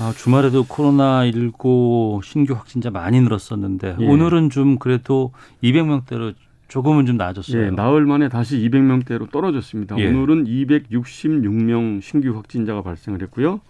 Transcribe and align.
아, 0.00 0.12
주말에도 0.12 0.64
코로나19 0.64 2.22
신규 2.24 2.54
확진자 2.54 2.90
많이 2.90 3.20
늘었었는데 3.20 3.96
예. 4.00 4.06
오늘은 4.06 4.48
좀 4.48 4.78
그래도 4.78 5.32
200명대로 5.62 6.34
조금은 6.68 7.04
좀 7.04 7.18
나아졌어요. 7.18 7.64
예, 7.64 7.70
나흘 7.70 8.06
만에 8.06 8.30
다시 8.30 8.56
200명대로 8.58 9.30
떨어졌습니다. 9.30 9.98
예. 9.98 10.06
오늘은 10.06 10.44
266명 10.44 12.00
신규 12.00 12.34
확진자가 12.34 12.82
발생을 12.82 13.20
했고요. 13.22 13.60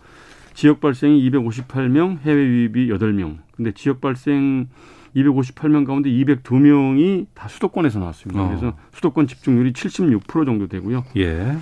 지역 0.54 0.80
발생이 0.80 1.28
258명, 1.30 2.20
해외 2.20 2.40
유입이 2.44 2.88
8명. 2.88 3.38
근데 3.56 3.72
지역 3.72 4.00
발생 4.00 4.68
258명 5.16 5.84
가운데 5.84 6.10
202명이 6.10 7.26
다 7.34 7.48
수도권에서 7.48 7.98
나왔습니다. 7.98 8.42
어. 8.42 8.48
그래서 8.48 8.76
수도권 8.92 9.26
집중률이 9.26 9.72
76% 9.72 10.46
정도 10.46 10.68
되고요. 10.68 11.04
예. 11.16 11.56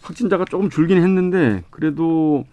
확진자가 0.00 0.46
조금 0.46 0.70
줄긴 0.70 0.96
했는데 1.02 1.62
그래도 1.68 2.46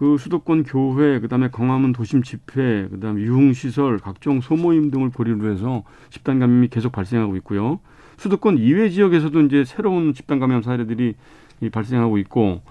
그 0.00 0.16
수도권 0.16 0.64
교회, 0.64 1.20
그다음에 1.20 1.50
광화문 1.52 1.92
도심 1.92 2.22
집회, 2.22 2.88
그다음에 2.88 3.20
유흥시설, 3.20 3.98
각종 3.98 4.40
소모임 4.40 4.90
등을 4.90 5.10
고리로 5.10 5.52
해서 5.52 5.84
집단 6.08 6.38
감염이 6.38 6.68
계속 6.68 6.90
발생하고 6.90 7.36
있고요. 7.36 7.80
수도권 8.16 8.56
이외 8.56 8.88
지역에서도 8.88 9.38
이제 9.42 9.62
새로운 9.66 10.14
집단 10.14 10.38
감염 10.38 10.62
사례들이 10.62 11.16
이 11.60 11.68
발생하고 11.68 12.16
있고 12.16 12.62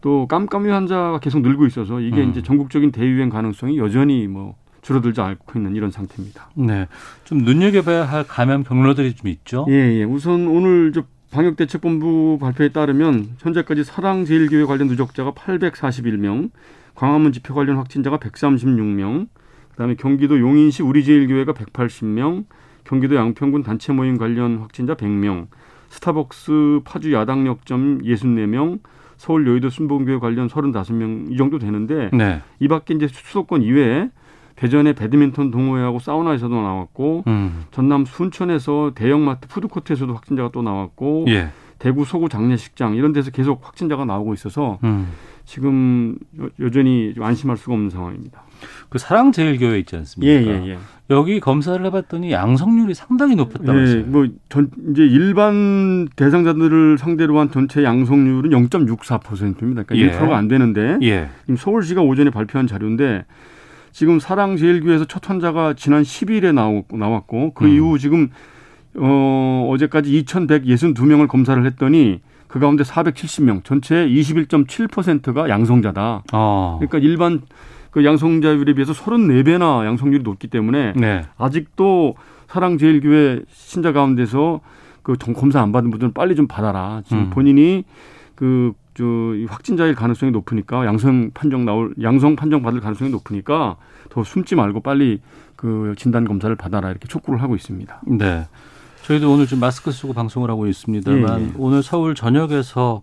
또 0.00 0.26
깜깜이 0.26 0.68
환자가 0.68 1.20
계속 1.20 1.40
늘고 1.42 1.66
있어서 1.66 2.00
이게 2.00 2.24
음. 2.24 2.30
이제 2.30 2.42
전국적인 2.42 2.90
대유행 2.90 3.28
가능성이 3.28 3.78
여전히 3.78 4.26
뭐 4.26 4.56
줄어들지 4.82 5.20
않고 5.20 5.60
있는 5.60 5.76
이런 5.76 5.92
상태입니다. 5.92 6.50
네. 6.56 6.88
좀 7.22 7.38
눈여겨봐야 7.38 8.06
할 8.06 8.26
감염 8.26 8.64
경로들이 8.64 9.14
좀 9.14 9.28
있죠. 9.28 9.66
예, 9.68 10.00
예. 10.00 10.02
우선 10.02 10.48
오늘 10.48 10.90
저 10.92 11.04
방역대책본부 11.36 12.38
발표에 12.40 12.70
따르면 12.70 13.36
현재까지 13.40 13.84
사랑제일교회 13.84 14.64
관련 14.64 14.88
누적자가 14.88 15.32
841명, 15.32 16.50
광화문 16.94 17.32
집회 17.32 17.52
관련 17.52 17.76
확진자가 17.76 18.16
136명, 18.16 19.28
그다음에 19.72 19.96
경기도 19.96 20.40
용인시 20.40 20.82
우리제일교회가 20.82 21.52
180명, 21.52 22.46
경기도 22.84 23.16
양평군 23.16 23.64
단체 23.64 23.92
모임 23.92 24.16
관련 24.16 24.56
확진자 24.60 24.94
100명, 24.94 25.48
스타벅스 25.90 26.80
파주 26.86 27.12
야당역점 27.12 28.00
64명, 28.00 28.80
서울 29.18 29.46
여의도 29.46 29.68
순복음교회 29.68 30.18
관련 30.18 30.48
35명 30.48 31.30
이 31.32 31.36
정도 31.36 31.58
되는데 31.58 32.08
네. 32.14 32.40
이 32.60 32.68
밖에 32.68 32.94
이제 32.94 33.08
수도권 33.08 33.62
이외에 33.62 34.08
대전의 34.56 34.94
배드민턴 34.94 35.50
동호회하고 35.50 35.98
사우나에서도 35.98 36.54
나왔고 36.54 37.24
음. 37.26 37.64
전남 37.70 38.04
순천에서 38.06 38.92
대형마트 38.94 39.48
푸드코트에서도 39.48 40.12
확진자가 40.14 40.50
또 40.52 40.62
나왔고 40.62 41.26
예. 41.28 41.48
대구 41.78 42.04
소구 42.06 42.28
장례식장 42.30 42.94
이런 42.94 43.12
데서 43.12 43.30
계속 43.30 43.60
확진자가 43.66 44.04
나오고 44.06 44.32
있어서 44.34 44.78
음. 44.84 45.08
지금 45.44 46.16
여- 46.40 46.48
여전히 46.58 47.12
좀 47.14 47.22
안심할 47.24 47.56
수가 47.58 47.74
없는 47.74 47.90
상황입니다. 47.90 48.42
그 48.88 48.98
사랑제일교회 48.98 49.78
있지 49.80 49.94
않습니까? 49.96 50.32
예 50.32 50.46
예 50.64 50.68
예. 50.70 50.78
여기 51.10 51.38
검사를 51.38 51.84
해봤더니 51.84 52.32
양성률이 52.32 52.94
상당히 52.94 53.36
높았다면서요. 53.36 53.98
예, 53.98 54.02
뭐전 54.04 54.70
이제 54.90 55.02
일반 55.04 56.08
대상자들을 56.16 56.96
상대로 56.98 57.38
한 57.38 57.50
전체 57.50 57.84
양성률은 57.84 58.50
0.64%입니다. 58.50 59.82
그러니까 59.84 59.96
예. 59.98 60.10
1%가 60.18 60.36
안 60.36 60.48
되는데 60.48 60.98
예. 61.02 61.28
지금 61.42 61.56
서울시가 61.56 62.00
오전에 62.00 62.30
발표한 62.30 62.66
자료인데 62.66 63.24
지금 63.96 64.20
사랑제일교회에서 64.20 65.06
첫 65.06 65.26
환자가 65.30 65.72
지난 65.72 66.02
10일에 66.02 66.52
나왔고, 66.52 66.98
나왔고 66.98 67.54
그 67.54 67.64
음. 67.64 67.70
이후 67.70 67.98
지금 67.98 68.28
어, 68.94 69.66
어제까지 69.70 70.22
2,162명을 70.22 71.28
검사를 71.28 71.64
했더니 71.64 72.20
그 72.46 72.58
가운데 72.58 72.84
470명 72.84 73.64
전체의 73.64 74.14
21.7%가 74.14 75.48
양성자다. 75.48 76.24
어. 76.34 76.76
그러니까 76.78 76.98
일반 76.98 77.40
그 77.90 78.04
양성자율에 78.04 78.74
비해서 78.74 78.92
34배나 78.92 79.86
양성률이 79.86 80.24
높기 80.24 80.48
때문에 80.48 80.92
네. 80.94 81.22
아직도 81.38 82.16
사랑제일교회 82.48 83.44
신자 83.48 83.92
가운데서 83.92 84.60
그 85.02 85.16
정- 85.16 85.32
검사 85.32 85.62
안 85.62 85.72
받은 85.72 85.90
분들은 85.90 86.12
빨리 86.12 86.36
좀 86.36 86.46
받아라. 86.46 87.00
지금 87.06 87.22
음. 87.24 87.30
본인이 87.30 87.84
그, 88.34 88.74
확진자일 89.48 89.94
가능성이 89.94 90.32
높으니까 90.32 90.86
양성 90.86 91.30
판정 91.34 91.64
나올, 91.64 91.94
양성 92.02 92.36
판정 92.36 92.62
받을 92.62 92.80
가능성이 92.80 93.10
높으니까 93.10 93.76
더 94.10 94.24
숨지 94.24 94.54
말고 94.54 94.80
빨리 94.80 95.20
그 95.56 95.94
진단 95.96 96.24
검사를 96.26 96.54
받아라. 96.54 96.90
이렇게 96.90 97.08
촉구를 97.08 97.42
하고 97.42 97.54
있습니다. 97.56 98.02
네. 98.06 98.46
저희도 99.02 99.32
오늘 99.32 99.46
좀 99.46 99.60
마스크 99.60 99.92
쓰고 99.92 100.12
방송을 100.14 100.50
하고 100.50 100.66
있습니다만 100.66 101.40
예, 101.40 101.44
예. 101.44 101.52
오늘 101.58 101.82
서울 101.82 102.16
전역에서 102.16 103.02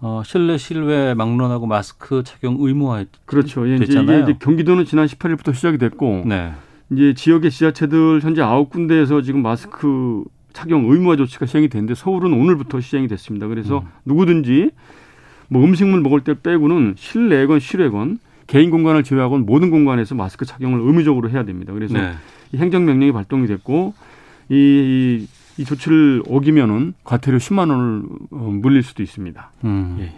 어, 0.00 0.22
실내 0.24 0.56
실외 0.56 1.14
막론하고 1.14 1.66
마스크 1.66 2.22
착용 2.24 2.56
의무화 2.58 3.04
그렇죠. 3.26 3.68
예, 3.68 3.76
이제 3.76 3.84
됐잖아요. 3.84 4.22
이게 4.22 4.30
이제 4.32 4.38
경기도는 4.40 4.86
지난 4.86 5.06
18일부터 5.06 5.54
시작이 5.54 5.78
됐고 5.78 6.24
네. 6.26 6.52
이제 6.90 7.14
지역의 7.14 7.50
지자체들 7.50 8.20
현재 8.22 8.42
아홉 8.42 8.70
군데에서 8.70 9.22
지금 9.22 9.42
마스크 9.42 10.24
착용 10.52 10.90
의무화 10.90 11.16
조치가 11.16 11.46
시행이 11.46 11.68
됐는데 11.68 11.94
서울은 11.94 12.32
오늘부터 12.32 12.80
시행이 12.80 13.06
됐습니다. 13.08 13.46
그래서 13.46 13.80
음. 13.80 13.88
누구든지 14.04 14.72
뭐 15.50 15.62
음식물 15.64 16.00
먹을 16.00 16.22
때 16.22 16.34
빼고는 16.40 16.94
실내건 16.96 17.58
실외건 17.58 18.20
개인 18.46 18.70
공간을 18.70 19.04
제외하고는 19.04 19.46
모든 19.46 19.70
공간에서 19.70 20.14
마스크 20.14 20.46
착용을 20.46 20.80
의무적으로 20.80 21.28
해야 21.28 21.44
됩니다. 21.44 21.72
그래서 21.72 21.94
네. 21.94 22.12
이 22.52 22.56
행정 22.56 22.84
명령이 22.84 23.12
발동이 23.12 23.46
됐고 23.48 23.94
이, 24.48 24.54
이, 24.54 25.60
이 25.60 25.64
조치를 25.64 26.22
어기면은 26.28 26.94
과태료 27.04 27.38
10만 27.38 27.70
원을 27.70 28.02
어, 28.30 28.36
물릴 28.62 28.82
수도 28.82 29.02
있습니다. 29.02 29.50
음. 29.64 29.96
예. 30.00 30.12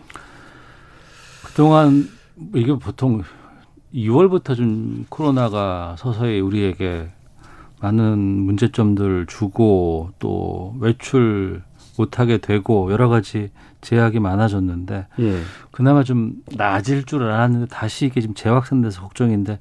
그동안 1.46 2.08
이게 2.54 2.74
보통 2.74 3.22
2월부터 3.94 4.54
좀 4.54 5.06
코로나가 5.08 5.96
서서히 5.98 6.40
우리에게 6.40 7.10
많은 7.80 8.18
문제점들 8.18 9.26
주고 9.26 10.10
또 10.18 10.74
외출 10.78 11.62
못하게 11.98 12.38
되고 12.38 12.90
여러 12.92 13.08
가지 13.08 13.50
제약이 13.82 14.18
많아졌는데 14.20 15.06
예. 15.20 15.40
그나마 15.70 16.02
좀 16.02 16.34
나아질 16.56 17.04
줄 17.04 17.22
알았는데 17.24 17.66
다시 17.66 18.06
이게 18.06 18.20
지금 18.20 18.34
재확산돼서 18.34 19.02
걱정인데 19.02 19.58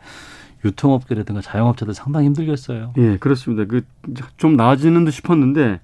유통업계라든가 0.63 1.41
자영업자들 1.41 1.93
상당히 1.93 2.27
힘들겠어요. 2.27 2.93
예, 2.97 3.17
그렇습니다. 3.17 3.65
그 3.65 3.81
좀 4.37 4.55
나아지는 4.55 5.05
듯 5.05 5.11
싶었는데 5.11 5.79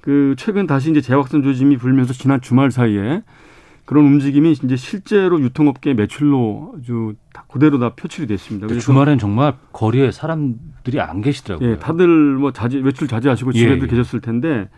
그 0.00 0.34
최근 0.36 0.66
다시 0.66 0.90
이제 0.90 1.00
재확산 1.00 1.42
조짐이 1.42 1.76
불면서 1.78 2.12
지난 2.12 2.40
주말 2.40 2.70
사이에 2.70 3.22
그런 3.86 4.04
움직임이 4.06 4.52
이제 4.52 4.76
실제로 4.76 5.40
유통업계 5.40 5.94
매출로 5.94 6.74
아주 6.78 7.14
다 7.32 7.44
그대로 7.48 7.78
다 7.78 7.90
표출이 7.94 8.26
됐습니다. 8.26 8.66
근데 8.66 8.80
주말엔 8.80 9.18
정말 9.18 9.54
거리에 9.72 10.10
사람들이 10.10 11.00
안 11.00 11.20
계시더라고요. 11.20 11.70
예, 11.70 11.78
다들 11.78 12.06
뭐 12.06 12.52
자제 12.52 12.78
외출 12.78 13.08
자제하시고 13.08 13.52
예, 13.54 13.58
집에들 13.58 13.82
예. 13.82 13.86
계셨을 13.90 14.20
텐데 14.20 14.68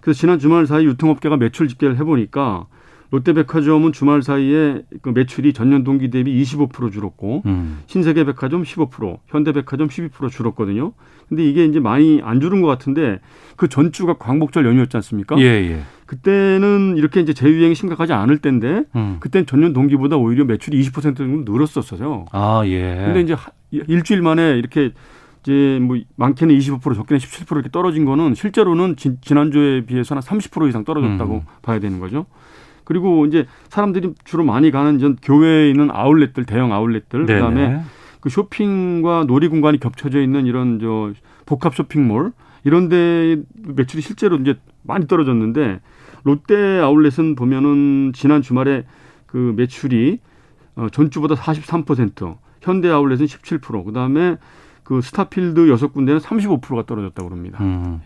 그래서 0.00 0.18
지난 0.18 0.38
주말 0.38 0.66
사이 0.66 0.84
유통업계가 0.86 1.36
매출 1.36 1.68
집계를 1.68 1.96
해보니까 1.98 2.66
롯데백화점은 3.12 3.92
주말 3.92 4.22
사이에 4.22 4.82
그 5.02 5.08
매출이 5.10 5.52
전년 5.52 5.82
동기 5.82 6.10
대비 6.10 6.40
25% 6.42 6.92
줄었고 6.92 7.42
음. 7.44 7.80
신세계백화점 7.86 8.62
15%, 8.62 9.18
현대백화점 9.26 9.88
12% 9.88 10.30
줄었거든요. 10.30 10.92
근데 11.28 11.44
이게 11.44 11.64
이제 11.64 11.80
많이 11.80 12.20
안 12.22 12.40
줄은 12.40 12.60
것 12.60 12.68
같은데 12.68 13.18
그 13.56 13.68
전주가 13.68 14.14
광복절 14.14 14.64
연휴였지 14.64 14.96
않습니까? 14.96 15.36
예, 15.40 15.44
예. 15.44 15.80
그때는 16.06 16.94
이렇게 16.96 17.20
이제 17.20 17.32
재유행이 17.32 17.74
심각하지 17.74 18.12
않을 18.12 18.38
때인데 18.38 18.84
음. 18.94 19.16
그땐 19.20 19.46
전년 19.46 19.72
동기보다 19.72 20.16
오히려 20.16 20.44
매출이 20.44 20.80
20% 20.80 21.16
정도 21.16 21.52
늘었었어요. 21.52 22.26
아, 22.32 22.62
예. 22.66 23.02
근데 23.06 23.20
이제 23.22 23.32
하- 23.34 23.50
일주일 23.70 24.22
만에 24.22 24.56
이렇게 24.58 24.92
이제 25.42 25.78
뭐 25.80 25.98
많게는 26.16 26.56
25% 26.56 26.94
적게는 26.94 27.18
17% 27.18 27.52
이렇게 27.52 27.70
떨어진 27.70 28.04
거는 28.04 28.34
실제로는 28.34 28.96
지, 28.96 29.16
난주에 29.30 29.86
비해서는 29.86 30.22
30% 30.22 30.68
이상 30.68 30.84
떨어졌다고 30.84 31.34
음. 31.34 31.40
봐야 31.62 31.78
되는 31.78 31.98
거죠. 32.00 32.26
그리고 32.84 33.24
이제 33.26 33.46
사람들이 33.68 34.14
주로 34.24 34.44
많이 34.44 34.70
가는 34.70 34.96
이제 34.96 35.14
교외에 35.22 35.70
있는 35.70 35.90
아울렛들, 35.90 36.44
대형 36.44 36.72
아울렛들, 36.72 37.26
네네. 37.26 37.38
그다음에 37.38 37.82
그 38.20 38.28
쇼핑과 38.28 39.24
놀이 39.26 39.48
공간이 39.48 39.78
겹쳐져 39.80 40.20
있는 40.20 40.46
이런 40.46 40.78
저 40.80 41.12
복합 41.46 41.74
쇼핑몰 41.74 42.32
이런 42.64 42.88
데 42.88 43.36
매출이 43.54 44.02
실제로 44.02 44.36
이제 44.36 44.58
많이 44.82 45.06
떨어졌는데 45.06 45.80
롯데 46.24 46.80
아울렛은 46.80 47.34
보면은 47.34 48.12
지난 48.14 48.42
주말에 48.42 48.84
그 49.26 49.54
매출이 49.56 50.18
어, 50.76 50.88
전주보다 50.90 51.34
43%, 51.34 52.36
현대 52.60 52.88
아울렛은 52.90 53.26
17%, 53.26 53.84
그다음에 53.84 54.36
그 54.90 55.00
스타필드 55.02 55.68
여섯 55.70 55.92
군데는 55.92 56.18
35%가 56.20 56.82
떨어졌다고 56.84 57.28
그럽니다. 57.28 57.62
음. 57.62 58.00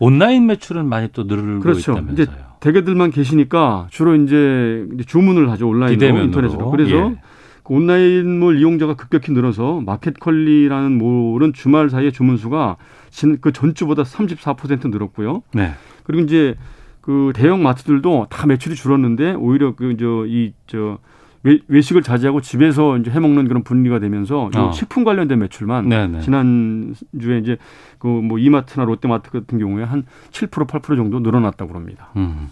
온라인 0.00 0.46
매출은 0.46 0.88
많이 0.88 1.08
또 1.12 1.22
늘고 1.22 1.60
그렇죠. 1.60 1.92
있다면서요. 1.92 2.12
이제 2.14 2.26
대개들만 2.58 3.12
계시니까 3.12 3.86
주로 3.88 4.16
이제 4.16 4.88
주문을 5.06 5.48
하죠 5.52 5.68
온라인으로 5.68 5.92
비대면으로. 5.94 6.24
인터넷으로. 6.24 6.70
그래서 6.72 6.96
예. 6.96 7.20
그 7.62 7.74
온라인몰 7.74 8.58
이용자가 8.58 8.94
급격히 8.96 9.30
늘어서 9.30 9.80
마켓컬리라는 9.86 10.98
몰은 10.98 11.52
주말 11.52 11.90
사이에 11.90 12.10
주문 12.10 12.36
수가 12.38 12.76
진- 13.10 13.38
그 13.40 13.52
전주보다 13.52 14.02
34% 14.02 14.90
늘었고요. 14.90 15.44
네. 15.54 15.74
그리고 16.02 16.24
이제 16.24 16.56
그 17.00 17.30
대형 17.36 17.62
마트들도 17.62 18.26
다 18.30 18.48
매출이 18.48 18.74
줄었는데 18.74 19.34
오히려 19.34 19.76
그 19.76 19.96
저 19.96 20.24
이저 20.26 20.98
외식을 21.42 22.02
자제하고 22.02 22.40
집에서 22.40 22.98
이제 22.98 23.10
해 23.10 23.20
먹는 23.20 23.48
그런 23.48 23.62
분리가 23.62 23.98
되면서 24.00 24.50
이 24.54 24.58
어. 24.58 24.72
식품 24.72 25.04
관련된 25.04 25.38
매출만 25.38 25.88
네네. 25.88 26.20
지난 26.20 26.94
주에 27.20 27.38
이제 27.38 27.56
그 27.98 28.08
뭐 28.28 28.38
이마트나 28.38 28.84
롯데마트 28.84 29.30
같은 29.30 29.58
경우에 29.58 29.84
한 29.84 30.04
7% 30.32 30.66
8% 30.66 30.96
정도 30.96 31.20
늘어났다고 31.20 31.74
합니다. 31.74 32.08
음. 32.16 32.48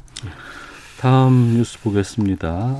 다음 1.01 1.55
뉴스 1.55 1.81
보겠습니다. 1.83 2.77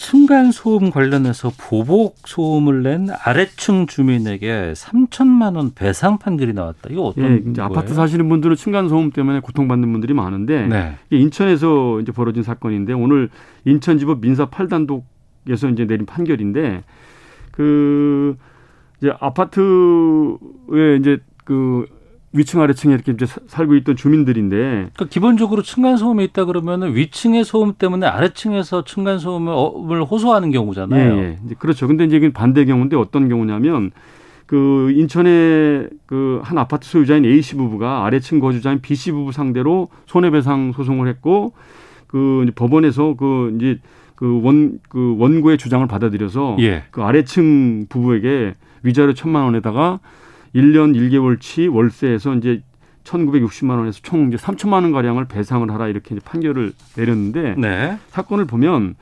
층간 0.00 0.50
소음 0.50 0.90
관련해서 0.90 1.52
보복 1.58 2.16
소음을 2.24 2.82
낸 2.82 3.08
아래층 3.22 3.86
주민에게 3.86 4.72
3천만 4.74 5.56
원 5.56 5.72
배상 5.74 6.16
판결이 6.16 6.54
나왔다. 6.54 6.88
이거 6.90 7.02
어떤 7.02 7.24
예, 7.24 7.36
이제 7.36 7.60
거예요? 7.60 7.64
아파트 7.66 7.92
사시는 7.92 8.26
분들은 8.30 8.56
층간 8.56 8.88
소음 8.88 9.10
때문에 9.10 9.40
고통받는 9.40 9.92
분들이 9.92 10.14
많은데 10.14 10.66
네. 10.68 10.96
이게 11.10 11.20
인천에서 11.20 12.00
이제 12.00 12.12
벌어진 12.12 12.42
사건인데 12.42 12.94
오늘 12.94 13.28
인천지법 13.66 14.22
민사 14.22 14.46
8단독에서 14.48 15.70
이제 15.70 15.86
내린 15.86 16.06
판결인데 16.06 16.82
그 17.52 18.38
이제 19.02 19.12
아파트에 19.20 20.96
이제 20.98 21.18
그 21.44 21.84
위층 22.32 22.60
아래층에 22.60 22.94
이렇게 22.94 23.10
이제 23.12 23.26
사- 23.26 23.40
살고 23.48 23.74
있던 23.76 23.96
주민들인데 23.96 24.56
그러니까 24.56 25.04
기본적으로 25.06 25.62
층간 25.62 25.96
소음이 25.96 26.22
있다 26.24 26.44
그러면은 26.44 26.94
위층의 26.94 27.44
소음 27.44 27.72
때문에 27.74 28.06
아래층에서 28.06 28.84
층간 28.84 29.18
소음을 29.18 30.04
호소하는 30.04 30.50
경우잖아요. 30.52 31.16
예, 31.18 31.22
예. 31.50 31.54
그렇죠. 31.58 31.88
근데 31.88 32.04
이제 32.04 32.30
반대 32.32 32.64
경우인데 32.64 32.96
어떤 32.96 33.28
경우냐면 33.28 33.90
그 34.46 34.92
인천의 34.92 35.88
그 36.06 36.40
한 36.44 36.56
아파트 36.58 36.88
소유자인 36.88 37.24
A 37.24 37.42
씨 37.42 37.56
부부가 37.56 38.04
아래층 38.04 38.38
거주자인 38.40 38.80
B 38.80 38.94
씨 38.94 39.10
부부 39.12 39.32
상대로 39.32 39.88
손해배상 40.06 40.72
소송을 40.72 41.08
했고 41.08 41.52
그 42.06 42.42
이제 42.44 42.52
법원에서 42.54 43.14
그 43.14 43.56
이제 43.56 43.78
그원그 44.14 45.16
원고의 45.18 45.58
주장을 45.58 45.86
받아들여서 45.86 46.56
예. 46.60 46.84
그 46.90 47.02
아래층 47.02 47.86
부부에게 47.88 48.54
위자료 48.82 49.14
천만 49.14 49.44
원에다가 49.44 49.98
1년 50.54 50.94
1개월치 50.94 51.72
월세에서 51.72 52.34
이제 52.34 52.62
1,960만 53.04 53.78
원에서 53.78 54.00
총 54.02 54.28
이제 54.28 54.36
3천만 54.36 54.82
원 54.82 54.92
가량을 54.92 55.26
배상을 55.26 55.68
하라 55.70 55.88
이렇게 55.88 56.16
판결을 56.24 56.72
내렸는데 56.96 57.54
네. 57.56 57.98
사건을 58.08 58.44
보면 58.44 58.94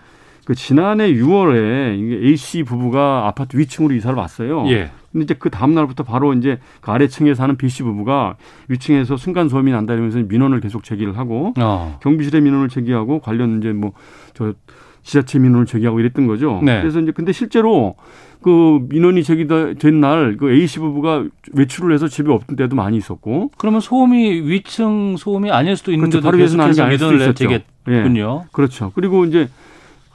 그 0.45 0.55
지난해 0.55 1.13
6월에 1.13 1.99
이게 1.99 2.27
A 2.27 2.37
씨 2.37 2.63
부부가 2.63 3.27
아파트 3.27 3.59
위층으로 3.59 3.95
이사를 3.95 4.17
왔어요. 4.17 4.67
예. 4.69 4.91
근데 5.13 5.25
이제 5.25 5.35
그 5.39 5.51
다음 5.51 5.75
날부터 5.75 6.05
바로 6.05 6.33
이제 6.33 6.59
그 6.81 6.91
아래층에 6.91 7.35
사는 7.35 7.57
B 7.57 7.69
씨 7.69 7.83
부부가 7.83 8.37
위층에서 8.69 9.17
순간 9.17 9.49
소음이 9.49 9.73
난다 9.73 9.93
이러면서 9.93 10.21
민원을 10.21 10.61
계속 10.61 10.85
제기를 10.85 11.19
하고 11.19 11.53
어. 11.59 11.99
경비실에 12.03 12.41
민원을 12.41 12.69
제기하고 12.69 13.21
관련 13.21 13.59
이제 13.59 13.73
뭐 13.73 13.93
저 14.39 14.55
지자체 15.03 15.39
민원을 15.39 15.67
제기하고 15.67 16.01
이랬던 16.01 16.27
거죠. 16.27 16.61
네. 16.63 16.81
그래서 16.81 17.01
이제 17.01 17.13
근데 17.13 17.33
실제로 17.33 17.97
그 18.43 18.81
민원이 18.89 19.23
제기된 19.25 20.01
날 20.01 20.37
그 20.39 20.53
A 20.53 20.67
씨 20.67 20.79
부부가 20.79 21.25
외출을 21.53 21.93
해서 21.93 22.09
집에 22.09 22.31
없던 22.33 22.57
때도 22.57 22.77
많이 22.77 22.97
있었고 22.97 23.51
그러면 23.59 23.81
소음이 23.81 24.43
위층 24.49 25.17
소음이 25.17 25.51
아닐 25.51 25.77
수도 25.77 25.93
있는데도 25.93 26.21
그렇죠. 26.21 26.25
바로 26.31 26.39
계속해서 26.39 26.85
아닐 26.85 26.99
수도 26.99 27.15
있었죠. 27.15 27.45
예. 27.89 28.03
그렇죠. 28.53 28.93
그리고 28.95 29.25
이제 29.25 29.49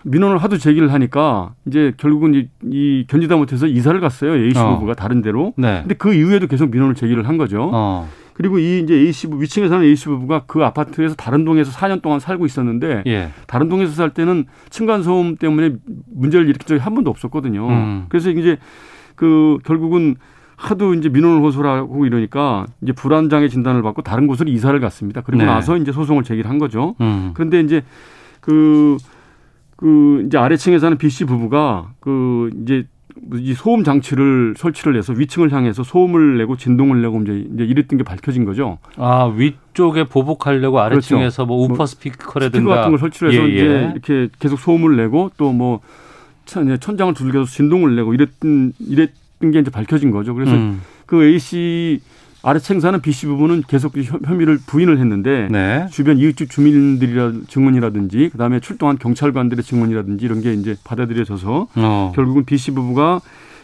민원을 0.03 0.37
하도 0.37 0.57
제기를 0.57 0.91
하니까 0.93 1.53
이제 1.65 1.93
결국은 1.97 2.33
이, 2.35 2.47
이 2.69 3.05
견디다 3.07 3.37
못해서 3.37 3.67
이사를 3.67 3.99
갔어요. 3.99 4.35
A 4.35 4.51
씨 4.51 4.59
어. 4.59 4.73
부부가 4.75 4.93
다른 4.93 5.21
데로. 5.21 5.53
네. 5.55 5.79
근데 5.81 5.95
그 5.95 6.13
이후에도 6.13 6.47
계속 6.47 6.69
민원을 6.71 6.95
제기를 6.95 7.27
한 7.27 7.37
거죠. 7.37 7.69
어. 7.73 8.09
그리고 8.33 8.59
이 8.59 8.79
이제 8.79 8.95
A 8.95 9.11
씨 9.11 9.27
부부 9.27 9.41
위층에 9.41 9.67
사는 9.67 9.85
A 9.85 9.95
씨 9.95 10.05
부부가 10.05 10.43
그 10.47 10.63
아파트에서 10.63 11.15
다른 11.15 11.45
동에서 11.45 11.71
4년 11.71 12.01
동안 12.01 12.19
살고 12.19 12.45
있었는데 12.45 13.03
예. 13.05 13.29
다른 13.47 13.69
동에서 13.69 13.93
살 13.93 14.09
때는 14.09 14.45
층간 14.69 15.03
소음 15.03 15.35
때문에 15.35 15.75
문제를 16.13 16.47
일으킨 16.47 16.67
적이 16.67 16.81
한 16.81 16.95
번도 16.95 17.09
없었거든요. 17.09 17.67
음. 17.67 18.05
그래서 18.09 18.29
이제 18.31 18.57
그 19.15 19.59
결국은 19.63 20.15
하도 20.55 20.93
이제 20.93 21.09
민원을 21.09 21.41
호소하고 21.41 22.05
이러니까 22.05 22.65
이제 22.81 22.91
불안장애 22.91 23.49
진단을 23.49 23.81
받고 23.81 24.01
다른 24.01 24.27
곳으로 24.27 24.49
이사를 24.49 24.77
갔습니다. 24.79 25.21
그리고 25.21 25.43
네. 25.43 25.45
나서 25.45 25.77
이제 25.77 25.91
소송을 25.91 26.23
제기를 26.23 26.49
한 26.49 26.57
거죠. 26.57 26.95
음. 27.01 27.31
그런데 27.33 27.59
이제 27.59 27.83
그, 28.39 28.97
그 29.75 30.23
이제 30.25 30.37
아래층에 30.37 30.79
사는 30.79 30.97
B 30.97 31.09
씨 31.09 31.25
부부가 31.25 31.91
그 31.99 32.49
이제 32.63 32.85
이 33.35 33.53
소음 33.53 33.83
장치를 33.83 34.55
설치를 34.57 34.97
해서 34.97 35.13
위층을 35.13 35.51
향해서 35.51 35.83
소음을 35.83 36.37
내고 36.37 36.57
진동을 36.57 37.01
내고 37.01 37.21
이제 37.21 37.45
이제 37.53 37.63
이랬던 37.63 37.97
게 37.97 38.03
밝혀진 38.03 38.45
거죠. 38.45 38.79
아 38.97 39.25
위쪽에 39.25 40.05
보복하려고 40.05 40.79
아래층에서 40.79 41.45
뭐 41.45 41.63
우퍼 41.63 41.85
스피커라든가 41.85 42.49
스피커 42.49 42.69
같은 42.69 42.89
걸 42.91 42.99
설치를 42.99 43.33
해서 43.33 43.43
예, 43.43 43.53
예. 43.53 43.55
이제 43.55 43.91
이렇게 43.93 44.29
계속 44.39 44.59
소음을 44.59 44.95
내고 44.95 45.31
또뭐 45.37 45.81
천장을 46.45 47.13
두들겨서 47.13 47.51
진동을 47.51 47.95
내고 47.95 48.13
이랬던 48.13 48.73
이랬던 48.79 49.51
게 49.51 49.59
이제 49.59 49.71
밝혀진 49.71 50.11
거죠. 50.11 50.33
그래서 50.33 50.53
음. 50.53 50.81
그 51.05 51.23
A 51.23 51.39
씨 51.39 52.01
아래층 52.45 52.81
사는 52.81 52.99
B 53.01 53.13
씨 53.13 53.25
부부는 53.25 53.63
계속 53.67 53.95
혐- 53.97 54.19
혐의를 54.25 54.59
부인을 54.65 54.99
했는데 54.99 55.47
네. 55.49 55.87
주변 55.91 56.17
이웃집 56.17 56.51
주민들이라 56.51 57.31
증언이라든지 57.47 58.29
그다음에 58.33 58.59
출동한 58.59 58.97
경찰관들의 58.97 59.63
증언이라든지 59.63 60.25
이런 60.25 60.41
게 60.41 60.53
이제 60.53 60.75
받아들여져서 60.83 61.67
어. 61.75 62.11
결국은 62.13 62.43
B 62.43 62.57
씨 62.57 62.71
부부가 62.71 63.21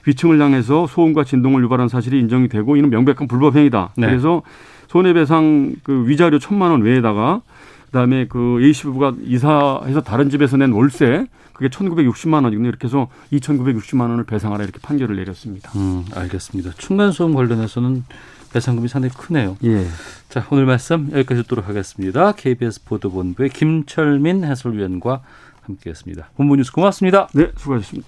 위층을 0.08 0.42
향해서 0.42 0.88
소음과 0.88 1.26
진동을 1.26 1.62
유발한 1.62 1.90
사실이 1.90 2.18
인정이 2.20 2.48
되고 2.48 2.78
이는 2.78 2.90
명백한 2.90 3.28
불법 3.28 3.58
행위다. 3.58 3.90
네. 3.98 4.08
그래서 4.08 4.42
손해배상 4.88 5.76
그 5.84 6.08
위자료 6.08 6.40
천만 6.40 6.72
원 6.72 6.82
외에다가 6.82 7.42
그다음에 7.88 8.28
그 8.30 8.60
A 8.62 8.72
씨 8.72 8.84
부부가 8.84 9.14
이사해서 9.26 10.02
다른 10.02 10.30
집에서 10.30 10.56
낸 10.56 10.72
월세 10.72 11.26
그게 11.52 11.68
1,960만 11.68 12.46
원이거든요. 12.46 12.70
이렇게 12.70 12.88
해서 12.88 13.10
2,960만 13.34 14.10
원을 14.10 14.24
배상하라 14.24 14.64
이렇게 14.64 14.80
판결을 14.82 15.18
내렸습니다. 15.18 15.70
음, 15.76 16.06
알겠습니다. 16.16 16.72
층간 16.78 17.12
소음 17.12 17.34
관련해서는 17.36 18.06
배상금이 18.52 18.88
상당히 18.88 19.14
크네요. 19.14 19.58
예. 19.64 19.86
자, 20.30 20.46
오늘 20.52 20.66
말씀 20.66 21.10
여기까지 21.12 21.44
듣도록 21.44 21.68
하겠습니다. 21.68 22.32
KBS 22.34 22.84
보도본부의 22.84 23.50
김철민 23.50 24.44
해설위원과 24.44 25.22
함께했습니다. 25.62 26.32
본부 26.36 26.56
뉴스 26.56 26.72
고맙습니다. 26.72 27.28
네, 27.34 27.52
수고하셨습니다. 27.58 28.08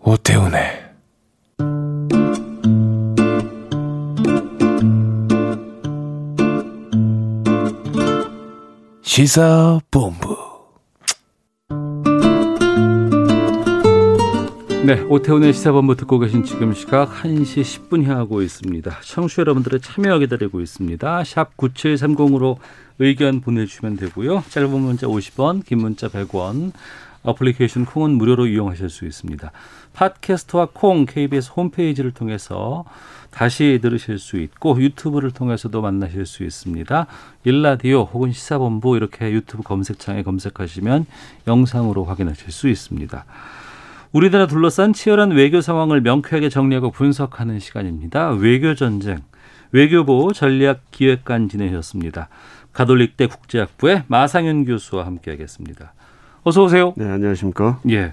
오태훈의 0.00 0.82
시사본부 9.02 10.41
네, 14.84 15.00
오태훈의 15.00 15.52
시사본부 15.52 15.94
듣고 15.94 16.18
계신 16.18 16.42
지금 16.42 16.74
시각 16.74 17.08
1시 17.08 17.62
10분 17.62 18.02
향하고 18.02 18.42
있습니다. 18.42 18.90
청취 19.04 19.36
자 19.36 19.40
여러분들의 19.42 19.80
참여 19.80 20.18
기다리고 20.18 20.60
있습니다. 20.60 21.22
샵 21.22 21.56
9730으로 21.56 22.56
의견 22.98 23.40
보내주시면 23.40 23.96
되고요. 23.96 24.42
짧은 24.48 24.70
문자 24.80 25.06
50원, 25.06 25.64
긴 25.64 25.78
문자 25.78 26.08
100원, 26.08 26.72
어플리케이션 27.22 27.84
콩은 27.84 28.10
무료로 28.10 28.48
이용하실 28.48 28.90
수 28.90 29.04
있습니다. 29.04 29.52
팟캐스트와 29.92 30.70
콩 30.72 31.06
KBS 31.06 31.52
홈페이지를 31.54 32.10
통해서 32.10 32.84
다시 33.30 33.78
들으실 33.80 34.18
수 34.18 34.36
있고 34.36 34.80
유튜브를 34.80 35.30
통해서도 35.30 35.80
만나실 35.80 36.26
수 36.26 36.42
있습니다. 36.42 37.06
일라디오 37.44 38.02
혹은 38.02 38.32
시사본부 38.32 38.96
이렇게 38.96 39.30
유튜브 39.30 39.62
검색창에 39.62 40.24
검색하시면 40.24 41.06
영상으로 41.46 42.04
확인하실 42.04 42.50
수 42.50 42.68
있습니다. 42.68 43.24
우리나라 44.12 44.46
둘러싼 44.46 44.92
치열한 44.92 45.30
외교 45.30 45.62
상황을 45.62 46.02
명쾌하게 46.02 46.50
정리하고 46.50 46.90
분석하는 46.90 47.58
시간입니다. 47.58 48.30
외교 48.30 48.74
전쟁. 48.74 49.18
외교부 49.72 50.32
전략기획관 50.34 51.48
지내셨습니다. 51.48 52.28
가톨릭대 52.74 53.26
국제학부의 53.26 54.04
마상윤 54.08 54.66
교수와 54.66 55.06
함께하겠습니다. 55.06 55.94
어서 56.42 56.62
오세요. 56.62 56.92
네, 56.96 57.08
안녕하십니까? 57.08 57.80
예. 57.88 58.12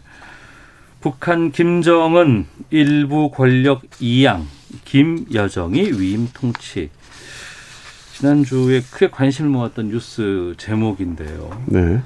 북한 1.01 1.51
김정은 1.51 2.46
일부 2.70 3.29
권력 3.32 3.82
이양 4.00 4.46
김여정이 4.86 6.00
위임 6.00 6.29
통치. 6.34 6.89
지난주에 8.13 8.82
크게 8.82 9.10
관심을 9.10 9.50
모았던 9.50 9.89
뉴스 9.89 10.53
제목인데요. 10.58 11.63
네. 11.65 12.01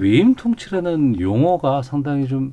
위임 0.00 0.34
통치라는 0.34 1.20
용어가 1.20 1.82
상당히 1.82 2.26
좀 2.26 2.52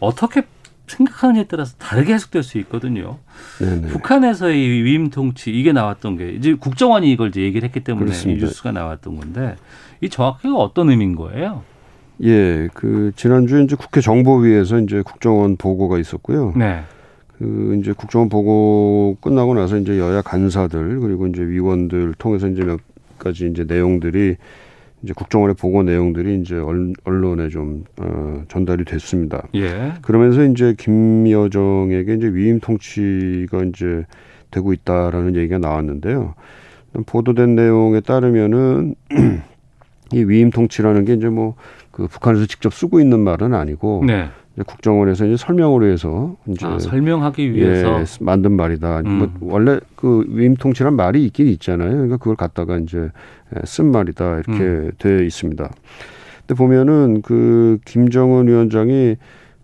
어떻게 0.00 0.42
생각하느냐에 0.86 1.44
따라서 1.44 1.76
다르게 1.78 2.14
해석될 2.14 2.42
수 2.42 2.58
있거든요. 2.58 3.18
네네. 3.58 3.88
북한에서의 3.88 4.84
위임 4.84 5.10
통치 5.10 5.50
이게 5.50 5.72
나왔던 5.72 6.16
게 6.18 6.30
이제 6.30 6.54
국정원이 6.54 7.10
이걸 7.10 7.28
이제 7.28 7.40
얘기를 7.40 7.66
했기 7.66 7.80
때문에 7.80 8.04
이 8.04 8.08
그렇습니다. 8.08 8.46
뉴스가 8.46 8.72
나왔던 8.72 9.16
건데 9.16 9.56
이 10.00 10.08
정확하게 10.08 10.48
어떤 10.54 10.90
의미인 10.90 11.16
거예요? 11.16 11.62
예, 12.22 12.68
그 12.74 13.12
지난주에 13.16 13.62
이제 13.64 13.76
국회 13.76 14.00
정보위에서 14.00 14.78
이제 14.80 15.02
국정원 15.02 15.56
보고가 15.56 15.98
있었고요. 15.98 16.52
네. 16.56 16.82
그 17.38 17.78
이제 17.80 17.92
국정원 17.92 18.28
보고 18.28 19.16
끝나고 19.20 19.54
나서 19.54 19.76
이제 19.78 19.98
여야 19.98 20.22
간사들 20.22 21.00
그리고 21.00 21.26
이제 21.26 21.42
위원들 21.42 22.14
통해서 22.18 22.46
이제 22.46 22.62
몇 22.62 22.78
가지 23.18 23.48
이제 23.48 23.64
내용들이 23.64 24.36
이제 25.04 25.12
국정원의 25.14 25.54
보고 25.56 25.82
내용들이 25.82 26.40
이제 26.40 26.56
언- 26.56 26.94
언론에 27.04 27.50
좀 27.50 27.84
어, 28.00 28.42
전달이 28.48 28.84
됐습니다. 28.86 29.46
예. 29.54 29.92
그러면서 30.02 30.42
이제 30.44 30.74
김여정에게 30.78 32.14
이제 32.14 32.26
위임 32.32 32.58
통치가 32.58 33.62
이제 33.64 34.04
되고 34.50 34.72
있다라는 34.72 35.36
얘기가 35.36 35.58
나왔는데요. 35.58 36.34
보도된 37.06 37.54
내용에 37.54 38.00
따르면은 38.00 38.94
이 40.12 40.22
위임 40.24 40.50
통치라는 40.50 41.04
게 41.04 41.14
이제 41.14 41.28
뭐 41.28 41.54
그 41.94 42.08
북한에서 42.08 42.46
직접 42.46 42.74
쓰고 42.74 42.98
있는 42.98 43.20
말은 43.20 43.54
아니고 43.54 44.02
네. 44.04 44.26
국정원에서 44.62 45.26
이제 45.26 45.36
설명을 45.36 45.90
해서 45.90 46.36
이제 46.46 46.64
아, 46.64 46.78
설명하기 46.78 47.54
위해서 47.54 48.00
예, 48.00 48.04
만든 48.20 48.52
말이다. 48.52 49.00
음. 49.00 49.18
뭐 49.18 49.52
원래 49.52 49.80
그 49.96 50.24
위임 50.28 50.54
통치란 50.54 50.94
말이 50.94 51.24
있긴 51.26 51.48
있잖아요. 51.48 51.90
그러니까 51.90 52.18
그걸 52.18 52.36
갖다가 52.36 52.78
이제 52.78 53.10
예, 53.56 53.60
쓴 53.64 53.90
말이다 53.90 54.36
이렇게 54.38 54.62
음. 54.62 54.92
되어 54.98 55.22
있습니다. 55.22 55.70
근데 56.46 56.54
보면은 56.56 57.22
그 57.22 57.78
김정은 57.84 58.46
위원장이 58.46 59.16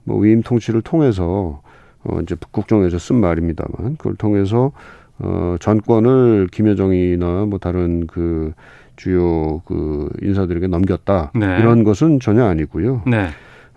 뭐 0.05 0.19
위임 0.19 0.43
통치를 0.43 0.83
통해서 0.83 1.63
어 2.03 2.19
이제 2.23 2.35
국정에서 2.51 2.99
쓴 2.99 3.21
말입니다만 3.21 3.97
그걸 3.97 4.15
통해서 4.17 4.73
어 5.19 5.57
전권을 5.61 6.49
김여정이나 6.51 7.45
뭐 7.45 7.59
다른 7.59 8.07
그 8.07 8.53
주요 8.97 9.61
그 9.67 10.09
인사들에게 10.21 10.67
넘겼다 10.67 11.33
네. 11.35 11.59
이런 11.61 11.85
것은 11.85 12.19
전혀 12.19 12.45
아니고요. 12.45 13.03
네. 13.07 13.29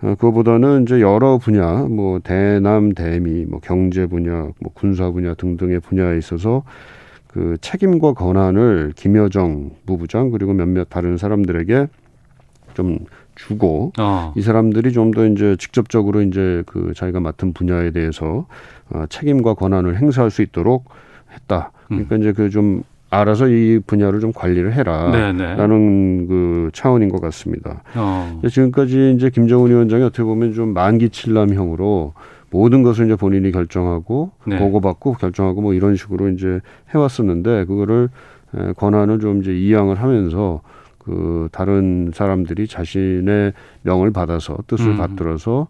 어, 0.02 0.14
그거보다는 0.16 0.82
이제 0.82 1.00
여러 1.00 1.38
분야, 1.38 1.84
뭐 1.84 2.18
대남, 2.18 2.92
대미, 2.92 3.44
뭐 3.44 3.60
경제 3.60 4.06
분야, 4.06 4.48
뭐 4.60 4.72
군사 4.74 5.10
분야 5.10 5.34
등등의 5.34 5.80
분야에 5.80 6.18
있어서 6.18 6.62
그 7.28 7.56
책임과 7.60 8.12
권한을 8.14 8.92
김여정 8.96 9.70
부부장 9.86 10.30
그리고 10.30 10.52
몇몇 10.52 10.88
다른 10.88 11.16
사람들에게 11.16 11.88
좀 12.74 12.98
주고 13.34 13.92
어. 13.98 14.32
이 14.36 14.42
사람들이 14.42 14.92
좀 14.92 15.10
더 15.10 15.26
이제 15.26 15.56
직접적으로 15.58 16.22
이제 16.22 16.62
그 16.66 16.92
자기가 16.94 17.20
맡은 17.20 17.52
분야에 17.52 17.90
대해서 17.90 18.46
어, 18.90 19.04
책임과 19.08 19.54
권한을 19.54 19.96
행사할 19.98 20.30
수 20.30 20.42
있도록 20.42 20.84
했다. 21.32 21.72
그러니까 21.88 22.16
이제 22.16 22.32
그 22.32 22.50
좀 22.50 22.82
알아서 23.14 23.48
이 23.48 23.80
분야를 23.86 24.20
좀 24.20 24.32
관리를 24.32 24.72
해라. 24.72 25.10
네, 25.10 25.32
네. 25.32 25.54
라는 25.54 26.26
그 26.26 26.70
차원인 26.72 27.08
것 27.08 27.20
같습니다. 27.20 27.82
어. 27.94 28.40
지금까지 28.48 29.14
이제 29.16 29.30
김정은 29.30 29.70
위원장이 29.70 30.02
어떻게 30.02 30.22
보면 30.22 30.52
좀 30.54 30.74
만기 30.74 31.10
칠남형으로 31.10 32.14
모든 32.50 32.82
것을 32.82 33.06
이제 33.06 33.16
본인이 33.16 33.50
결정하고 33.50 34.32
네. 34.46 34.58
보고받고 34.58 35.14
결정하고 35.14 35.60
뭐 35.60 35.74
이런 35.74 35.96
식으로 35.96 36.28
이제 36.28 36.60
해왔었는데 36.94 37.64
그거를 37.64 38.08
에, 38.56 38.72
권한을 38.74 39.18
좀 39.18 39.40
이제 39.40 39.52
이양을 39.52 39.96
하면서 39.96 40.60
그 40.98 41.48
다른 41.52 42.10
사람들이 42.14 42.66
자신의 42.66 43.52
명을 43.82 44.12
받아서 44.12 44.56
뜻을 44.66 44.92
음. 44.92 44.96
받들어서 44.96 45.68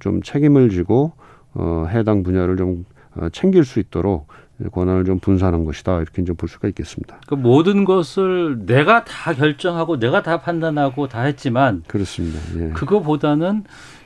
좀 0.00 0.22
책임을 0.22 0.70
지고 0.70 1.12
어, 1.54 1.86
해당 1.90 2.22
분야를 2.22 2.56
좀 2.56 2.84
어, 3.14 3.28
챙길 3.28 3.64
수 3.64 3.78
있도록 3.78 4.26
권한을 4.70 5.04
좀 5.04 5.18
분산한 5.18 5.64
것이다 5.64 5.98
이렇게 5.98 6.22
이제 6.22 6.32
볼 6.32 6.48
수가 6.48 6.68
있겠습니다. 6.68 7.20
그 7.26 7.34
모든 7.34 7.84
것을 7.84 8.64
내가 8.66 9.04
다 9.04 9.32
결정하고 9.32 9.98
내가 9.98 10.22
다 10.22 10.40
판단하고 10.40 11.08
다 11.08 11.22
했지만 11.22 11.82
그렇습니다. 11.86 12.38
예. 12.58 12.70
그거보다는 12.70 13.64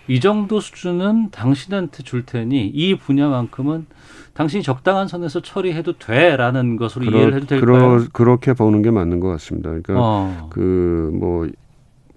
이 0.08 0.20
정도 0.20 0.60
수준은 0.60 1.30
당신한테 1.30 2.02
줄 2.02 2.24
테니 2.24 2.66
이 2.68 2.96
분야만큼은 2.96 3.86
당신이 4.34 4.62
적당한 4.62 5.08
선에서 5.08 5.40
처리해도 5.40 5.98
돼라는 5.98 6.76
것으로 6.76 7.06
이해를 7.06 7.34
해도 7.34 7.46
될까요? 7.46 7.66
그러, 7.66 8.04
그렇게 8.12 8.52
보는 8.52 8.82
게 8.82 8.90
맞는 8.90 9.18
것 9.20 9.28
같습니다. 9.28 9.70
그러니까 9.70 9.94
어. 9.96 10.48
그뭐 10.50 11.48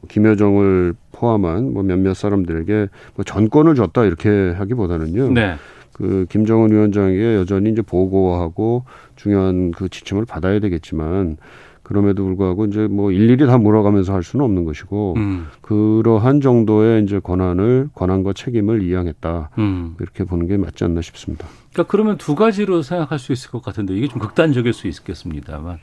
김여정을 0.08 0.96
포함한 1.12 1.74
뭐 1.74 1.84
몇몇 1.84 2.14
사람들에게 2.14 2.88
뭐 3.16 3.26
전권을 3.26 3.76
줬다 3.76 4.06
이렇게 4.06 4.52
하기보다는요. 4.58 5.32
네. 5.32 5.56
그 6.00 6.26
김정은 6.30 6.72
위원장에게 6.72 7.36
여전히 7.36 7.72
이제 7.72 7.82
보고하고 7.82 8.86
중요한 9.18 9.72
그 9.72 9.90
지침을 9.90 10.26
받아야 10.26 10.60
되겠지만 10.60 11.36
그럼에도 11.84 12.24
불구하고 12.24 12.66
이제 12.66 12.88
뭐 12.88 13.12
일일이 13.12 13.46
다 13.48 13.58
물어가면서 13.58 14.14
할 14.14 14.24
수는 14.24 14.46
없는 14.46 14.64
것이고 14.64 15.16
음. 15.18 15.48
그러한 15.62 16.40
정도의 16.40 17.04
이제 17.04 17.20
권한을 17.20 17.90
권한과 17.96 18.32
책임을 18.34 18.82
이양했다 18.84 19.50
음. 19.58 19.96
이렇게 20.00 20.24
보는 20.24 20.48
게 20.48 20.56
맞지 20.56 20.86
않나 20.86 21.02
싶습니다. 21.02 21.48
그러니까 21.74 21.92
그러면 21.92 22.18
두 22.18 22.36
가지로 22.36 22.82
생각할 22.82 23.20
수 23.20 23.34
있을 23.34 23.52
것 23.52 23.62
같은데 23.62 23.94
이게 23.94 24.08
좀 24.08 24.20
극단적일 24.20 24.72
수 24.72 24.88
있겠습니다만 24.88 25.80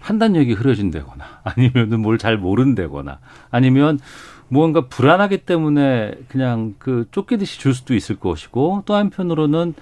판단력이 0.00 0.52
흐려진다거나 0.52 1.24
아니면은 1.44 2.00
뭘 2.00 2.18
잘 2.18 2.36
모른다거나 2.36 3.18
아니면 3.50 3.98
무언가 4.48 4.86
불안하기 4.88 5.38
때문에 5.38 6.12
그냥 6.28 6.74
그 6.78 7.06
쫓기듯이 7.10 7.58
줄 7.58 7.74
수도 7.74 7.94
있을 7.94 8.16
것이고 8.16 8.82
또 8.86 8.94
한편으로는 8.94 9.74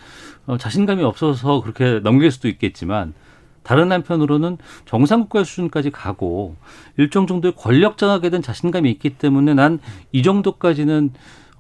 어, 0.47 0.57
자신감이 0.57 1.03
없어서 1.03 1.61
그렇게 1.63 2.01
넘길 2.01 2.31
수도 2.31 2.49
있겠지만 2.49 3.15
다른 3.63 3.93
한편으로는 3.93 4.59
정상국가 4.87 5.45
수준까지 5.45 5.91
가고 5.91 6.57
일정 6.97 7.27
정도의 7.29 7.55
권력 7.57 7.97
장악에 7.97 8.29
대한 8.31 8.43
자신감이 8.43 8.91
있기 8.91 9.11
때문에 9.11 9.55
난 9.55 9.79
이 10.11 10.23
정도까지는 10.23 11.11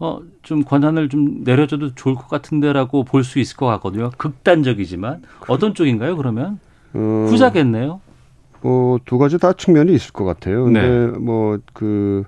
어, 0.00 0.18
좀 0.42 0.64
권한을 0.64 1.08
좀 1.08 1.44
내려줘도 1.44 1.94
좋을 1.94 2.16
것 2.16 2.28
같은데라고 2.28 3.04
볼 3.04 3.22
수 3.22 3.38
있을 3.38 3.56
것 3.56 3.66
같거든요. 3.66 4.10
극단적이지만 4.16 5.22
어떤 5.46 5.74
쪽인가요? 5.74 6.16
그러면 6.16 6.58
어, 6.92 7.26
후자겠네요. 7.28 8.00
뭐두 8.62 9.18
가지 9.18 9.38
다 9.38 9.52
측면이 9.52 9.92
있을 9.94 10.12
것 10.12 10.24
같아요. 10.24 10.64
근데 10.64 10.82
네. 10.82 11.06
뭐그 11.18 12.24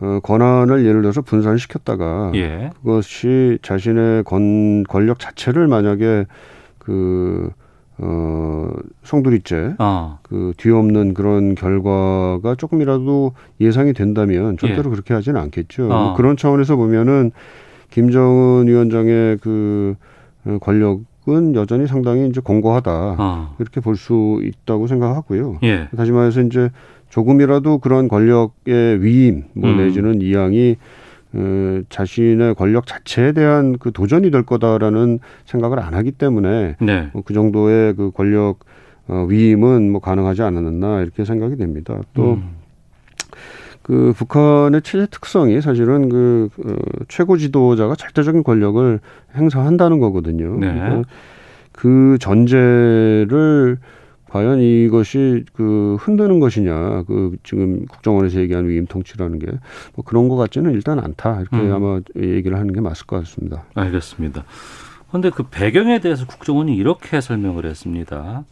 어, 0.00 0.18
권한을 0.22 0.84
예를 0.84 1.02
들어서 1.02 1.22
분산시켰다가 1.22 2.32
예. 2.34 2.70
그것이 2.82 3.58
자신의 3.62 4.24
권, 4.24 4.82
권력 4.84 5.18
자체를 5.18 5.68
만약에 5.68 6.26
그 6.78 7.50
어, 7.98 8.68
송두리째 9.04 9.76
어. 9.78 10.18
그 10.22 10.52
뒤엎는 10.56 11.14
그런 11.14 11.54
결과가 11.54 12.56
조금이라도 12.56 13.32
예상이 13.60 13.92
된다면 13.92 14.56
절대로 14.58 14.90
그렇게 14.90 15.14
하지는 15.14 15.40
않겠죠. 15.40 15.84
어. 15.84 15.86
뭐 15.88 16.14
그런 16.14 16.36
차원에서 16.36 16.74
보면은 16.76 17.30
김정은 17.90 18.66
위원장의 18.66 19.38
그 19.40 19.94
어, 20.44 20.58
권력은 20.60 21.54
여전히 21.54 21.86
상당히 21.86 22.26
이제 22.26 22.40
공고하다. 22.40 22.90
어. 23.18 23.54
이렇게 23.60 23.80
볼 23.80 23.94
수 23.96 24.40
있다고 24.42 24.88
생각하고요. 24.88 25.58
예. 25.62 25.88
다시 25.96 26.10
말해서 26.10 26.40
이제 26.40 26.70
조금이라도 27.14 27.78
그런 27.78 28.08
권력의 28.08 29.00
위임 29.00 29.44
뭐 29.52 29.70
음. 29.70 29.76
내지는 29.76 30.20
이양이 30.20 30.76
어, 31.32 31.80
자신의 31.88 32.56
권력 32.56 32.86
자체에 32.86 33.30
대한 33.30 33.78
그 33.78 33.92
도전이 33.92 34.32
될 34.32 34.42
거다라는 34.42 35.20
생각을 35.44 35.78
안 35.78 35.94
하기 35.94 36.10
때문에 36.10 36.74
네. 36.80 37.10
뭐그 37.12 37.32
정도의 37.32 37.94
그 37.94 38.10
권력 38.10 38.64
어, 39.06 39.26
위임은 39.28 39.92
뭐 39.92 40.00
가능하지 40.00 40.42
않았나 40.42 41.02
이렇게 41.02 41.24
생각이 41.24 41.56
됩니다. 41.56 42.00
또 42.14 42.32
음. 42.34 42.56
그 43.82 44.12
북한의 44.16 44.82
체제 44.82 45.06
특성이 45.06 45.60
사실은 45.60 46.08
그 46.08 46.48
어, 46.66 46.74
최고 47.06 47.36
지도자가 47.36 47.94
절대적인 47.94 48.42
권력을 48.42 48.98
행사한다는 49.36 50.00
거거든요. 50.00 50.58
네. 50.58 50.72
그러니까 50.72 51.08
그 51.70 52.16
전제를 52.18 53.78
과연 54.34 54.60
이것이 54.60 55.44
그 55.52 55.96
흔드는 56.00 56.40
것이냐, 56.40 57.04
그 57.04 57.36
지금 57.44 57.86
국정원에서 57.86 58.40
얘기하는 58.40 58.68
위임 58.68 58.84
통치라는 58.84 59.38
게 59.38 59.46
뭐 59.94 60.04
그런 60.04 60.28
것 60.28 60.36
같지는 60.36 60.72
일단 60.72 60.98
않다 60.98 61.40
이렇게 61.40 61.56
음. 61.56 61.72
아마 61.72 62.00
얘기를 62.16 62.58
하는 62.58 62.72
게 62.72 62.80
맞을 62.80 63.06
것 63.06 63.18
같습니다. 63.20 63.64
알겠습니다. 63.74 64.44
그런데 65.08 65.30
그 65.30 65.44
배경에 65.44 66.00
대해서 66.00 66.26
국정원이 66.26 66.74
이렇게 66.74 67.20
설명을 67.20 67.64
했습니다. 67.66 68.44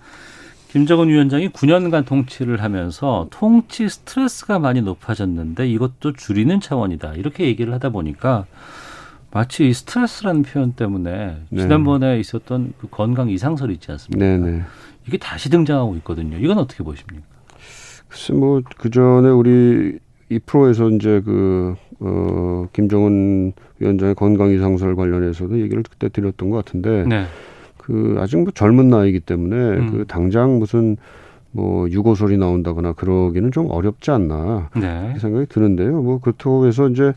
김정은 0.69 1.09
위원장이 1.09 1.49
9년간 1.51 2.07
통치를 2.07 2.63
하면서 2.63 3.27
통치 3.31 3.89
스트레스가 3.89 4.59
많이 4.61 4.81
높아졌는데 4.81 5.69
이것도 5.69 6.13
줄이는 6.13 6.61
차원이다. 6.61 7.15
이렇게 7.15 7.45
얘기를 7.47 7.75
하다 7.75 7.91
보니까 7.91 8.47
마치 9.33 9.69
이 9.69 9.73
스트레스라는 9.73 10.43
표현 10.43 10.73
때문에 10.73 11.39
네. 11.49 11.61
지난번에 11.61 12.21
있었던 12.21 12.75
그 12.79 12.87
건강 12.89 13.29
이상설 13.31 13.71
있지 13.73 13.91
않습니까? 13.91 14.25
네 14.25 14.39
네. 14.39 14.63
이게 15.07 15.19
다시 15.19 15.51
등장하고 15.51 15.97
있거든요. 15.97 16.37
이건 16.39 16.59
어떻게 16.59 16.83
보십니까? 16.85 17.27
글쎄 18.09 18.33
뭐그 18.35 18.91
전에 18.91 19.29
우리 19.29 19.99
이 20.29 20.39
프로에서 20.39 20.89
이제 20.91 21.21
그 21.25 21.75
어, 22.01 22.67
김정은 22.73 23.53
위원장의 23.79 24.15
건강 24.15 24.51
이상설 24.51 24.97
관련해서도 24.97 25.61
얘기를 25.61 25.83
그때 25.83 26.09
드렸던 26.09 26.51
것 26.51 26.65
같은데 26.65 27.05
네. 27.07 27.25
그 27.77 28.17
아직 28.19 28.39
뭐 28.39 28.51
젊은 28.53 28.89
나이기 28.89 29.21
때문에 29.21 29.57
음. 29.57 29.91
그 29.91 30.05
당장 30.07 30.59
무슨 30.59 30.97
뭐 31.51 31.89
유고설이 31.89 32.39
나온다거나 32.39 32.93
그러기는 32.95 33.53
좀 33.53 33.71
어렵지 33.71 34.11
않나 34.11 34.71
네. 34.75 35.15
생각이 35.19 35.47
드는데요. 35.47 36.01
뭐 36.01 36.19
그렇다고 36.19 36.67
해서 36.67 36.89
이제 36.89 37.13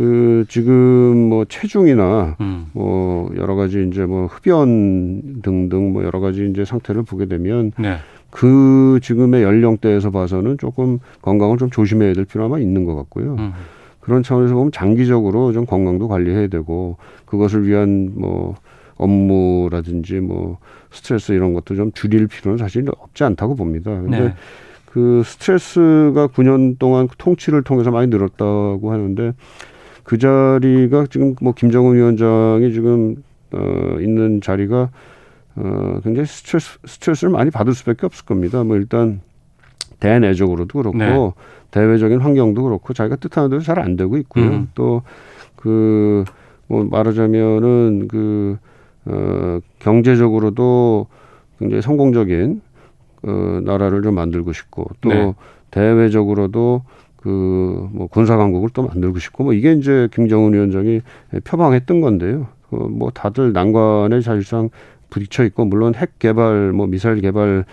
그 0.00 0.46
지금 0.48 1.28
뭐 1.28 1.44
체중이나 1.44 2.38
음. 2.40 2.68
뭐 2.72 3.30
여러 3.36 3.54
가지 3.54 3.86
이제 3.86 4.06
뭐 4.06 4.24
흡연 4.28 5.42
등등 5.42 5.92
뭐 5.92 6.04
여러 6.04 6.20
가지 6.20 6.48
이제 6.48 6.64
상태를 6.64 7.02
보게 7.02 7.26
되면 7.26 7.72
네. 7.78 7.98
그 8.30 8.98
지금의 9.02 9.42
연령대에서 9.42 10.10
봐서는 10.10 10.56
조금 10.56 11.00
건강을 11.20 11.58
좀 11.58 11.68
조심해야 11.68 12.14
될 12.14 12.24
필요가 12.24 12.58
있는 12.58 12.86
것 12.86 12.96
같고요. 12.96 13.34
음. 13.34 13.52
그런 14.00 14.22
차원에서 14.22 14.54
보면 14.54 14.72
장기적으로 14.72 15.52
좀 15.52 15.66
건강도 15.66 16.08
관리해야 16.08 16.46
되고 16.46 16.96
그것을 17.26 17.68
위한 17.68 18.12
뭐 18.14 18.54
업무라든지 18.96 20.20
뭐 20.20 20.56
스트레스 20.90 21.32
이런 21.32 21.52
것도 21.52 21.76
좀 21.76 21.92
줄일 21.92 22.26
필요는 22.26 22.56
사실 22.56 22.86
없지 22.88 23.22
않다고 23.24 23.54
봅니다. 23.54 23.90
근데 23.90 24.18
네. 24.18 24.34
그 24.86 25.22
스트레스가 25.26 26.28
9년 26.28 26.78
동안 26.78 27.06
통치를 27.18 27.64
통해서 27.64 27.90
많이 27.90 28.06
늘었다고 28.08 28.90
하는데 28.90 29.34
그 30.10 30.18
자리가 30.18 31.06
지금 31.08 31.36
뭐 31.40 31.52
김정은 31.52 31.94
위원장이 31.94 32.72
지금 32.72 33.22
어 33.52 33.96
있는 34.00 34.40
자리가 34.40 34.90
어 35.54 36.00
굉장히 36.02 36.26
스트레스 36.26 36.80
스트레스를 36.84 37.30
많이 37.32 37.52
받을 37.52 37.72
수밖에 37.74 38.06
없을 38.06 38.24
겁니다. 38.24 38.64
뭐 38.64 38.74
일단 38.74 39.20
대내적으로도 40.00 40.78
그렇고 40.82 40.98
네. 40.98 41.32
대외적인 41.70 42.18
환경도 42.18 42.60
그렇고 42.60 42.92
자기가 42.92 43.14
뜻하는 43.14 43.50
대로 43.50 43.62
잘 43.62 43.78
안 43.78 43.94
되고 43.94 44.16
있고요. 44.16 44.46
음. 44.46 44.68
또그 44.74 46.24
뭐 46.66 46.82
말하자면은 46.90 48.08
그 48.08 48.58
어, 49.04 49.60
경제적으로도 49.78 51.06
굉장히 51.60 51.82
성공적인 51.82 52.62
어, 53.22 53.60
나라를 53.62 54.02
좀 54.02 54.16
만들고 54.16 54.54
싶고 54.54 54.86
또 55.02 55.08
네. 55.08 55.34
대외적으로도 55.70 56.82
그 57.22 57.88
뭐 57.92 58.06
군사 58.06 58.36
강국을 58.36 58.70
또 58.72 58.86
만들고 58.86 59.18
싶고 59.18 59.44
뭐 59.44 59.52
이게 59.52 59.72
이제 59.72 60.08
김정은 60.12 60.52
위원장이 60.54 61.00
표방했던 61.44 62.00
건데요. 62.00 62.48
그뭐 62.70 63.10
다들 63.12 63.52
난관에 63.52 64.20
사실상 64.20 64.70
부딪혀 65.10 65.44
있고 65.44 65.64
물론 65.64 65.94
핵 65.94 66.18
개발 66.18 66.72
뭐 66.72 66.86
미사일 66.86 67.20
개발 67.20 67.64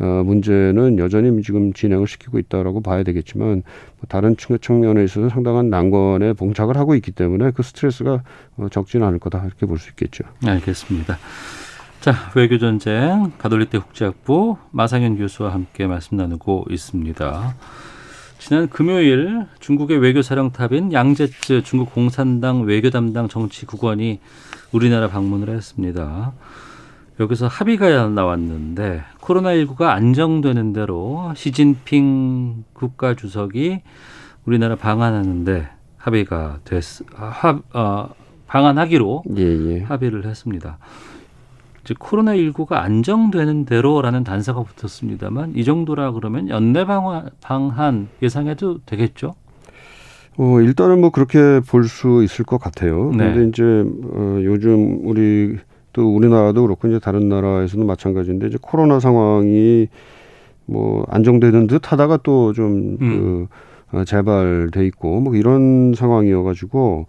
어, 0.00 0.22
문제는 0.24 0.98
여전히 0.98 1.40
지금 1.42 1.72
진행을 1.72 2.08
시키고 2.08 2.38
있다라고 2.40 2.80
봐야 2.80 3.02
되겠지만 3.04 3.46
뭐 3.48 3.62
다른 4.08 4.36
측- 4.36 4.60
측면에 4.60 5.04
있어서 5.04 5.28
상당한 5.28 5.70
난관에 5.70 6.32
봉착을 6.32 6.76
하고 6.76 6.94
있기 6.96 7.12
때문에 7.12 7.52
그 7.52 7.62
스트레스가 7.62 8.22
어, 8.56 8.68
적지는 8.70 9.06
않을 9.06 9.18
거다 9.20 9.44
이렇게 9.46 9.66
볼 9.66 9.78
수 9.78 9.90
있겠죠. 9.90 10.24
알겠습니다. 10.44 11.16
자, 12.00 12.12
외교 12.34 12.58
전쟁 12.58 13.32
가톨릭대 13.38 13.78
국제학부 13.78 14.56
마상현 14.72 15.16
교수와 15.16 15.52
함께 15.54 15.86
말씀 15.86 16.16
나누고 16.16 16.66
있습니다. 16.70 17.54
지난 18.46 18.68
금요일 18.68 19.46
중국의 19.58 19.96
외교 19.96 20.20
사령탑인 20.20 20.92
양제츠 20.92 21.62
중국 21.62 21.94
공산당 21.94 22.64
외교 22.64 22.90
담당 22.90 23.26
정치 23.26 23.64
국원이 23.64 24.20
우리나라 24.70 25.08
방문을 25.08 25.48
했습니다. 25.48 26.34
여기서 27.20 27.46
합의가 27.46 28.06
나왔는데 28.08 29.00
코로나19가 29.22 29.84
안정되는 29.84 30.74
대로 30.74 31.32
시진핑 31.34 32.64
국가 32.74 33.14
주석이 33.14 33.80
우리나라 34.44 34.76
방한하는데 34.76 35.66
합의가 35.96 36.58
됐, 36.64 36.84
아, 37.16 37.24
합, 37.24 37.62
어, 37.74 38.10
방한하기로 38.46 39.22
예, 39.38 39.42
예. 39.42 39.80
합의를 39.84 40.26
했습니다. 40.26 40.76
이제 41.84 41.94
코로나19가 41.94 42.72
안정되는 42.72 43.66
대로라는 43.66 44.24
단서가 44.24 44.62
붙었습니다만 44.62 45.52
이 45.54 45.64
정도라 45.64 46.12
그러면 46.12 46.48
연내 46.48 46.84
방한, 46.86 47.28
방한 47.42 48.08
예상해도 48.22 48.78
되겠죠? 48.86 49.34
어, 50.36 50.60
일단은 50.60 51.00
뭐 51.00 51.10
그렇게 51.10 51.60
볼 51.60 51.84
수 51.84 52.24
있을 52.24 52.44
것 52.44 52.58
같아요. 52.58 53.10
네. 53.12 53.32
근데 53.32 53.48
이제 53.48 53.62
어, 53.62 54.40
요즘 54.42 55.00
우리 55.06 55.58
또 55.92 56.12
우리나라도 56.12 56.62
그렇고 56.62 56.88
이제 56.88 56.98
다른 56.98 57.28
나라에서도 57.28 57.84
마찬가지인데 57.84 58.48
이제 58.48 58.58
코로나 58.60 58.98
상황이 58.98 59.86
뭐 60.66 61.04
안정되는 61.10 61.66
듯 61.68 61.92
하다가 61.92 62.16
또좀그 62.18 63.46
어, 63.92 64.04
재발돼 64.04 64.86
있고 64.86 65.20
뭐 65.20 65.36
이런 65.36 65.92
상황이어 65.94 66.42
가지고 66.42 67.06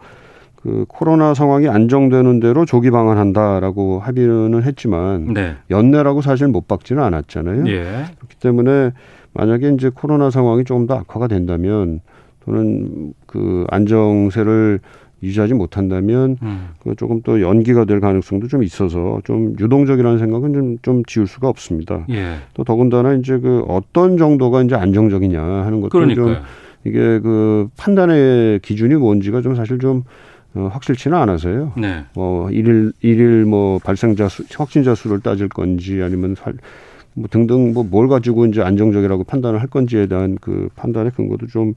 그 0.66 0.86
코로나 0.88 1.36
상황이 1.36 1.68
안정되는 1.68 2.40
대로 2.40 2.66
조기 2.66 2.90
방한한다라고 2.90 4.00
합의는 4.00 4.64
했지만 4.64 5.32
네. 5.32 5.54
연내라고 5.70 6.22
사실 6.22 6.48
못 6.48 6.68
박지는 6.68 7.04
않았잖아요. 7.04 7.68
예. 7.68 7.84
그렇기 8.18 8.38
때문에 8.40 8.92
만약에 9.34 9.70
이제 9.76 9.92
코로나 9.94 10.32
상황이 10.32 10.64
조금 10.64 10.88
더 10.88 10.96
악화가 10.96 11.28
된다면 11.28 12.00
또는 12.44 13.14
그 13.28 13.68
안정세를 13.70 14.80
유지하지 15.22 15.54
못한다면 15.54 16.38
음. 16.42 16.70
그 16.82 16.96
조금 16.96 17.22
또 17.22 17.42
연기가 17.42 17.86
될 17.86 18.00
가능성도 18.00 18.48
좀 18.48 18.64
있어서 18.64 19.22
좀 19.24 19.56
유동적이라는 19.60 20.18
생각은 20.18 20.54
좀, 20.54 20.78
좀 20.82 21.04
지울 21.06 21.28
수가 21.28 21.48
없습니다. 21.48 22.08
예. 22.10 22.38
또 22.56 22.64
더군다나 22.64 23.14
이제 23.14 23.38
그 23.38 23.64
어떤 23.68 24.18
정도가 24.18 24.64
이제 24.64 24.74
안정적이냐 24.74 25.40
하는 25.40 25.82
것도 25.82 25.90
좀 25.90 26.16
그러니까요. 26.16 26.44
이게 26.86 27.20
그 27.20 27.68
판단의 27.78 28.62
기준이 28.62 28.96
뭔지가 28.96 29.42
좀 29.42 29.54
사실 29.54 29.78
좀 29.78 30.04
어, 30.56 30.70
확실치는 30.72 31.18
않아서요. 31.18 31.74
네. 31.78 32.06
뭐 32.16 32.50
일일 32.50 32.94
일일 33.02 33.46
뭐 33.46 33.78
발생자 33.80 34.30
수 34.30 34.44
확진자 34.58 34.96
수를 34.96 35.20
따질 35.20 35.50
건지 35.50 36.02
아니면 36.02 36.36
살, 36.36 36.54
뭐 37.14 37.28
등등 37.30 37.74
뭐 37.74 37.84
뭘 37.84 38.08
가지고 38.08 38.46
이제 38.46 38.62
안정적이라고 38.62 39.26
판단을 39.26 39.60
할 39.62 39.68
건지에 39.68 40.08
대한 40.08 40.38
그 40.40 40.70
판단의 40.76 41.12
근거도 41.12 41.48
좀 41.48 41.74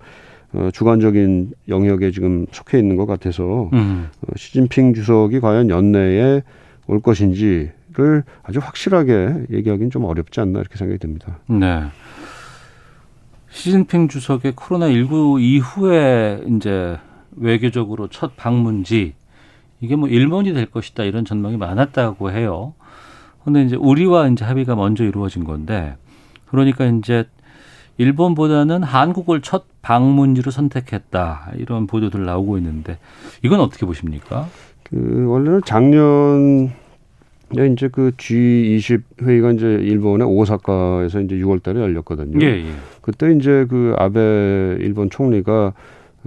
어, 0.52 0.70
주관적인 0.72 1.52
영역에 1.68 2.10
지금 2.10 2.46
속해 2.52 2.78
있는 2.78 2.96
것 2.96 3.04
같아서 3.06 3.68
음. 3.72 4.08
어, 4.22 4.32
시진핑 4.36 4.94
주석이 4.94 5.40
과연 5.40 5.68
연내에 5.70 6.42
올 6.86 7.00
것인지를 7.00 8.22
아주 8.42 8.60
확실하게 8.60 9.46
얘기하기는 9.50 9.90
좀 9.90 10.04
어렵지 10.04 10.40
않나 10.40 10.60
이렇게 10.60 10.76
생각이 10.78 10.98
듭니다. 10.98 11.38
네. 11.48 11.82
시진핑 13.50 14.08
주석의 14.08 14.52
코로나 14.56 14.88
19 14.90 15.38
이후에 15.40 16.40
이제 16.46 16.96
외교적으로 17.40 18.08
첫 18.08 18.36
방문지 18.36 19.14
이게 19.80 19.96
뭐 19.96 20.08
일본이 20.08 20.52
될 20.52 20.66
것이다 20.66 21.04
이런 21.04 21.24
전망이 21.24 21.56
많았다고 21.56 22.32
해요. 22.32 22.74
근데 23.44 23.62
이제 23.62 23.76
우리와 23.76 24.28
이제 24.28 24.44
합의가 24.44 24.74
먼저 24.74 25.04
이루어진 25.04 25.44
건데 25.44 25.96
그러니까 26.46 26.86
이제 26.86 27.24
일본보다는 27.96 28.82
한국을 28.82 29.40
첫 29.42 29.64
방문지로 29.82 30.50
선택했다 30.50 31.52
이런 31.56 31.86
보도들 31.86 32.24
나오고 32.24 32.58
있는데 32.58 32.98
이건 33.42 33.60
어떻게 33.60 33.86
보십니까? 33.86 34.48
그 34.84 35.26
원래는 35.26 35.62
작년 35.64 36.72
에 37.56 37.66
이제 37.68 37.88
그 37.88 38.10
G20 38.18 39.02
회의가 39.22 39.52
이제 39.52 39.66
일본의 39.66 40.26
오사카에서 40.26 41.20
이제 41.20 41.36
6월달에 41.36 41.76
열렸거든요. 41.80 42.44
예, 42.44 42.66
예. 42.66 42.70
그때 43.00 43.32
이제 43.32 43.64
그 43.70 43.94
아베 43.96 44.76
일본 44.80 45.08
총리가 45.08 45.72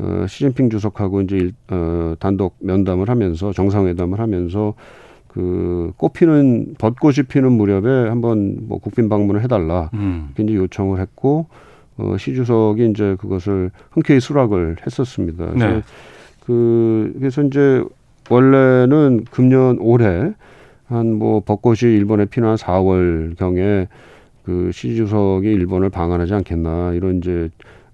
어, 0.01 0.25
시진핑 0.27 0.69
주석하고 0.69 1.21
이제 1.21 1.37
일, 1.37 1.53
어, 1.69 2.15
단독 2.19 2.55
면담을 2.59 3.09
하면서 3.09 3.53
정상회담을 3.53 4.19
하면서 4.19 4.73
그 5.27 5.93
꽃피는 5.97 6.75
벚꽃이 6.79 7.23
피는 7.27 7.51
무렵에 7.51 8.09
한번 8.09 8.57
뭐 8.67 8.79
국빈 8.79 9.07
방문을 9.09 9.41
해달라 9.43 9.89
음. 9.93 10.29
이렇게 10.35 10.53
요청을 10.55 10.99
했고 10.99 11.45
어, 11.97 12.15
시 12.17 12.33
주석이 12.33 12.89
이제 12.89 13.15
그것을 13.19 13.71
흔쾌히 13.91 14.19
수락을 14.19 14.77
했었습니다. 14.85 15.45
그래서 15.51 15.67
네. 15.67 15.81
그 16.45 17.13
그래서 17.19 17.43
이제 17.43 17.83
원래는 18.29 19.25
금년 19.31 19.77
올해 19.79 20.33
한 20.87 21.07
뭐 21.13 21.39
벚꽃이 21.41 21.83
일본에 21.83 22.25
피는 22.25 22.49
한 22.49 22.55
4월 22.57 23.37
경에 23.37 23.87
그 24.43 24.71
시 24.73 24.95
주석이 24.95 25.47
일본을 25.47 25.89
방한하지 25.89 26.33
않겠나 26.33 26.93
이런 26.93 27.17
이제 27.19 27.49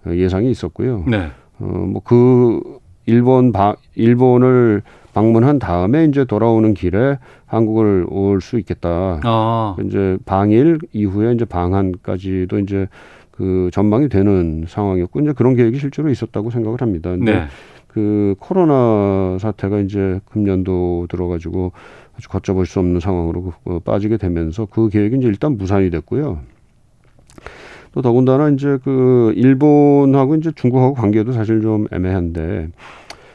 예상이 0.08 0.50
있었고요. 0.50 1.04
네. 1.08 1.30
어뭐 1.60 2.02
그 2.04 2.62
일본 3.06 3.52
바, 3.52 3.76
일본을 3.96 4.82
방문한 5.14 5.60
다음에 5.60 6.06
이제 6.06 6.26
돌아오는 6.26 6.74
길에 6.74 7.18
한국을 7.46 8.06
올 8.10 8.40
수 8.42 8.60
있겠다. 8.60 9.20
아, 9.24 9.76
이제 9.84 10.18
방일 10.26 10.78
이후에 10.94 11.34
이제 11.34 11.46
방한까지도 11.46 12.60
이제 12.60 12.88
그 13.32 13.70
전망이 13.72 14.10
되는 14.10 14.66
상황이었고 14.68 15.22
이제 15.22 15.32
그런 15.34 15.56
계획이 15.56 15.80
실제로 15.80 16.10
있었다고 16.10 16.50
생각을 16.52 16.82
합니다. 16.82 17.10
근데 17.12 17.34
네. 17.34 17.46
그 17.88 18.36
코로나 18.40 19.38
사태가 19.40 19.80
이제 19.80 20.20
금년도 20.26 21.08
들어가지고 21.10 21.72
아주 22.18 22.30
걷잡을 22.30 22.66
수 22.66 22.80
없는 22.80 23.00
상황으로 23.00 23.54
어, 23.66 23.80
빠지게 23.80 24.18
되면서 24.18 24.66
그 24.70 24.90
계획이 24.90 25.18
이제 25.18 25.28
일단 25.28 25.58
무산이 25.58 25.90
됐고요. 25.90 26.40
또 27.98 28.04
더군다나 28.04 28.50
이제 28.50 28.78
그 28.84 29.34
일본하고 29.36 30.36
이제 30.36 30.52
중국하고 30.56 30.94
관계도 30.94 31.32
사실 31.32 31.62
좀 31.62 31.88
애매한데 31.92 32.70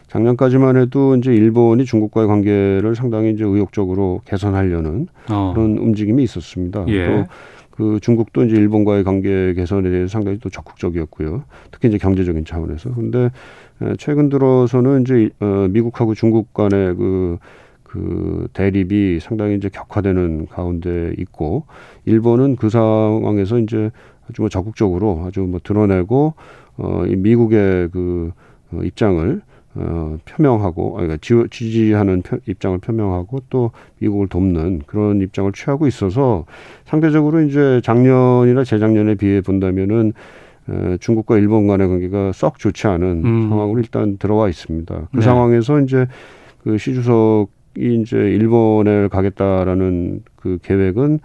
작년까지만 0.07 0.77
해도 0.77 1.16
이제 1.16 1.35
일본이 1.35 1.85
중국과의 1.85 2.29
관계를 2.29 2.94
상당히 2.94 3.33
이제 3.33 3.42
의욕적으로 3.42 4.20
개선하려는 4.25 5.09
어. 5.31 5.53
그런 5.53 5.79
움직임이 5.79 6.22
있었습니다. 6.22 6.85
예. 6.88 7.07
또 7.07 7.27
그 7.72 7.98
중국도 8.01 8.44
이제 8.44 8.55
일본과의 8.55 9.03
관계 9.03 9.55
개선에 9.55 9.90
대해서 9.90 10.12
상당히 10.12 10.38
또 10.38 10.48
적극적이었고요. 10.51 11.42
특히 11.70 11.88
이제 11.88 11.98
경제적인 11.98 12.44
차원에서. 12.44 12.94
근데 12.94 13.31
에, 13.81 13.94
최근 13.98 14.29
들어서는 14.29 15.03
이제 15.03 15.31
어, 15.40 15.66
미국하고 15.70 16.14
중국 16.14 16.53
간의 16.53 16.94
그, 16.94 17.38
그 17.83 18.46
대립이 18.53 19.20
상당히 19.20 19.57
이제 19.57 19.68
격화되는 19.68 20.46
가운데 20.48 21.14
있고 21.18 21.64
일본은 22.05 22.57
그 22.57 22.68
상황에서 22.68 23.59
이제 23.59 23.90
아주 24.32 24.42
뭐 24.42 24.48
적극적으로 24.48 25.24
아주 25.26 25.42
뭐 25.42 25.60
드러내고 25.62 26.34
어, 26.78 27.04
이 27.06 27.14
미국의 27.14 27.90
그 27.90 28.32
어, 28.72 28.80
입장을 28.82 29.42
어, 29.74 30.18
표명하고, 30.26 30.98
아니, 30.98 31.06
그러니까 31.06 31.16
지, 31.22 31.34
지지하는 31.50 32.20
표, 32.20 32.36
입장을 32.46 32.76
표명하고 32.78 33.40
또 33.48 33.70
미국을 34.00 34.28
돕는 34.28 34.82
그런 34.86 35.22
입장을 35.22 35.50
취하고 35.52 35.86
있어서 35.86 36.44
상대적으로 36.84 37.40
이제 37.40 37.80
작년이나 37.82 38.64
재작년에 38.64 39.14
비해 39.14 39.40
본다면은 39.40 40.12
에, 40.68 40.96
중국과 40.98 41.38
일본 41.38 41.68
간의 41.68 41.88
관계가 41.88 42.32
썩 42.32 42.58
좋지 42.58 42.86
않은 42.86 43.22
음. 43.24 43.48
상황으로 43.48 43.80
일단 43.80 44.18
들어와 44.18 44.50
있습니다. 44.50 45.08
그 45.10 45.16
네. 45.16 45.22
상황에서 45.22 45.80
이제 45.80 46.06
그시 46.62 46.92
주석이 46.92 47.48
이제 47.78 48.18
일본에 48.18 49.08
가겠다라는 49.08 50.22
그 50.36 50.58
계획은 50.62 51.08
뭐 51.08 51.18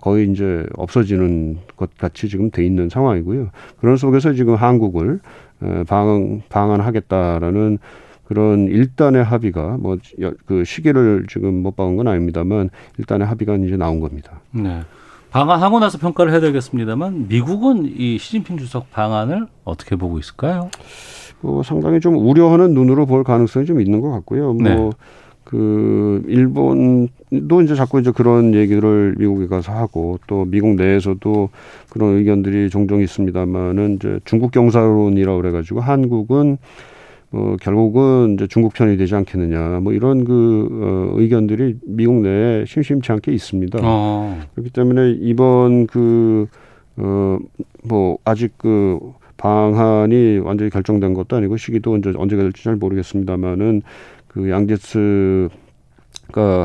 거의 0.00 0.30
이제 0.30 0.64
없어지는 0.76 1.58
것 1.76 1.96
같이 1.98 2.28
지금 2.28 2.50
돼 2.50 2.64
있는 2.64 2.88
상황이고요. 2.88 3.50
그런 3.78 3.96
속에서 3.96 4.32
지금 4.32 4.54
한국을 4.54 5.20
에, 5.62 5.84
방, 5.84 6.42
방한하겠다라는 6.48 7.78
그런 8.24 8.66
일단의 8.68 9.22
합의가 9.22 9.76
뭐 9.78 9.98
그 10.46 10.64
시기를 10.64 11.26
지금 11.28 11.62
못 11.62 11.76
박은 11.76 11.96
건 11.96 12.08
아닙니다만 12.08 12.70
일단의 12.98 13.26
합의가 13.26 13.56
이제 13.56 13.76
나온 13.76 14.00
겁니다. 14.00 14.40
네. 14.50 14.80
방한하고 15.30 15.80
나서 15.80 15.98
평가를 15.98 16.32
해야 16.32 16.40
되겠습니다만 16.40 17.26
미국은 17.28 17.84
이 17.96 18.18
시진핑 18.18 18.56
주석 18.56 18.90
방안을 18.92 19.46
어떻게 19.64 19.96
보고 19.96 20.18
있을까요? 20.18 20.70
어, 21.42 21.60
상당히 21.64 22.00
좀 22.00 22.16
우려하는 22.16 22.72
눈으로 22.72 23.04
볼 23.04 23.24
가능성이 23.24 23.66
좀 23.66 23.80
있는 23.80 24.00
것 24.00 24.10
같고요. 24.10 24.54
네. 24.54 24.90
뭐, 25.44 25.62
그, 26.22 26.22
일본도 26.26 27.62
이제 27.62 27.74
자꾸 27.74 28.00
이제 28.00 28.10
그런 28.10 28.54
얘기를 28.54 29.14
미국에 29.18 29.46
가서 29.46 29.72
하고 29.72 30.18
또 30.26 30.44
미국 30.44 30.74
내에서도 30.74 31.50
그런 31.90 32.16
의견들이 32.16 32.70
종종 32.70 33.02
있습니다만은 33.02 33.96
이제 33.96 34.20
중국 34.24 34.50
경사론이라고 34.52 35.40
그래가지고 35.40 35.80
한국은 35.80 36.58
어, 37.32 37.56
결국은 37.60 38.34
이제 38.34 38.46
중국 38.46 38.74
편이 38.74 38.96
되지 38.96 39.14
않겠느냐 39.16 39.80
뭐 39.80 39.92
이런 39.92 40.24
그 40.24 40.68
어, 40.70 41.20
의견들이 41.20 41.78
미국 41.84 42.22
내에 42.22 42.64
심심치 42.64 43.10
않게 43.10 43.32
있습니다. 43.32 43.80
어. 43.82 44.40
그렇기 44.54 44.70
때문에 44.70 45.16
이번 45.20 45.86
그, 45.86 46.46
어, 46.96 47.38
뭐, 47.82 48.18
아직 48.24 48.52
그 48.56 49.00
방한이 49.36 50.38
완전히 50.38 50.70
결정된 50.70 51.12
것도 51.12 51.36
아니고 51.36 51.56
시기도 51.56 51.92
언제, 51.92 52.12
언제가 52.16 52.42
될지 52.42 52.62
잘 52.62 52.76
모르겠습니다만은 52.76 53.82
그 54.34 54.50
양제츠가 54.50 55.48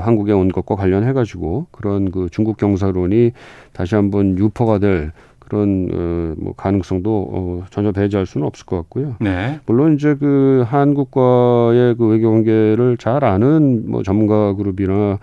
한국에 0.01 0.33
온 0.33 0.49
것과 0.49 0.75
관련해 0.75 1.13
가지고 1.13 1.67
그런 1.71 2.09
그 2.09 2.27
중국 2.31 2.57
경사론이 2.57 3.31
다시 3.73 3.93
한번 3.95 4.37
유포가 4.39 4.79
될 4.79 5.11
그런 5.37 5.89
어, 5.93 6.33
뭐 6.37 6.53
가능성도 6.55 7.29
어, 7.31 7.65
전혀 7.69 7.91
배제할 7.91 8.25
수는 8.25 8.45
없을 8.45 8.65
것 8.65 8.75
같고요. 8.77 9.15
네. 9.19 9.59
물론 9.67 9.95
이제 9.95 10.15
그 10.15 10.63
한국과의 10.67 11.95
그 11.95 12.07
외교 12.07 12.31
관계를 12.31 12.97
잘 12.97 13.23
아는 13.23 13.89
뭐 13.89 14.03
전문가 14.03 14.53
그룹이나 14.53 15.19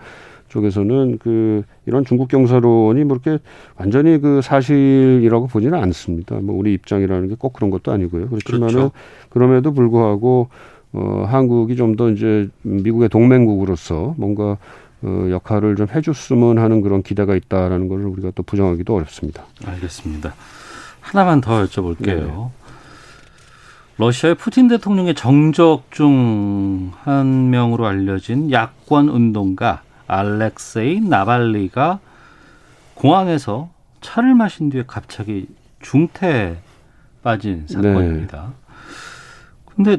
쪽에서는 0.49 1.17
그 1.19 1.63
이런 1.85 2.05
중국 2.05 2.29
경사론이 2.29 3.03
뭐 3.03 3.19
이렇게 3.21 3.41
완전히 3.77 4.19
그 4.19 4.41
사실이라고 4.41 5.47
보지는 5.47 5.77
않습니다. 5.79 6.37
뭐 6.41 6.57
우리 6.57 6.73
입장이라는 6.73 7.27
게 7.27 7.35
꼭 7.35 7.51
그런 7.53 7.69
것도 7.69 7.91
아니고요. 7.91 8.29
그렇지만은 8.29 8.67
그렇죠. 8.73 8.91
그럼에도 9.29 9.73
불구하고 9.73 10.47
어 10.97 11.25
한국이 11.29 11.75
좀 11.75 11.95
더 11.95 12.09
이제 12.09 12.49
미국의 12.63 13.09
동맹국으로서 13.09 14.15
뭔가 14.17 14.57
어 15.03 15.27
역할을 15.29 15.75
좀 15.75 15.87
해줬으면 15.93 16.57
하는 16.57 16.81
그런 16.81 17.03
기대가 17.03 17.35
있다라는 17.35 17.87
것을 17.87 18.05
우리가 18.05 18.31
또 18.33 18.41
부정하기도 18.43 18.95
어렵습니다. 18.95 19.43
알겠습니다. 19.65 20.33
하나만 21.01 21.41
더 21.41 21.63
여쭤볼게요. 21.65 22.25
네. 22.27 22.47
러시아의 23.97 24.35
푸틴 24.35 24.67
대통령의 24.67 25.13
정적 25.15 25.91
중 25.91 26.91
한 27.03 27.49
명으로 27.49 27.85
알려진 27.87 28.51
야권 28.51 29.09
운동가 29.09 29.81
알렉세이 30.07 31.01
나발리가 31.01 31.99
공항에서 32.95 33.69
차를 34.01 34.35
마신 34.35 34.69
뒤에 34.69 34.83
갑자기 34.87 35.47
중태에 35.81 36.57
빠진 37.23 37.65
네. 37.67 37.73
사건입니다. 37.73 38.53
근데 39.75 39.97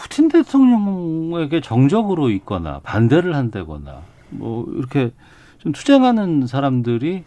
푸틴 0.00 0.28
대통령에게 0.28 1.60
정적으로 1.60 2.30
있거나 2.30 2.80
반대를 2.84 3.34
한다거나 3.34 4.02
뭐 4.30 4.66
이렇게 4.76 5.10
좀 5.58 5.72
투쟁하는 5.72 6.46
사람들이 6.46 7.24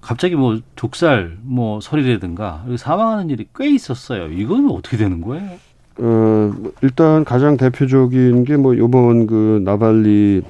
갑자기 0.00 0.36
뭐 0.36 0.58
족살 0.76 1.38
뭐 1.42 1.80
설이라든가 1.80 2.64
사망하는 2.76 3.30
일이 3.30 3.46
꽤 3.56 3.70
있었어요. 3.70 4.28
이건 4.28 4.70
어떻게 4.70 4.96
되는 4.96 5.20
거예요? 5.20 5.50
어, 5.98 6.52
일단 6.82 7.24
가장 7.24 7.56
대표적인 7.56 8.44
게 8.44 8.56
뭐 8.56 8.76
요번 8.76 9.26
그 9.26 9.60
나발리도 9.64 10.44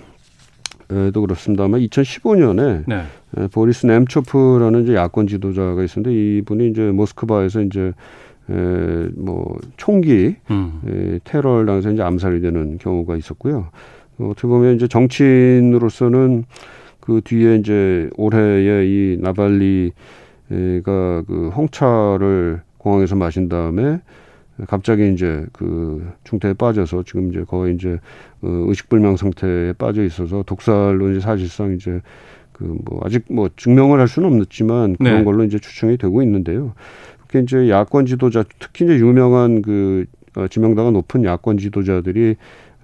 그렇습니다만 1.21 1.81
2015년에 1.81 2.85
네. 2.87 3.05
에, 3.37 3.47
보리스 3.49 3.87
nem초프라는 3.87 4.85
이제 4.85 4.95
야권 4.95 5.27
지도자가 5.27 5.83
있었는데 5.83 6.39
이분이 6.39 6.69
이제 6.71 6.83
모스크바에서 6.93 7.63
이제 7.63 7.93
에, 8.51 9.09
뭐 9.17 9.59
총기 9.77 10.37
음. 10.51 10.81
에, 10.87 11.19
테러를 11.25 11.67
당해서 11.67 11.91
이제 11.91 12.03
암살이 12.03 12.41
되는 12.41 12.79
경우가 12.79 13.17
있었고요. 13.17 13.69
어, 14.19 14.29
어떻게 14.31 14.49
보면 14.49 14.77
이제 14.77 14.87
정치인으로서는 14.87 16.45
그 17.01 17.21
뒤에 17.25 17.57
이제 17.57 18.09
올해에 18.17 18.87
이 18.87 19.19
나발리가 19.21 19.93
그 21.27 21.51
홍차를 21.55 22.63
공항에서 22.79 23.17
마신 23.17 23.49
다음에 23.49 24.01
갑자기 24.69 25.13
이제 25.13 25.45
그 25.53 26.07
중태에 26.25 26.53
빠져서 26.55 27.03
지금 27.05 27.31
이제 27.31 27.45
거의 27.45 27.75
이제 27.75 27.99
어, 28.43 28.49
의식불명 28.69 29.17
상태에 29.17 29.73
빠져 29.73 30.05
있어서 30.05 30.43
독살로 30.45 31.11
이제 31.11 31.21
사실상 31.21 31.73
이제 31.73 32.01
그 32.53 32.65
뭐 32.85 33.01
아직 33.03 33.25
뭐 33.31 33.51
증명을 33.57 33.99
할 34.01 34.09
수는 34.09 34.41
없지만 34.41 34.97
그런 34.97 35.19
네. 35.19 35.25
걸로 35.25 35.45
이제 35.45 35.59
추정이 35.59 35.97
되고 35.97 36.23
있는데요. 36.23 36.73
그게 37.35 37.41
이제 37.41 37.69
야권 37.69 38.07
지도자 38.07 38.45
특히 38.61 38.85
이제 38.85 38.95
유명한 38.97 39.61
그 39.61 40.05
어, 40.37 40.47
지명도가 40.47 40.93
높은 40.93 41.25
야권 41.25 41.59
지도자들이 41.59 42.31
에, 42.31 42.37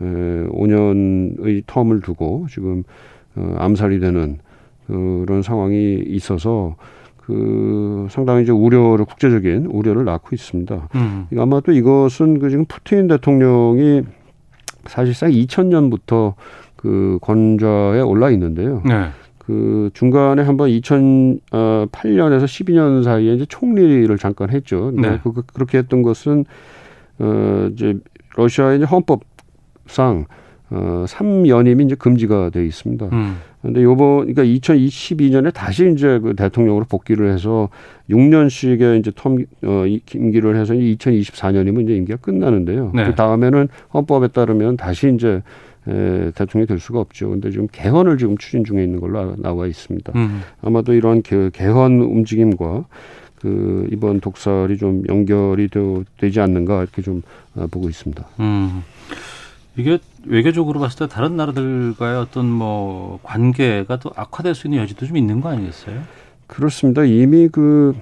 5년의 0.03 1.65
텀을 1.67 2.03
두고 2.03 2.47
지금 2.51 2.83
어, 3.37 3.55
암살이 3.59 4.01
되는 4.01 4.39
그런 4.89 5.43
상황이 5.43 6.03
있어서 6.05 6.75
그 7.17 8.09
상당히 8.11 8.43
이제 8.43 8.51
우려를 8.51 9.05
국제적인 9.05 9.67
우려를 9.67 10.05
낳고 10.05 10.31
있습니다. 10.33 10.89
음. 10.97 11.27
이거 11.31 11.43
아마 11.43 11.61
또 11.61 11.71
이것은 11.71 12.41
그 12.41 12.51
지금 12.51 12.65
푸틴 12.65 13.07
대통령이 13.07 14.03
사실상 14.87 15.31
2000년부터 15.31 16.35
그 16.75 17.21
권좌에 17.23 18.01
올라 18.01 18.31
있는데요. 18.31 18.83
네. 18.85 19.11
그그 19.51 19.91
중간에 19.95 20.43
한번 20.43 20.69
2008년에서 20.71 22.45
12년 22.45 23.03
사이에 23.03 23.35
이제 23.35 23.45
총리를 23.49 24.17
잠깐 24.19 24.51
했죠. 24.51 24.93
네. 24.95 25.19
그, 25.23 25.43
그렇게 25.53 25.79
했던 25.79 26.03
것은 26.03 26.45
어 27.19 27.69
이제 27.73 27.99
러시아의 28.37 28.79
이제 28.79 28.87
헌법상 28.87 30.27
어 30.71 31.05
3연임이 31.09 31.85
이제 31.87 31.97
금지가 31.97 32.51
돼 32.51 32.65
있습니다. 32.65 33.07
음. 33.13 33.37
근데 33.61 33.83
요번 33.83 34.33
그러니까 34.33 34.45
2022년에 34.45 35.53
다시 35.53 35.91
이제 35.91 36.19
그 36.21 36.35
대통령으로 36.35 36.87
복귀를 36.89 37.33
해서 37.33 37.69
6년씩의 38.09 39.01
이제 39.01 39.11
텀 39.11 39.45
어, 39.65 39.85
임기를 39.87 40.57
해서 40.57 40.73
2024년이면 40.73 41.83
이제 41.83 41.97
임기가 41.97 42.19
끝나는데요. 42.19 42.93
네. 42.95 43.05
그 43.05 43.15
다음에는 43.15 43.69
헌법에 43.93 44.29
따르면 44.29 44.77
다시 44.77 45.13
이제 45.13 45.43
에, 45.89 46.31
대통령이 46.33 46.67
될 46.67 46.79
수가 46.79 47.01
없죠. 47.01 47.31
근데 47.31 47.51
지금 47.51 47.69
개헌을 47.71 48.19
지금 48.19 48.37
추진 48.37 48.65
중에 48.65 48.83
있는 48.85 49.01
걸로 49.01 49.35
나와 49.37 49.67
있습니다. 49.67 50.13
음. 50.15 50.43
아마도 50.63 50.93
이러한 50.93 51.23
개, 51.23 51.51
개헌 51.51 52.01
움직임과 52.01 52.85
그 53.41 53.89
이번 53.91 54.21
독살이 54.21 54.77
좀 54.77 55.03
연결이 55.09 55.69
되지 56.19 56.41
않는가 56.41 56.83
이렇게 56.83 57.01
좀 57.03 57.23
어, 57.55 57.67
보고 57.71 57.89
있습니다. 57.89 58.25
음. 58.41 58.83
이게 59.77 59.99
외교적으로 60.27 60.81
봤을 60.81 60.99
때 60.99 61.15
다른 61.15 61.37
나라들과의 61.37 62.19
어떤 62.19 62.47
뭐 62.47 63.19
관계가 63.23 63.99
또 63.99 64.11
악화될 64.15 64.55
수 64.55 64.67
있는 64.67 64.81
여지도 64.81 65.07
좀 65.07 65.17
있는 65.17 65.41
거 65.41 65.49
아니겠어요? 65.49 66.03
그렇습니다. 66.47 67.05
이미 67.05 67.49
그 67.49 67.95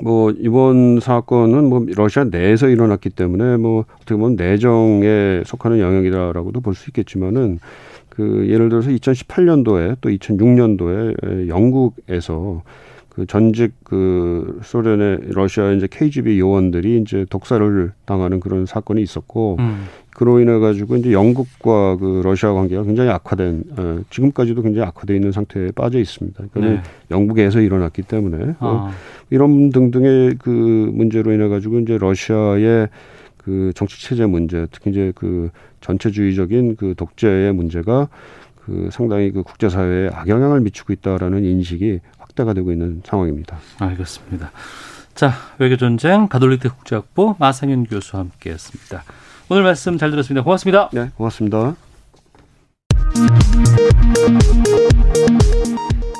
뭐 0.00 0.32
이번 0.32 1.00
사건은 1.00 1.68
뭐 1.68 1.86
러시아 1.94 2.24
내에서 2.24 2.68
일어났기 2.68 3.10
때문에 3.10 3.56
뭐 3.58 3.84
어떻게 3.96 4.16
보면 4.16 4.36
내정에 4.36 5.42
속하는 5.46 5.78
영역이다라고도 5.78 6.60
볼 6.60 6.74
수 6.74 6.90
있겠지만은 6.90 7.60
그 8.08 8.46
예를 8.48 8.68
들어서 8.68 8.90
2018년도에 8.90 9.96
또 10.00 10.08
2006년도에 10.08 11.48
영국에서 11.48 12.62
그 13.14 13.26
전직 13.26 13.72
그 13.84 14.58
소련의 14.64 15.20
러시아 15.30 15.70
이제 15.72 15.86
KGB 15.88 16.40
요원들이 16.40 17.00
이제 17.00 17.24
독살을 17.30 17.92
당하는 18.06 18.40
그런 18.40 18.66
사건이 18.66 19.00
있었고 19.02 19.56
음. 19.60 19.84
그로 20.10 20.40
인해 20.40 20.58
가지고 20.58 20.96
이제 20.96 21.12
영국과 21.12 21.96
그 21.96 22.22
러시아 22.24 22.52
관계가 22.52 22.82
굉장히 22.82 23.10
악화된 23.10 23.64
어, 23.76 24.00
지금까지도 24.10 24.62
굉장히 24.62 24.88
악화돼 24.88 25.14
있는 25.14 25.30
상태에 25.30 25.70
빠져 25.72 26.00
있습니다. 26.00 26.44
그러니까 26.52 26.82
네. 26.82 26.88
영국에서 27.10 27.60
일어났기 27.60 28.02
때문에 28.02 28.54
아. 28.58 28.66
어, 28.66 28.90
이런 29.30 29.70
등등의 29.70 30.36
그 30.38 30.50
문제로 30.92 31.32
인해 31.32 31.46
가지고 31.48 31.78
이제 31.80 31.96
러시아의 31.96 32.88
그 33.36 33.72
정치 33.76 34.02
체제 34.02 34.26
문제, 34.26 34.66
특히 34.72 34.90
이제 34.90 35.12
그 35.14 35.50
전체주의적인 35.82 36.76
그 36.76 36.94
독재의 36.96 37.52
문제가 37.52 38.08
그 38.64 38.88
상당히 38.90 39.30
그 39.30 39.42
국제사회에 39.42 40.08
악영향을 40.12 40.60
미치고 40.60 40.92
있다라는 40.94 41.44
인식이 41.44 42.00
확대가 42.34 42.52
되고 42.52 42.70
있는 42.72 43.00
상황입니다. 43.04 43.58
알겠습니다. 43.78 44.50
자, 45.14 45.32
외교 45.58 45.76
전쟁 45.76 46.28
가톨릭대 46.28 46.68
국제학부 46.68 47.36
마상현 47.38 47.84
교수와 47.84 48.24
함께했습니다. 48.24 49.04
오늘 49.48 49.62
말씀 49.62 49.96
잘 49.96 50.10
들었습니다. 50.10 50.42
고맙습니다. 50.42 50.90
네, 50.92 51.10
고맙습니다. 51.16 51.76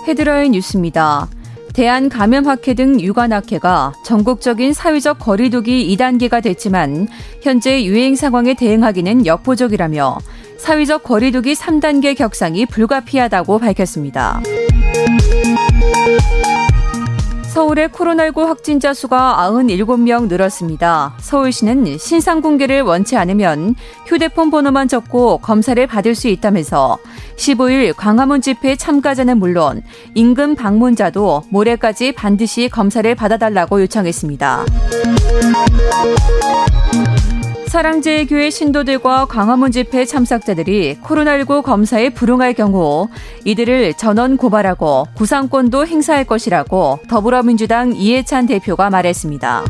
헤드라인 0.07 0.53
뉴스입니다. 0.53 1.29
대한감염학회 1.73 2.75
등 2.75 3.01
유관학회가 3.01 3.95
전국적인 4.05 4.73
사회적 4.73 5.19
거리두기 5.19 5.97
2단계가 5.97 6.41
됐지만 6.41 7.09
현재 7.43 7.85
유행 7.85 8.15
상황에 8.15 8.55
대응하기는 8.55 9.27
역부족이라며 9.27 10.19
사회적 10.59 11.03
거리두기 11.03 11.55
3단계 11.55 12.17
격상이 12.17 12.67
불가피하다고 12.67 13.59
밝혔습니다. 13.59 14.41
서울의 17.55 17.89
코로나19 17.91 18.47
확진자 18.47 18.93
수가 18.93 19.37
97명 19.49 20.27
늘었습니다. 20.27 21.15
서울시는 21.21 21.99
신상 21.99 22.41
공개를 22.41 22.83
원치 22.83 23.17
않으면 23.17 23.77
휴대폰 24.07 24.51
번호만 24.51 24.89
적고 24.89 25.39
검사를 25.39 25.87
받을 25.87 26.17
수 26.17 26.27
있다면서 26.27 26.99
15일 27.37 27.95
광화문 27.97 28.41
집회 28.41 28.75
참가자는 28.75 29.39
물론 29.39 29.83
임금 30.15 30.57
방문자도 30.57 31.45
모레까지 31.51 32.13
반드시 32.13 32.69
검사를 32.69 33.15
받아달라고 33.15 33.83
요청했습니다. 33.83 34.65
사랑제일교회 37.75 38.51
신도들과 38.51 39.25
광화문 39.25 39.73
집회 39.73 40.05
참석자들이 40.05 40.99
코로나19 41.03 41.65
검사에 41.65 42.11
불응할 42.11 42.55
경우 42.55 43.09
이들을 43.45 43.95
전원 43.95 44.37
고발하고 44.37 45.09
구상권도 45.17 45.85
행사할 45.85 46.25
것이라고 46.25 47.01
더불어민주당 47.09 47.93
이해찬 47.93 48.47
대표가 48.47 48.91
말했습니다. 48.91 49.65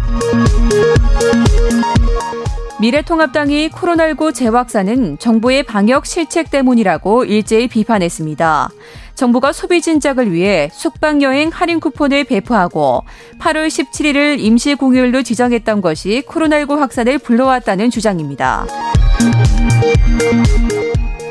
미래통합당이 2.79 3.71
코로나19 3.71 4.35
재확산은 4.35 5.19
정부의 5.19 5.63
방역 5.63 6.05
실책 6.05 6.51
때문이라고 6.51 7.25
일제히 7.25 7.69
비판했습니다. 7.69 8.69
정부가 9.15 9.53
소비 9.53 9.81
진작을 9.81 10.33
위해 10.33 10.71
숙박 10.73 11.23
여행 11.23 11.51
할인 11.51 11.81
쿠폰을 11.81 12.25
배포하고 12.25 13.05
8월 13.39 13.69
17일을 13.69 14.41
임시 14.41 14.75
공휴일로 14.75 15.23
지정했던 15.23 15.81
것이 15.81 16.23
코로나19 16.27 16.79
확산을 16.79 17.19
불러왔다는 17.19 17.91
주장입니다. 17.91 18.67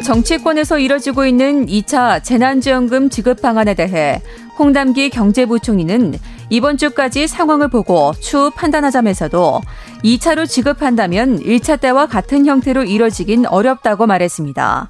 정치권에서 0.04 0.80
이뤄지고 0.80 1.26
있는 1.26 1.66
2차 1.66 2.24
재난지원금 2.24 3.10
지급 3.10 3.42
방안에 3.42 3.74
대해 3.74 4.22
홍담기 4.60 5.10
경제부총리는 5.10 6.14
이번 6.50 6.78
주까지 6.78 7.28
상황을 7.28 7.70
보고 7.70 8.14
추후 8.20 8.52
판단하자면서도 8.52 9.62
2차로 10.04 10.48
지급한다면 10.48 11.40
1차 11.40 11.80
때와 11.80 12.08
같은 12.08 12.46
형태로 12.46 12.84
이뤄지긴 12.84 13.46
어렵다고 13.46 14.06
말했습니다. 14.06 14.90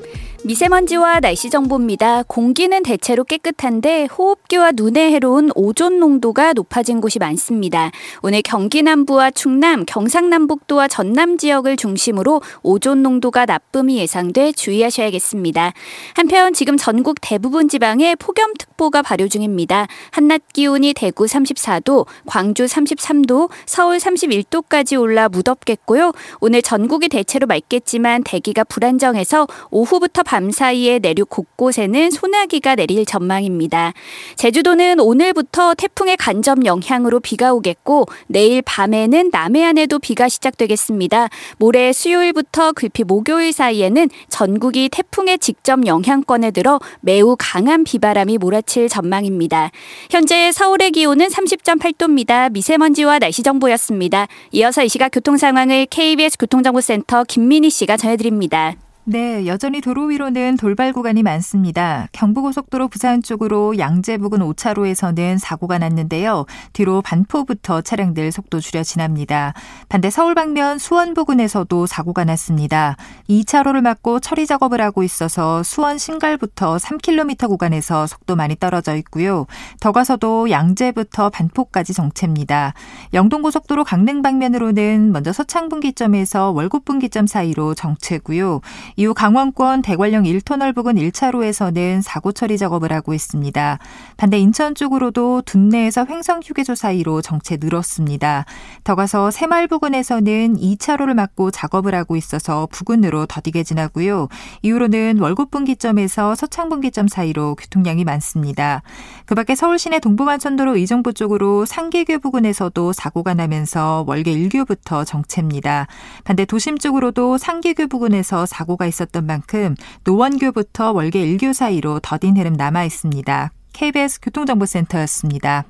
미세먼지와 0.43 1.19
날씨 1.19 1.51
정보입니다. 1.51 2.23
공기는 2.23 2.81
대체로 2.81 3.23
깨끗한데 3.23 4.05
호흡기와 4.05 4.71
눈에 4.71 5.11
해로운 5.11 5.51
오존 5.53 5.99
농도가 5.99 6.53
높아진 6.53 6.99
곳이 6.99 7.19
많습니다. 7.19 7.91
오늘 8.23 8.41
경기 8.41 8.81
남부와 8.81 9.29
충남, 9.29 9.85
경상남북도와 9.85 10.87
전남 10.87 11.37
지역을 11.37 11.77
중심으로 11.77 12.41
오존 12.63 13.03
농도가 13.03 13.45
나쁨이 13.45 13.97
예상돼 13.97 14.53
주의하셔야겠습니다. 14.53 15.73
한편 16.15 16.53
지금 16.53 16.75
전국 16.75 17.17
대부분 17.21 17.69
지방에 17.69 18.15
폭염특보가 18.15 19.03
발효 19.03 19.27
중입니다. 19.27 19.85
한낮 20.09 20.41
기온이 20.53 20.95
대구 20.95 21.25
34도, 21.25 22.07
광주 22.25 22.65
33도, 22.65 23.51
서울 23.67 23.97
31도까지 23.97 24.99
올라 24.99 25.29
무덥겠고요. 25.29 26.13
오늘 26.39 26.63
전국이 26.63 27.09
대체로 27.09 27.45
맑겠지만 27.45 28.23
대기가 28.23 28.63
불안정해서 28.63 29.45
오후부터 29.69 30.23
밤 30.31 30.49
사이에 30.49 30.99
내륙 30.99 31.29
곳곳에는 31.29 32.09
소나기가 32.09 32.75
내릴 32.75 33.05
전망입니다. 33.05 33.91
제주도는 34.37 35.01
오늘부터 35.01 35.73
태풍의 35.73 36.15
간접 36.15 36.63
영향으로 36.63 37.19
비가 37.19 37.51
오겠고 37.51 38.05
내일 38.27 38.61
밤에는 38.61 39.29
남해안에도 39.29 39.99
비가 39.99 40.29
시작되겠습니다. 40.29 41.27
모레 41.57 41.91
수요일부터 41.91 42.71
글피 42.71 43.03
목요일 43.03 43.51
사이에는 43.51 44.07
전국이 44.29 44.87
태풍의 44.87 45.39
직접 45.39 45.85
영향권에 45.85 46.51
들어 46.51 46.79
매우 47.01 47.35
강한 47.37 47.83
비바람이 47.83 48.37
몰아칠 48.37 48.87
전망입니다. 48.87 49.69
현재 50.09 50.53
서울의 50.53 50.91
기온은 50.91 51.27
30.8도입니다. 51.27 52.49
미세먼지와 52.53 53.19
날씨 53.19 53.43
정보였습니다. 53.43 54.29
이어서 54.53 54.81
이 54.81 54.87
시각 54.87 55.09
교통 55.09 55.35
상황을 55.35 55.87
KBS 55.87 56.37
교통정보센터 56.37 57.25
김민희 57.25 57.69
씨가 57.69 57.97
전해드립니다. 57.97 58.77
네, 59.11 59.45
여전히 59.45 59.81
도로 59.81 60.05
위로는 60.05 60.55
돌발 60.55 60.93
구간이 60.93 61.21
많습니다. 61.21 62.07
경부고속도로 62.13 62.87
부산 62.87 63.21
쪽으로 63.21 63.77
양재 63.77 64.17
부근 64.19 64.39
5차로에서는 64.39 65.37
사고가 65.37 65.79
났는데요. 65.79 66.45
뒤로 66.71 67.01
반포부터 67.01 67.81
차량들 67.81 68.31
속도 68.31 68.61
줄여 68.61 68.83
지납니다. 68.83 69.53
반대 69.89 70.09
서울 70.09 70.33
방면 70.33 70.77
수원 70.77 71.13
부근에서도 71.13 71.87
사고가 71.87 72.23
났습니다. 72.23 72.95
2차로를 73.29 73.81
막고 73.81 74.21
처리 74.21 74.47
작업을 74.47 74.79
하고 74.79 75.03
있어서 75.03 75.61
수원 75.61 75.97
신갈부터 75.97 76.77
3km 76.77 77.49
구간에서 77.49 78.07
속도 78.07 78.37
많이 78.37 78.55
떨어져 78.55 78.95
있고요. 78.95 79.45
더 79.81 79.91
가서도 79.91 80.51
양재부터 80.51 81.31
반포까지 81.31 81.93
정체입니다. 81.93 82.73
영동고속도로 83.13 83.83
강릉 83.83 84.21
방면으로는 84.21 85.11
먼저 85.11 85.33
서창분기점에서 85.33 86.51
월곡분기점 86.51 87.27
사이로 87.27 87.73
정체고요. 87.73 88.61
이후 89.01 89.15
강원권 89.15 89.81
대관령 89.81 90.25
1터널 90.25 90.75
부근 90.75 90.93
1차로에서는 90.93 92.03
사고 92.03 92.31
처리 92.31 92.55
작업을 92.59 92.93
하고 92.93 93.15
있습니다. 93.15 93.79
반대 94.15 94.37
인천 94.37 94.75
쪽으로도 94.75 95.41
둔내에서 95.41 96.05
횡성 96.07 96.41
휴게소 96.43 96.75
사이로 96.75 97.23
정체 97.23 97.57
늘었습니다. 97.59 98.45
더 98.83 98.93
가서 98.93 99.31
새마을 99.31 99.67
부근에서는 99.69 100.55
2차로를 100.55 101.15
막고 101.15 101.49
작업을 101.49 101.95
하고 101.95 102.15
있어서 102.15 102.67
부근으로 102.71 103.25
더디게 103.25 103.63
지나고요. 103.63 104.27
이후로는 104.61 105.17
월곡 105.17 105.49
분기점에서 105.49 106.35
서창 106.35 106.69
분기점 106.69 107.07
사이로 107.07 107.55
교통량이 107.55 108.03
많습니다. 108.03 108.83
그 109.25 109.33
밖에 109.33 109.55
서울 109.55 109.79
시내 109.79 109.97
동부간선도로 109.97 110.75
의정부 110.75 111.13
쪽으로 111.13 111.65
상계교 111.65 112.19
부근에서도 112.19 112.93
사고가 112.93 113.33
나면서 113.33 114.03
월계 114.05 114.31
1교부터 114.31 115.07
정체입니다. 115.07 115.87
반대 116.23 116.45
도심 116.45 116.77
쪽으로도 116.77 117.39
상계교 117.39 117.87
부근에서 117.87 118.45
사고 118.45 118.77
가 118.81 118.87
있었던 118.87 119.25
만큼 119.25 119.75
노원교부터 120.03 120.91
월계 120.91 121.23
1교 121.25 121.53
사이로 121.53 121.99
더딘 122.01 122.37
흐름 122.37 122.53
남아 122.53 122.83
있습니다. 122.85 123.51
KBS 123.73 124.19
교통정보센터였습니다. 124.21 125.65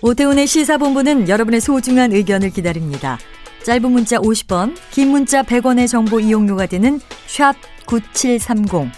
오태훈의 0.00 0.46
시사본부는 0.46 1.28
여러분의 1.28 1.60
소중한 1.60 2.12
의견을 2.12 2.50
기다립니다. 2.50 3.18
짧은 3.64 3.90
문자 3.90 4.18
50원, 4.18 4.76
긴 4.92 5.08
문자 5.08 5.42
100원의 5.42 5.88
정보 5.88 6.20
이용료가 6.20 6.66
되는 6.66 7.00
샵 7.26 7.56
9730, 7.86 8.92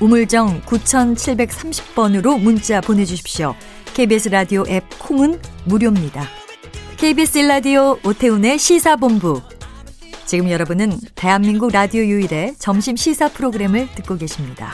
우물정 0.00 0.62
9730번으로 0.62 2.40
문자 2.40 2.80
보내주십시오. 2.80 3.54
KBS 3.92 4.30
라디오 4.30 4.64
앱 4.68 4.84
콩은 4.98 5.38
무료입니다. 5.66 6.37
KBS 6.98 7.38
라디오 7.38 7.96
오태훈의 8.04 8.58
시사본부. 8.58 9.40
지금 10.26 10.50
여러분은 10.50 10.90
대한민국 11.14 11.70
라디오 11.72 12.02
유일의 12.02 12.56
점심 12.58 12.96
시사 12.96 13.28
프로그램을 13.28 13.86
듣고 13.94 14.16
계십니다. 14.16 14.72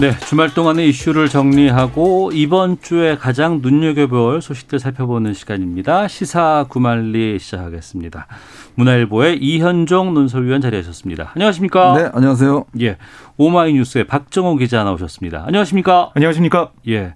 네, 0.00 0.18
주말 0.26 0.54
동안의 0.54 0.88
이슈를 0.88 1.28
정리하고 1.28 2.30
이번 2.32 2.80
주에 2.80 3.14
가장 3.14 3.58
눈여겨볼 3.60 4.40
소식들 4.40 4.78
살펴보는 4.78 5.34
시간입니다. 5.34 6.08
시사 6.08 6.64
구말리 6.70 7.38
시작하겠습니다. 7.38 8.26
문화일보의 8.76 9.36
이현종 9.36 10.14
논설위원 10.14 10.62
자리하셨습니다. 10.62 11.32
안녕하십니까? 11.34 11.94
네, 11.98 12.10
안녕하세요. 12.14 12.64
예, 12.80 12.96
오마이뉴스의 13.36 14.04
박정호 14.04 14.56
기자 14.56 14.82
나오셨습니다. 14.82 15.44
안녕하십니까? 15.46 16.12
안녕하십니까? 16.14 16.72
예. 16.88 17.14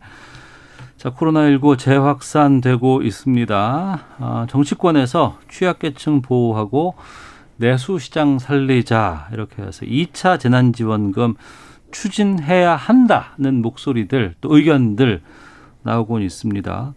자, 1.06 1.12
코로나19 1.12 1.78
재확산되고 1.78 3.02
있습니다. 3.02 4.00
아, 4.18 4.46
정치권에서 4.50 5.38
취약계층 5.48 6.20
보호하고 6.20 6.96
내수시장 7.58 8.40
살리자 8.40 9.28
이렇게 9.32 9.62
해서 9.62 9.86
2차 9.86 10.40
재난지원금 10.40 11.36
추진해야 11.92 12.74
한다는 12.74 13.62
목소리들 13.62 14.34
또 14.40 14.56
의견들 14.56 15.22
나오고 15.84 16.18
있습니다. 16.18 16.94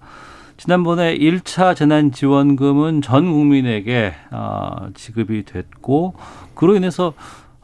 지난번에 0.58 1.16
1차 1.16 1.76
재난지원금은 1.76 3.04
전 3.04 3.32
국민에게 3.32 4.16
어, 4.32 4.88
지급이 4.96 5.46
됐고 5.46 6.16
그로 6.56 6.76
인해서 6.76 7.14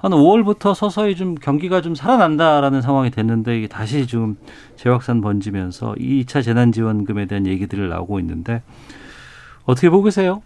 한 0.06 0.12
5월부터 0.12 0.76
서서히 0.76 1.16
좀 1.16 1.34
경기가 1.34 1.82
좀 1.82 1.96
살아난다라는 1.96 2.84
상황이 2.84 3.10
됐는데 3.10 3.58
이게 3.58 3.68
다시 3.68 4.06
지금 4.06 4.38
재확산 4.76 5.20
번지면서 5.20 5.96
2차 5.98 6.44
재난지원금에 6.44 7.26
대한 7.26 7.48
얘기들을 7.48 7.90
나오고 7.90 8.20
있는데 8.20 8.62
어떻게 9.66 9.90
보고 9.90 10.04
계세요? 10.04 10.44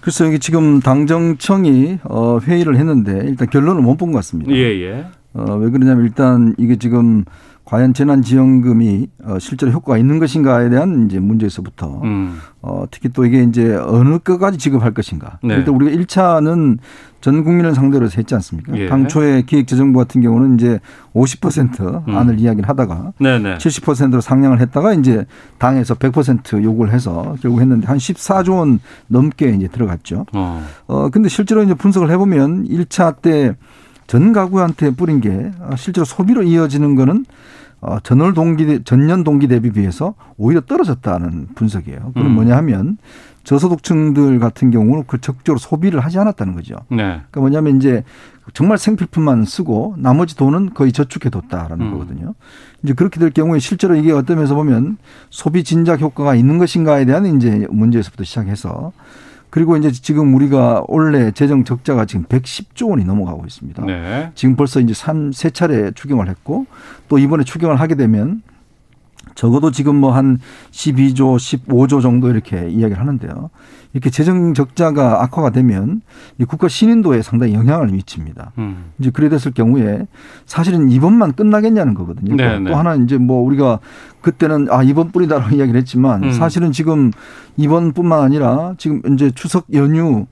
글쎄요, 0.00 0.30
이게 0.30 0.38
지금 0.38 0.80
당정청이 0.80 1.98
어, 2.04 2.38
회의를 2.40 2.76
했는데 2.76 3.20
일단 3.26 3.50
결론을 3.50 3.82
못 3.82 3.98
본 3.98 4.12
것 4.12 4.18
같습니다. 4.20 4.50
예, 4.52 4.56
예. 4.80 5.06
어, 5.34 5.56
왜 5.56 5.68
그러냐면 5.68 6.06
일단 6.06 6.54
이게 6.56 6.76
지금 6.76 7.26
과연 7.66 7.94
재난지원금이 7.94 9.08
어, 9.24 9.38
실제로 9.40 9.72
효과가 9.72 9.98
있는 9.98 10.20
것인가에 10.20 10.68
대한 10.70 11.06
이제 11.06 11.18
문제에서부터 11.18 12.00
음. 12.04 12.38
어, 12.62 12.84
특히 12.92 13.08
또 13.08 13.26
이게 13.26 13.42
이제 13.42 13.74
어느 13.74 14.18
것까지 14.18 14.56
지급할 14.56 14.94
것인가. 14.94 15.40
네. 15.42 15.56
일단 15.56 15.74
우리가 15.74 15.90
1차는 15.90 16.78
전 17.20 17.42
국민을 17.42 17.74
상대로 17.74 18.04
해서 18.04 18.14
했지 18.18 18.36
않습니까? 18.36 18.78
예. 18.78 18.86
당초에 18.86 19.42
기획재정부 19.42 19.98
같은 19.98 20.20
경우는 20.20 20.54
이제 20.54 20.78
50% 21.12 22.06
음. 22.06 22.16
안을 22.16 22.38
이야기를 22.38 22.68
하다가 22.68 23.14
네네. 23.18 23.56
70%로 23.58 24.20
상향을 24.20 24.60
했다가 24.60 24.94
이제 24.94 25.26
당에서 25.58 25.96
100% 25.96 26.62
요구를 26.62 26.92
해서 26.92 27.34
결국 27.42 27.60
했는데 27.60 27.88
한 27.88 27.96
14조 27.96 28.58
원 28.58 28.78
넘게 29.08 29.48
이제 29.50 29.66
들어갔죠. 29.66 30.24
어. 30.34 30.64
어, 30.86 31.08
근데 31.10 31.28
실제로 31.28 31.64
이제 31.64 31.74
분석을 31.74 32.12
해보면 32.12 32.68
1차 32.68 33.20
때 33.20 33.56
전 34.06 34.32
가구한테 34.32 34.90
뿌린 34.90 35.20
게 35.20 35.50
어, 35.60 35.74
실제로 35.76 36.04
소비로 36.04 36.42
이어지는 36.42 36.94
거는 36.94 37.24
어, 37.80 38.00
전월 38.00 38.34
동기, 38.34 38.82
전년 38.84 39.24
동기 39.24 39.48
대비 39.48 39.70
비해서 39.70 40.14
오히려 40.36 40.60
떨어졌다는 40.62 41.48
분석이에요. 41.54 42.12
그건 42.14 42.26
음. 42.26 42.34
뭐냐 42.34 42.56
하면 42.56 42.98
저소득층들 43.44 44.40
같은 44.40 44.72
경우는 44.72 45.04
그 45.06 45.20
적극적으로 45.20 45.58
소비를 45.58 46.00
하지 46.00 46.18
않았다는 46.18 46.54
거죠. 46.54 46.74
네. 46.88 46.96
그러니까 46.96 47.40
뭐냐면 47.40 47.76
이제 47.76 48.02
정말 48.54 48.76
생필품만 48.76 49.44
쓰고 49.44 49.94
나머지 49.98 50.36
돈은 50.36 50.74
거의 50.74 50.90
저축해 50.90 51.30
뒀다라는 51.30 51.86
음. 51.86 51.92
거거든요. 51.92 52.34
이제 52.82 52.92
그렇게 52.92 53.20
될 53.20 53.30
경우에 53.30 53.60
실제로 53.60 53.94
이게 53.94 54.10
어떤 54.10 54.36
면에서 54.36 54.54
보면 54.54 54.98
소비 55.30 55.62
진작 55.62 56.00
효과가 56.00 56.34
있는 56.34 56.58
것인가에 56.58 57.04
대한 57.04 57.26
이제 57.36 57.66
문제에서부터 57.70 58.24
시작해서 58.24 58.92
그리고 59.50 59.76
이제 59.76 59.90
지금 59.90 60.34
우리가 60.34 60.84
올해 60.88 61.30
재정 61.30 61.64
적자가 61.64 62.04
지금 62.04 62.24
110조 62.24 62.90
원이 62.90 63.04
넘어가고 63.04 63.44
있습니다. 63.46 63.84
네. 63.84 64.30
지금 64.34 64.56
벌써 64.56 64.80
이제 64.80 64.92
삼, 64.92 65.32
세 65.32 65.50
차례 65.50 65.90
추경을 65.92 66.28
했고 66.28 66.66
또 67.08 67.18
이번에 67.18 67.44
추경을 67.44 67.80
하게 67.80 67.94
되면 67.94 68.42
적어도 69.36 69.70
지금 69.70 69.94
뭐 69.94 70.16
한 70.16 70.38
12조, 70.72 71.36
15조 71.36 72.00
정도 72.00 72.30
이렇게 72.30 72.68
이야기를 72.70 72.98
하는데요. 72.98 73.50
이렇게 73.92 74.10
재정 74.10 74.52
적자가 74.54 75.22
악화가 75.22 75.50
되면 75.50 76.00
이 76.38 76.44
국가 76.44 76.68
신인도에 76.68 77.22
상당히 77.22 77.54
영향을 77.54 77.88
미칩니다. 77.88 78.52
음. 78.58 78.92
이제 78.98 79.10
그래 79.10 79.28
됐을 79.28 79.52
경우에 79.52 80.06
사실은 80.44 80.90
이번만 80.90 81.32
끝나겠냐는 81.32 81.94
거거든요. 81.94 82.34
네, 82.34 82.56
또 82.56 82.64
네. 82.64 82.72
하나 82.72 82.94
이제 82.94 83.16
뭐 83.16 83.42
우리가 83.42 83.78
그때는 84.20 84.68
아 84.70 84.82
이번 84.82 85.12
뿌리다라고 85.12 85.48
이야기를 85.56 85.78
했지만 85.80 86.24
음. 86.24 86.32
사실은 86.32 86.72
지금 86.72 87.10
이번뿐만 87.56 88.20
아니라 88.20 88.74
지금 88.78 89.00
이제 89.12 89.30
추석 89.34 89.66
연휴 89.72 90.26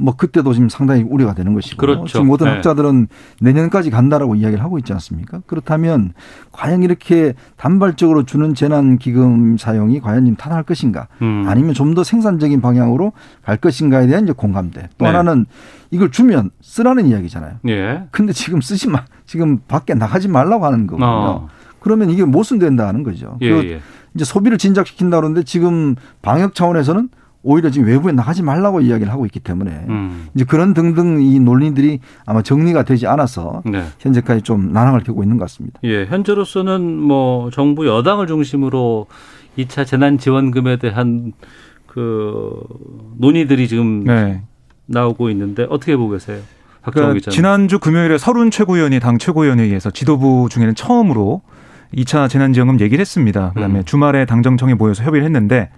뭐 0.00 0.16
그때도 0.16 0.52
지금 0.54 0.68
상당히 0.68 1.02
우려가 1.02 1.34
되는 1.34 1.52
것이고 1.54 1.76
그렇죠. 1.76 2.06
지금 2.06 2.26
모든 2.26 2.46
네. 2.46 2.54
학자들은 2.54 3.08
내년까지 3.40 3.90
간다라고 3.90 4.34
이야기를 4.34 4.64
하고 4.64 4.78
있지 4.78 4.92
않습니까? 4.94 5.42
그렇다면 5.46 6.14
과연 6.52 6.82
이렇게 6.82 7.34
단발적으로 7.56 8.24
주는 8.24 8.54
재난 8.54 8.96
기금 8.98 9.58
사용이 9.58 10.00
과연 10.00 10.24
좀 10.24 10.36
타당할 10.36 10.64
것인가? 10.64 11.08
음. 11.22 11.44
아니면 11.46 11.74
좀 11.74 11.90
더 11.90 12.04
생산적인 12.04 12.60
방향으로 12.60 13.12
갈 13.44 13.56
것인가에 13.56 14.06
대한 14.06 14.22
이제 14.22 14.32
공감대. 14.32 14.88
또 14.96 15.04
네. 15.04 15.10
하나는 15.10 15.44
이걸 15.90 16.12
주면 16.12 16.50
쓰라는 16.60 17.06
이야기잖아요. 17.06 17.56
예. 17.68 18.04
근데 18.12 18.32
지금 18.32 18.60
쓰지 18.60 18.88
마, 18.88 19.04
지금 19.26 19.58
밖에 19.66 19.94
나가지 19.94 20.28
말라고 20.28 20.64
하는 20.64 20.86
거거든요. 20.86 21.08
어. 21.08 21.48
그러면 21.80 22.10
이게 22.10 22.24
못 22.24 22.44
쓴다는 22.44 23.02
거죠. 23.02 23.38
예, 23.40 23.50
그 23.50 23.56
예. 23.70 23.80
이제 24.14 24.24
소비를 24.24 24.56
진작시킨다 24.56 25.16
그러는데 25.16 25.42
지금 25.42 25.96
방역 26.22 26.54
차원에서는 26.54 27.08
오히려 27.42 27.70
지금 27.70 27.88
외부에 27.88 28.12
나가지 28.12 28.42
말라고 28.42 28.80
이야기를 28.80 29.10
하고 29.10 29.24
있기 29.24 29.40
때문에 29.40 29.70
음. 29.88 30.28
이제 30.34 30.44
그런 30.44 30.74
등등 30.74 31.22
이 31.22 31.40
논리들이 31.40 32.00
아마 32.26 32.42
정리가 32.42 32.82
되지 32.82 33.06
않아서 33.06 33.62
네. 33.64 33.84
현재까지 33.98 34.42
좀 34.42 34.72
난항을 34.72 35.00
겪고 35.00 35.22
있는 35.22 35.38
것 35.38 35.44
같습니다. 35.44 35.80
예, 35.84 36.04
현재로서는 36.04 36.82
뭐 36.82 37.50
정부 37.50 37.86
여당을 37.86 38.26
중심으로 38.26 39.06
2차 39.58 39.86
재난 39.86 40.18
지원금에 40.18 40.76
대한 40.76 41.32
그 41.86 42.62
논의들이 43.18 43.68
지금 43.68 44.04
네. 44.04 44.42
나오고 44.86 45.30
있는데 45.30 45.66
어떻게 45.70 45.96
보고 45.96 46.12
계세요? 46.12 46.40
그러니까 46.82 47.14
기자는. 47.14 47.34
지난주 47.34 47.78
금요일에 47.78 48.18
서른 48.18 48.50
최고위원이 48.50 49.00
당 49.00 49.18
최고위원회의에서 49.18 49.90
지도부 49.90 50.48
중에는 50.50 50.74
처음으로 50.74 51.42
2차 51.94 52.28
재난지원금 52.28 52.80
얘기를 52.80 53.00
했습니다. 53.00 53.52
그다음에 53.54 53.80
음. 53.80 53.84
주말에 53.84 54.24
당정청에 54.24 54.74
모여서 54.74 55.02
협의를 55.02 55.24
했는데 55.24 55.70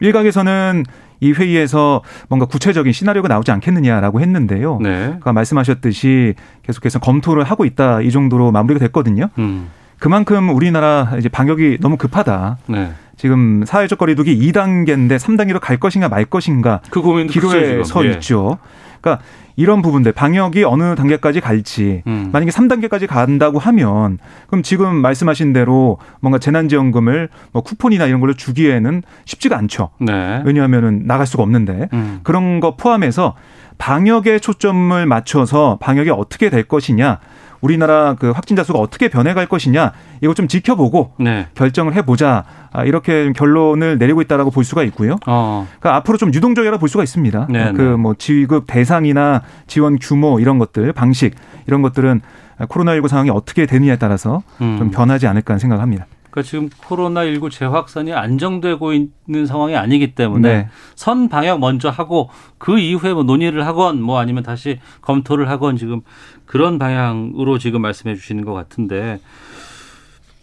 일각에서는 0.00 0.84
이 1.20 1.32
회의에서 1.32 2.02
뭔가 2.28 2.46
구체적인 2.46 2.92
시나리오가 2.92 3.28
나오지 3.28 3.50
않겠느냐라고 3.50 4.20
했는데요. 4.20 4.78
네. 4.82 5.14
아까 5.16 5.32
말씀하셨듯이 5.32 6.34
계속해서 6.62 6.98
검토를 6.98 7.44
하고 7.44 7.64
있다 7.64 8.00
이 8.00 8.10
정도로 8.10 8.52
마무리가 8.52 8.80
됐거든요. 8.86 9.28
음. 9.38 9.68
그만큼 9.98 10.48
우리나라 10.48 11.12
이제 11.18 11.28
방역이 11.28 11.78
너무 11.80 11.98
급하다. 11.98 12.58
네. 12.68 12.92
지금 13.16 13.64
사회적 13.66 13.98
거리두기 13.98 14.50
2단계인데 14.50 15.18
3단계로 15.18 15.60
갈 15.60 15.76
것인가 15.76 16.08
말 16.08 16.24
것인가 16.24 16.80
그 16.90 17.02
고민도 17.02 17.34
기로에. 17.34 17.84
서 17.84 18.04
예. 18.06 18.12
있죠. 18.12 18.58
그러니까 19.00 19.24
이런 19.56 19.82
부분들 19.82 20.12
방역이 20.12 20.64
어느 20.64 20.94
단계까지 20.94 21.40
갈지 21.40 22.02
음. 22.06 22.30
만약에 22.32 22.50
3단계까지 22.50 23.06
간다고 23.06 23.58
하면 23.58 24.18
그럼 24.46 24.62
지금 24.62 24.96
말씀하신 24.96 25.52
대로 25.52 25.98
뭔가 26.20 26.38
재난지원금을 26.38 27.28
뭐 27.52 27.62
쿠폰이나 27.62 28.06
이런 28.06 28.20
걸로 28.20 28.34
주기에는 28.34 29.02
쉽지가 29.24 29.58
않죠. 29.58 29.90
네. 29.98 30.42
왜냐하면은 30.44 31.06
나갈 31.06 31.26
수가 31.26 31.42
없는데 31.42 31.88
음. 31.92 32.20
그런 32.22 32.60
거 32.60 32.76
포함해서 32.76 33.34
방역에 33.78 34.38
초점을 34.38 35.04
맞춰서 35.06 35.78
방역이 35.80 36.10
어떻게 36.10 36.50
될 36.50 36.64
것이냐 36.64 37.18
우리나라 37.60 38.14
그 38.14 38.30
확진자 38.30 38.64
수가 38.64 38.78
어떻게 38.78 39.08
변해갈 39.08 39.46
것이냐 39.46 39.92
이거 40.20 40.34
좀 40.34 40.48
지켜보고 40.48 41.12
네. 41.18 41.46
결정을 41.54 41.94
해보자 41.94 42.44
아, 42.72 42.84
이렇게 42.84 43.24
좀 43.24 43.32
결론을 43.32 43.98
내리고 43.98 44.20
있다라고 44.22 44.50
볼 44.50 44.64
수가 44.64 44.82
있고요. 44.84 45.16
어. 45.26 45.66
그러니까 45.78 45.96
앞으로 45.96 46.18
좀 46.18 46.32
유동적이라 46.32 46.78
볼 46.78 46.88
수가 46.88 47.02
있습니다. 47.02 47.46
네, 47.50 47.72
그 47.72 47.82
네. 47.82 47.96
뭐 47.96 48.14
지급 48.14 48.64
대상이나 48.66 49.42
지원 49.66 49.98
규모 49.98 50.40
이런 50.40 50.58
것들 50.58 50.92
방식 50.92 51.34
이런 51.66 51.82
것들은 51.82 52.20
코로나19 52.60 53.08
상황이 53.08 53.30
어떻게 53.30 53.66
되느냐에 53.66 53.96
따라서 53.96 54.42
음. 54.60 54.76
좀 54.78 54.90
변하지 54.90 55.26
않을까 55.26 55.58
생각합니다. 55.58 56.06
그러니까 56.30 56.42
지금 56.42 56.68
코로나19 56.68 57.50
재확산이 57.50 58.12
안정되고 58.12 58.92
있는 58.92 59.46
상황이 59.46 59.76
아니기 59.76 60.14
때문에 60.14 60.48
네. 60.48 60.68
선 60.94 61.28
방역 61.28 61.60
먼저 61.60 61.90
하고 61.90 62.30
그 62.58 62.78
이후에 62.78 63.12
뭐 63.12 63.22
논의를 63.24 63.66
하건 63.66 64.00
뭐 64.00 64.18
아니면 64.18 64.42
다시 64.42 64.78
검토를 65.02 65.48
하건 65.48 65.76
지금 65.76 66.00
그런 66.46 66.78
방향으로 66.78 67.58
지금 67.58 67.82
말씀해 67.82 68.14
주시는 68.14 68.44
것 68.44 68.52
같은데 68.52 69.20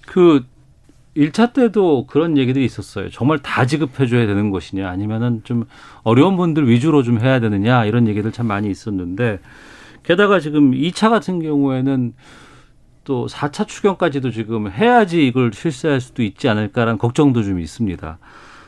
그 0.05 0.45
1차 1.15 1.51
때도 1.51 2.05
그런 2.05 2.37
얘기들이 2.37 2.63
있었어요. 2.63 3.09
정말 3.09 3.39
다 3.39 3.65
지급해 3.65 4.05
줘야 4.05 4.27
되는 4.27 4.51
것이냐 4.51 4.87
아니면은 4.87 5.41
좀 5.43 5.65
어려운 6.03 6.37
분들 6.37 6.69
위주로 6.69 7.01
좀 7.01 7.19
해야 7.19 7.39
되느냐 7.39 7.85
이런 7.85 8.07
얘기들 8.07 8.31
참 8.31 8.45
많이 8.45 8.69
있었는데 8.69 9.39
게다가 10.03 10.39
지금 10.39 10.71
2차 10.71 11.09
같은 11.09 11.41
경우에는 11.41 12.13
또 13.07 13.25
4차 13.27 13.65
추경까지도 13.65 14.31
지금 14.31 14.69
해야지 14.69 15.25
이걸 15.25 15.53
실시할 15.53 16.01
수도 16.01 16.23
있지 16.23 16.49
않을까라는 16.49 16.97
걱정도 16.97 17.41
좀 17.41 17.57
있습니다. 17.57 18.17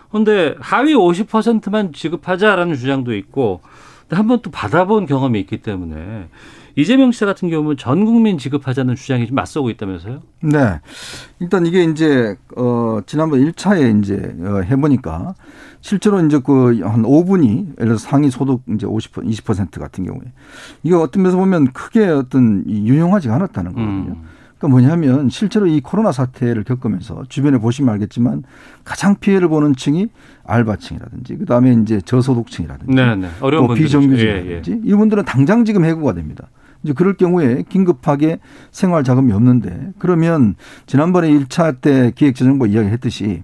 그런데 0.09 0.55
하위 0.61 0.93
50%만 0.93 1.91
지급하자라는 1.91 2.75
주장도 2.75 3.13
있고 3.17 3.59
한번 4.09 4.41
또 4.41 4.49
받아본 4.49 5.07
경험이 5.07 5.41
있기 5.41 5.57
때문에 5.57 6.29
이재명 6.79 7.11
씨 7.11 7.25
같은 7.25 7.49
경우는 7.49 7.77
전 7.77 8.05
국민 8.05 8.37
지급하자는 8.37 8.95
주장이 8.95 9.27
좀 9.27 9.35
맞서고 9.35 9.69
있다면서요? 9.69 10.21
네. 10.43 10.79
일단 11.39 11.65
이게 11.65 11.83
이제 11.83 12.35
어 12.55 12.99
지난번 13.05 13.39
1차에 13.41 14.01
이제 14.01 14.35
어, 14.41 14.61
해보니까 14.61 15.35
실제로 15.81 16.23
이제 16.25 16.39
그 16.39 16.79
한 16.81 17.03
5분이 17.03 17.57
예를 17.73 17.75
들어서 17.75 17.97
상위 18.07 18.29
소득 18.29 18.61
이제 18.75 18.85
50% 18.85 19.25
20% 19.25 19.79
같은 19.79 20.05
경우에 20.05 20.21
이게 20.83 20.95
어떤 20.95 21.23
면에서 21.23 21.37
보면 21.37 21.71
크게 21.73 22.05
어떤 22.07 22.63
이 22.65 22.87
유용하지가 22.87 23.35
않았다는 23.35 23.73
거거든요. 23.73 24.15
그러니까 24.57 24.67
뭐냐면 24.67 25.29
실제로 25.29 25.67
이 25.67 25.79
코로나 25.79 26.11
사태를 26.11 26.65
겪으면서 26.65 27.23
주변에 27.29 27.57
보시면 27.59 27.93
알겠지만 27.93 28.43
가장 28.83 29.15
피해를 29.15 29.47
보는 29.47 29.75
층이 29.75 30.07
알바층이라든지 30.45 31.37
그다음에 31.37 31.73
이제 31.81 32.01
저소득층이라든지 32.01 32.93
네, 32.93 33.15
네. 33.15 33.29
어려운 33.39 33.63
또 33.63 33.67
분들이죠. 33.67 33.99
비정규직이라든지 33.99 34.71
예, 34.71 34.75
예. 34.75 34.81
이분들은 34.83 35.23
당장 35.25 35.63
지금 35.63 35.85
해고가 35.85 36.13
됩니다. 36.13 36.49
이제 36.83 36.93
그럴 36.93 37.15
경우에 37.15 37.63
긴급하게 37.67 38.39
생활 38.71 39.03
자금이 39.03 39.33
없는데 39.33 39.91
그러면 39.99 40.55
지난번에 40.85 41.29
1차 41.29 41.81
때 41.81 42.11
기획재정부 42.15 42.67
이야기했듯이 42.67 43.43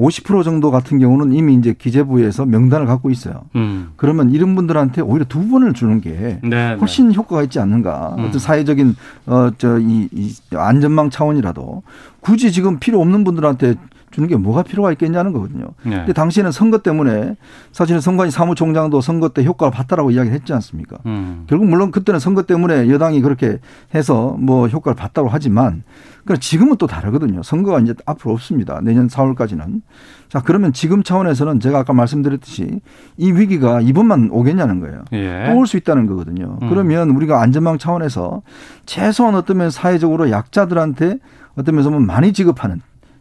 50% 0.00 0.44
정도 0.44 0.70
같은 0.70 0.98
경우는 0.98 1.34
이미 1.34 1.54
이제 1.54 1.74
기재부에서 1.76 2.46
명단을 2.46 2.86
갖고 2.86 3.10
있어요. 3.10 3.42
음. 3.54 3.90
그러면 3.96 4.30
이런 4.30 4.54
분들한테 4.54 5.02
오히려 5.02 5.26
두 5.26 5.46
번을 5.46 5.74
주는 5.74 6.00
게 6.00 6.38
네, 6.42 6.74
훨씬 6.80 7.14
효과가 7.14 7.42
있지 7.42 7.60
않는가. 7.60 8.14
음. 8.18 8.24
어떤 8.24 8.38
사회적인 8.38 8.96
어저이 9.26 10.08
이 10.10 10.34
안전망 10.54 11.10
차원이라도 11.10 11.82
굳이 12.20 12.50
지금 12.50 12.78
필요 12.78 13.00
없는 13.00 13.24
분들한테 13.24 13.74
주는 14.10 14.28
게 14.28 14.36
뭐가 14.36 14.62
필요가 14.62 14.90
있겠냐는 14.92 15.32
거거든요. 15.32 15.68
네. 15.84 15.96
근데 15.96 16.12
당시에는 16.12 16.50
선거 16.50 16.78
때문에 16.78 17.36
사실은 17.72 18.00
선관위 18.00 18.30
사무총장도 18.30 19.00
선거 19.00 19.28
때 19.28 19.44
효과를 19.44 19.70
봤다라고 19.70 20.10
이야기를 20.10 20.34
했지 20.34 20.52
않습니까? 20.52 20.98
음. 21.06 21.44
결국 21.46 21.68
물론 21.68 21.90
그때는 21.90 22.18
선거 22.18 22.42
때문에 22.42 22.88
여당이 22.88 23.20
그렇게 23.20 23.58
해서 23.94 24.36
뭐 24.38 24.66
효과를 24.66 24.96
봤다고 24.96 25.28
하지만 25.28 25.84
그러나 26.24 26.40
지금은 26.40 26.76
또 26.76 26.86
다르거든요. 26.86 27.42
선거가 27.42 27.80
이제 27.80 27.94
앞으로 28.04 28.34
없습니다. 28.34 28.80
내년 28.82 29.08
4월까지는. 29.08 29.80
자, 30.28 30.42
그러면 30.44 30.72
지금 30.72 31.02
차원에서는 31.02 31.60
제가 31.60 31.78
아까 31.78 31.92
말씀드렸듯이 31.92 32.80
이 33.16 33.32
위기가 33.32 33.80
이번만 33.80 34.30
오겠냐는 34.30 34.80
거예요. 34.80 35.04
예. 35.12 35.46
또올 35.50 35.66
수 35.66 35.76
있다는 35.76 36.06
거거든요. 36.06 36.58
음. 36.62 36.68
그러면 36.68 37.10
우리가 37.10 37.40
안전망 37.40 37.78
차원에서 37.78 38.42
최소한 38.86 39.34
어떤 39.34 39.58
면 39.58 39.70
사회적으로 39.70 40.30
약자들한테 40.30 41.18
어떤 41.56 41.74
면에서 41.74 41.90
보면 41.90 42.06
많이 42.06 42.32
지급하는 42.32 42.80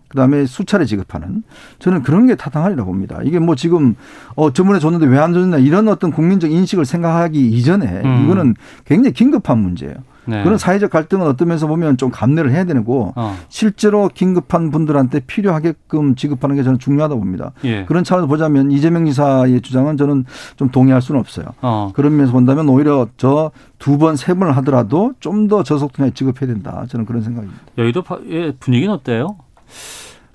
그다음에 0.10 0.46
수차례 0.46 0.86
지급하는 0.86 1.44
저는 1.80 2.04
그런 2.04 2.28
게 2.28 2.36
타당하리라고 2.36 2.92
봅니다. 2.92 3.20
이게 3.24 3.40
뭐 3.40 3.56
지금 3.56 3.96
어 4.36 4.52
저번에 4.52 4.80
줬는데 4.80 5.06
왜 5.06 5.20
안 5.20 5.34
줬냐 5.34 5.58
이런 5.58 5.88
어떤 5.88 6.12
국민적 6.12 6.52
인식을 6.52 6.86
생각하기 6.86 7.48
이전에 7.52 7.86
음. 8.04 8.24
이거는 8.26 8.56
굉장히 8.86 9.14
긴급한 9.14 9.60
문제예요. 9.60 9.96
네. 10.26 10.44
그런 10.44 10.58
사회적 10.60 10.92
갈등은 10.92 11.26
어떤 11.26 11.48
면에서 11.48 11.66
보면 11.66 11.98
좀 11.98 12.12
감내를 12.12 12.52
해야 12.52 12.64
되고 12.64 13.14
어. 13.16 13.36
실제로 13.50 14.10
긴급한 14.14 14.70
분들한테 14.70 15.22
필요하게끔 15.22 16.14
지급하는 16.16 16.56
게 16.56 16.62
저는 16.64 16.78
중요하다고 16.78 17.20
봅니다. 17.20 17.52
예. 17.64 17.84
그런 17.86 18.04
차원에서 18.04 18.28
보자면 18.28 18.72
이재명 18.72 19.06
지사의 19.08 19.62
주장은 19.62 19.98
저는 19.98 20.26
좀 20.56 20.70
동의할 20.70 21.02
수는 21.02 21.20
없어요. 21.20 21.46
어. 21.62 21.92
그런 21.96 22.16
면에서 22.16 22.32
본다면 22.34 22.70
오히려 22.70 23.08
저 23.18 23.52
두 23.80 23.98
번, 23.98 24.16
세 24.18 24.34
번을 24.34 24.56
하더라도 24.58 25.14
좀 25.22 25.48
더 25.48 25.64
저속도에 25.64 26.12
지급해야 26.14 26.48
된다. 26.54 26.86
저는 26.90 27.06
그런 27.06 27.22
생각입니다. 27.24 27.60
여의도 27.78 28.02
파- 28.04 28.20
예, 28.30 28.52
분위기는 28.60 28.94
어때요? 28.94 29.38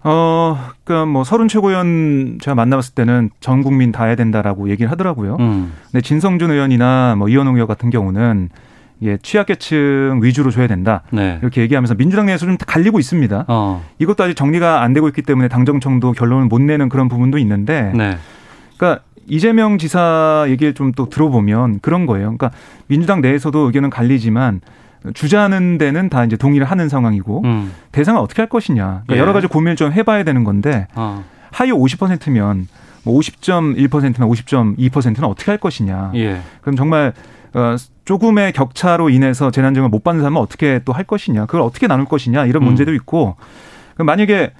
어, 0.07 0.59
그러니까 0.85 1.07
뭐 1.11 1.25
서른 1.25 1.49
최고위원 1.49 2.39
제가 2.41 2.55
만나봤을 2.55 2.95
때는 2.95 3.31
전 3.41 3.63
국민 3.63 3.91
다 3.91 4.05
해야 4.05 4.17
된다라고 4.17 4.69
얘기를 4.69 4.91
하더라고요. 4.91 5.37
음. 5.41 5.73
근데 5.91 6.03
진성준 6.03 6.51
의원이나 6.51 7.15
뭐 7.17 7.29
이현웅 7.29 7.55
의원 7.55 7.67
같은 7.67 7.89
경우는 7.91 8.51
예, 9.03 9.19
취약계층 9.23 10.21
위주로 10.23 10.51
줘야 10.51 10.67
된다. 10.67 11.03
네. 11.11 11.39
이렇게 11.43 11.63
얘기하면서 11.63 11.95
민주당 11.95 12.27
내에서 12.27 12.47
좀 12.47 12.57
갈리고 12.59 12.99
있습니다. 12.99 13.47
어. 13.49 13.83
이것도 13.99 14.25
아직 14.25 14.35
정리가 14.35 14.83
안 14.83 14.93
되고 14.93 15.09
있기 15.09 15.23
때문에 15.23 15.49
당정청도 15.49 16.13
결론을 16.13 16.47
못 16.47 16.61
내는 16.61 16.89
그런 16.89 17.09
부분도 17.09 17.39
있는데 17.39 17.93
네. 17.95 18.17
그러니까 18.77 19.03
이재명 19.27 19.79
지사 19.79 20.45
얘기를 20.49 20.75
좀 20.75 20.93
또 20.93 21.09
들어보면 21.09 21.81
그런 21.81 22.07
거예요. 22.07 22.37
그러니까 22.37 22.51
민주당 22.87 23.21
내에서도 23.21 23.59
의견은 23.59 23.91
갈리지만 23.91 24.61
주자는 25.13 25.79
데는 25.79 26.09
다 26.09 26.25
이제 26.25 26.37
동의를 26.37 26.67
하는 26.67 26.89
상황이고 26.89 27.43
음. 27.45 27.73
대상을 27.93 28.19
어떻게 28.21 28.41
할 28.41 28.49
것이냐 28.49 28.85
그러니까 28.85 29.17
예. 29.17 29.19
여러 29.19 29.33
가지 29.33 29.47
고민을 29.47 29.77
좀 29.77 29.93
해봐야 29.93 30.25
되는 30.25 30.45
건데 30.45 30.87
어. 30.95 31.25
하위 31.51 31.71
50%면 31.71 32.69
뭐 33.05 33.19
50.1%나 33.21 34.27
50.2%는 34.27 35.25
어떻게 35.25 35.51
할 35.51 35.59
것이냐. 35.59 36.13
예. 36.15 36.41
그럼 36.63 36.75
정말 36.77 37.13
어, 37.53 37.77
조금의 38.05 38.53
격차로 38.53 39.11
인해서 39.11 39.51
재난지원을 39.51 39.91
못 39.91 40.03
받는 40.03 40.23
사람은 40.23 40.41
어떻게 40.41 40.81
또 40.85 40.93
할 40.93 41.05
것이냐. 41.05 41.47
그걸 41.47 41.61
어떻게 41.61 41.87
나눌 41.87 42.07
것이냐 42.07 42.47
이런 42.47 42.63
음. 42.63 42.67
문제도 42.67 42.93
있고 42.95 43.37
그럼 43.95 44.07
만약에 44.07 44.53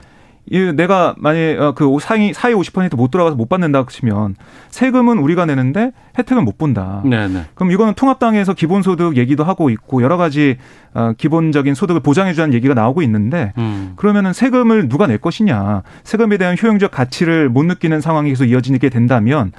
이 0.51 0.73
내가 0.75 1.15
만약에 1.17 1.57
어, 1.59 1.73
그 1.73 1.97
상위 2.01 2.35
사위 2.35 2.55
50%못 2.55 3.11
돌아가서 3.11 3.35
못 3.35 3.49
받는다 3.49 3.87
치면 3.87 4.37
세금은 4.69 5.19
우리가 5.19 5.47
내는데 5.47 5.93
혜택은 6.19 6.45
못 6.45 6.59
본다. 6.59 7.03
네, 7.05 7.29
네. 7.29 7.45
그럼 7.55 7.73
이거는 7.73 7.95
통합당에서 7.95 8.53
기본소득 8.53 9.17
얘기도 9.17 9.45
하고 9.45 9.71
있고 9.71 10.03
여러 10.03 10.17
가지 10.19 10.59
어, 10.93 11.13
기본적인 11.17 11.75
소득을 11.75 12.03
보장해주자는 12.03 12.53
얘기가 12.55 12.75
나오고 12.75 13.01
있는데 13.03 13.55
음. 13.57 13.95
그러면은 13.97 14.33
세금을 14.35 14.89
누가 14.89 15.07
낼 15.07 15.19
것이냐 15.19 15.83
세금에 16.03 16.37
대한 16.37 16.57
효용적 16.61 16.91
가치를 16.91 17.49
못 17.49 17.65
느끼는 17.65 18.03
상황이 18.03 18.29
계속 18.29 18.45
이어지게 18.45 18.91
된다면 18.91 19.53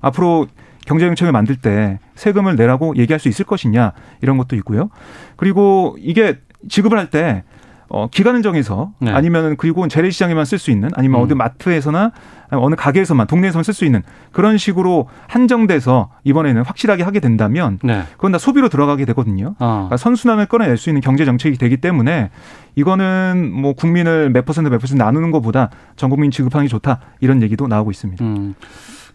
앞으로 0.00 0.46
경제정책을 0.86 1.32
만들 1.32 1.56
때 1.56 1.98
세금을 2.14 2.56
내라고 2.56 2.96
얘기할 2.96 3.20
수 3.20 3.28
있을 3.28 3.44
것이냐 3.44 3.92
이런 4.22 4.38
것도 4.38 4.56
있고요. 4.56 4.88
그리고 5.36 5.96
이게 6.00 6.38
지급을 6.68 6.98
할 6.98 7.10
때 7.10 7.44
어, 7.92 8.08
기간을 8.08 8.42
정해서 8.42 8.92
네. 9.00 9.10
아니면은 9.10 9.56
그리고 9.56 9.86
재래시장에만 9.86 10.44
쓸 10.44 10.58
수 10.58 10.70
있는 10.70 10.90
아니면 10.94 11.20
음. 11.20 11.24
어디 11.24 11.34
마트에서나 11.34 12.12
어느 12.52 12.76
가게에서만 12.76 13.26
동네에서만 13.26 13.64
쓸 13.64 13.74
수 13.74 13.84
있는 13.84 14.02
그런 14.30 14.58
식으로 14.58 15.08
한정돼서 15.26 16.10
이번에는 16.22 16.62
확실하게 16.62 17.02
하게 17.02 17.18
된다면 17.18 17.80
네. 17.82 18.02
그건 18.12 18.32
다 18.32 18.38
소비로 18.38 18.68
들어가게 18.68 19.04
되거든요. 19.06 19.56
어. 19.58 19.74
그러니까 19.88 19.96
선순환을 19.96 20.46
꺼내낼 20.46 20.76
수 20.76 20.88
있는 20.88 21.00
경제 21.00 21.24
정책이 21.24 21.58
되기 21.58 21.76
때문에 21.78 22.30
이거는 22.76 23.50
뭐 23.52 23.72
국민을 23.72 24.30
몇 24.30 24.44
퍼센트 24.44 24.68
몇 24.68 24.78
퍼센트 24.78 25.02
나누는 25.02 25.32
것보다 25.32 25.70
전 25.96 26.10
국민 26.10 26.30
지급하는 26.30 26.66
게 26.66 26.68
좋다 26.68 27.00
이런 27.20 27.42
얘기도 27.42 27.66
나오고 27.66 27.90
있습니다. 27.90 28.24
음. 28.24 28.54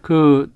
그 0.02 0.50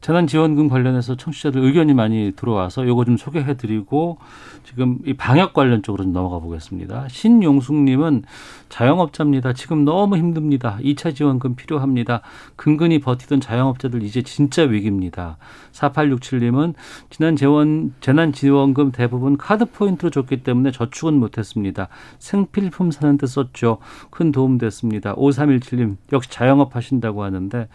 재난지원금 0.00 0.68
관련해서 0.68 1.16
청취자들 1.16 1.62
의견이 1.62 1.94
많이 1.94 2.32
들어와서 2.34 2.86
요거 2.86 3.04
좀 3.04 3.16
소개해드리고 3.16 4.18
지금 4.64 4.98
이 5.06 5.14
방역 5.14 5.52
관련 5.52 5.82
쪽으로 5.82 6.04
좀 6.04 6.12
넘어가 6.12 6.38
보겠습니다. 6.38 7.06
신용숙님은 7.08 8.24
자영업자입니다. 8.68 9.52
지금 9.52 9.84
너무 9.84 10.16
힘듭니다. 10.16 10.78
2차 10.80 11.14
지원금 11.14 11.54
필요합니다. 11.54 12.22
근근히 12.56 12.98
버티던 12.98 13.40
자영업자들 13.40 14.02
이제 14.02 14.22
진짜 14.22 14.62
위기입니다. 14.62 15.36
4867님은 15.72 16.74
지난 17.10 17.36
재원 17.36 17.94
재난지원금 18.00 18.90
대부분 18.92 19.36
카드 19.36 19.64
포인트로 19.66 20.10
줬기 20.10 20.42
때문에 20.42 20.72
저축은 20.72 21.14
못했습니다. 21.14 21.88
생필품 22.18 22.90
사는데 22.90 23.26
썼죠. 23.26 23.78
큰 24.10 24.32
도움 24.32 24.58
됐습니다. 24.58 25.14
5317님 25.14 25.96
역시 26.12 26.30
자영업 26.30 26.74
하신다고 26.74 27.22
하는데 27.22 27.68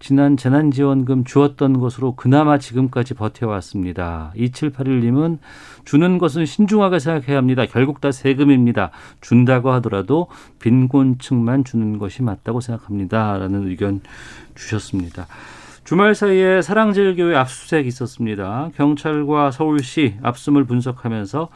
지난 0.00 0.38
재난지원금 0.38 1.24
주었던 1.24 1.78
것으로 1.78 2.16
그나마 2.16 2.56
지금까지 2.58 3.12
버텨왔습니다. 3.12 4.32
2781님은 4.34 5.38
주는 5.84 6.16
것은 6.16 6.46
신중하게 6.46 6.98
생각해야 6.98 7.36
합니다. 7.36 7.66
결국 7.66 8.00
다 8.00 8.10
세금입니다. 8.10 8.92
준다고 9.20 9.70
하더라도 9.72 10.28
빈곤층만 10.58 11.64
주는 11.64 11.98
것이 11.98 12.22
맞다고 12.22 12.60
생각합니다. 12.60 13.36
라는 13.36 13.68
의견 13.68 14.00
주셨습니다. 14.54 15.26
주말 15.84 16.14
사이에 16.14 16.62
사랑제일교회 16.62 17.36
압수수색이 17.36 17.86
있었습니다. 17.88 18.70
경찰과 18.76 19.50
서울시 19.50 20.16
압수물 20.22 20.64
분석하면서 20.64 21.48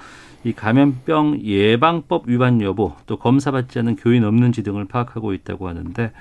이 0.44 0.52
감염병 0.52 1.40
예방법 1.42 2.28
위반 2.28 2.60
여부 2.60 2.92
또 3.06 3.16
검사받지 3.16 3.78
않은 3.78 3.96
교인 3.96 4.24
없는지 4.24 4.62
등을 4.62 4.84
파악하고 4.84 5.32
있다고 5.32 5.68
하는데 5.68 6.12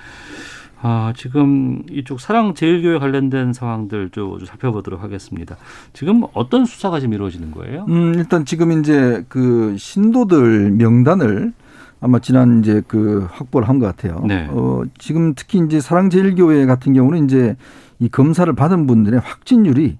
아, 0.85 1.13
지금 1.15 1.81
이쪽 1.89 2.19
사랑제일교회 2.19 2.99
관련된 2.99 3.53
상황들 3.53 4.09
좀 4.09 4.37
살펴보도록 4.45 5.01
하겠습니다. 5.01 5.55
지금 5.93 6.23
어떤 6.33 6.65
수사가 6.65 6.99
지금 6.99 7.13
이루어지는 7.13 7.51
거예요? 7.51 7.85
음, 7.87 8.13
일단 8.15 8.43
지금 8.43 8.77
이제 8.77 9.23
그 9.29 9.77
신도들 9.77 10.71
명단을 10.71 11.53
아마 12.01 12.19
지난 12.19 12.59
이제 12.59 12.81
그 12.85 13.25
확보를 13.31 13.69
한 13.69 13.79
것 13.79 13.85
같아요. 13.85 14.21
네. 14.27 14.45
어, 14.51 14.83
지금 14.97 15.33
특히 15.35 15.59
이제 15.65 15.79
사랑제일교회 15.79 16.65
같은 16.65 16.91
경우는 16.93 17.23
이제 17.25 17.55
이 17.99 18.09
검사를 18.09 18.51
받은 18.51 18.85
분들의 18.85 19.21
확진율이 19.21 19.97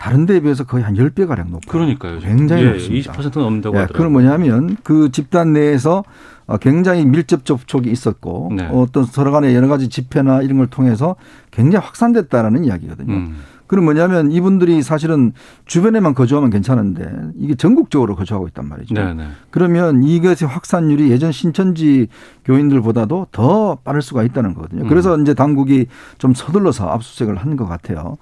다른 0.00 0.24
데에 0.24 0.40
비해서 0.40 0.64
거의 0.64 0.82
한 0.82 0.94
10배 0.94 1.26
가량 1.26 1.48
높아요. 1.50 1.60
그러니까요. 1.68 2.20
굉장히 2.20 2.62
예, 2.64 2.70
높습니다. 2.70 3.12
20%는 3.12 3.42
넘는다고 3.42 3.76
예, 3.76 3.80
하더라고요. 3.82 3.96
그건 3.98 4.12
뭐냐면 4.12 4.76
그 4.82 5.10
집단 5.12 5.52
내에서 5.52 6.04
어, 6.46 6.56
굉장히 6.56 7.04
밀접 7.04 7.44
접촉이 7.44 7.90
있었고 7.90 8.50
네. 8.56 8.66
어떤 8.72 9.04
서로 9.04 9.30
간의 9.30 9.54
여러 9.54 9.68
가지 9.68 9.88
집회나 9.90 10.40
이런 10.40 10.56
걸 10.56 10.68
통해서 10.68 11.16
굉장히 11.50 11.84
확산됐다라는 11.84 12.64
이야기거든요. 12.64 13.12
음. 13.12 13.36
그럼 13.66 13.84
뭐냐면 13.84 14.32
이분들이 14.32 14.82
사실은 14.82 15.32
주변에만 15.66 16.14
거주하면 16.14 16.50
괜찮은데 16.50 17.08
이게 17.36 17.54
전국적으로 17.54 18.16
거주하고 18.16 18.48
있단 18.48 18.68
말이죠. 18.68 18.94
네네. 18.94 19.28
그러면 19.50 20.02
이것의 20.02 20.48
확산율이 20.48 21.08
예전 21.12 21.30
신천지 21.30 22.08
교인들보다도 22.46 23.28
더 23.30 23.76
빠를 23.84 24.02
수가 24.02 24.24
있다는 24.24 24.54
거거든요. 24.54 24.88
그래서 24.88 25.16
이제 25.18 25.34
당국이 25.34 25.86
좀 26.18 26.34
서둘러서 26.34 26.88
압수수색을 26.88 27.36
한 27.36 27.54
것 27.56 27.66
같아요. 27.66 28.16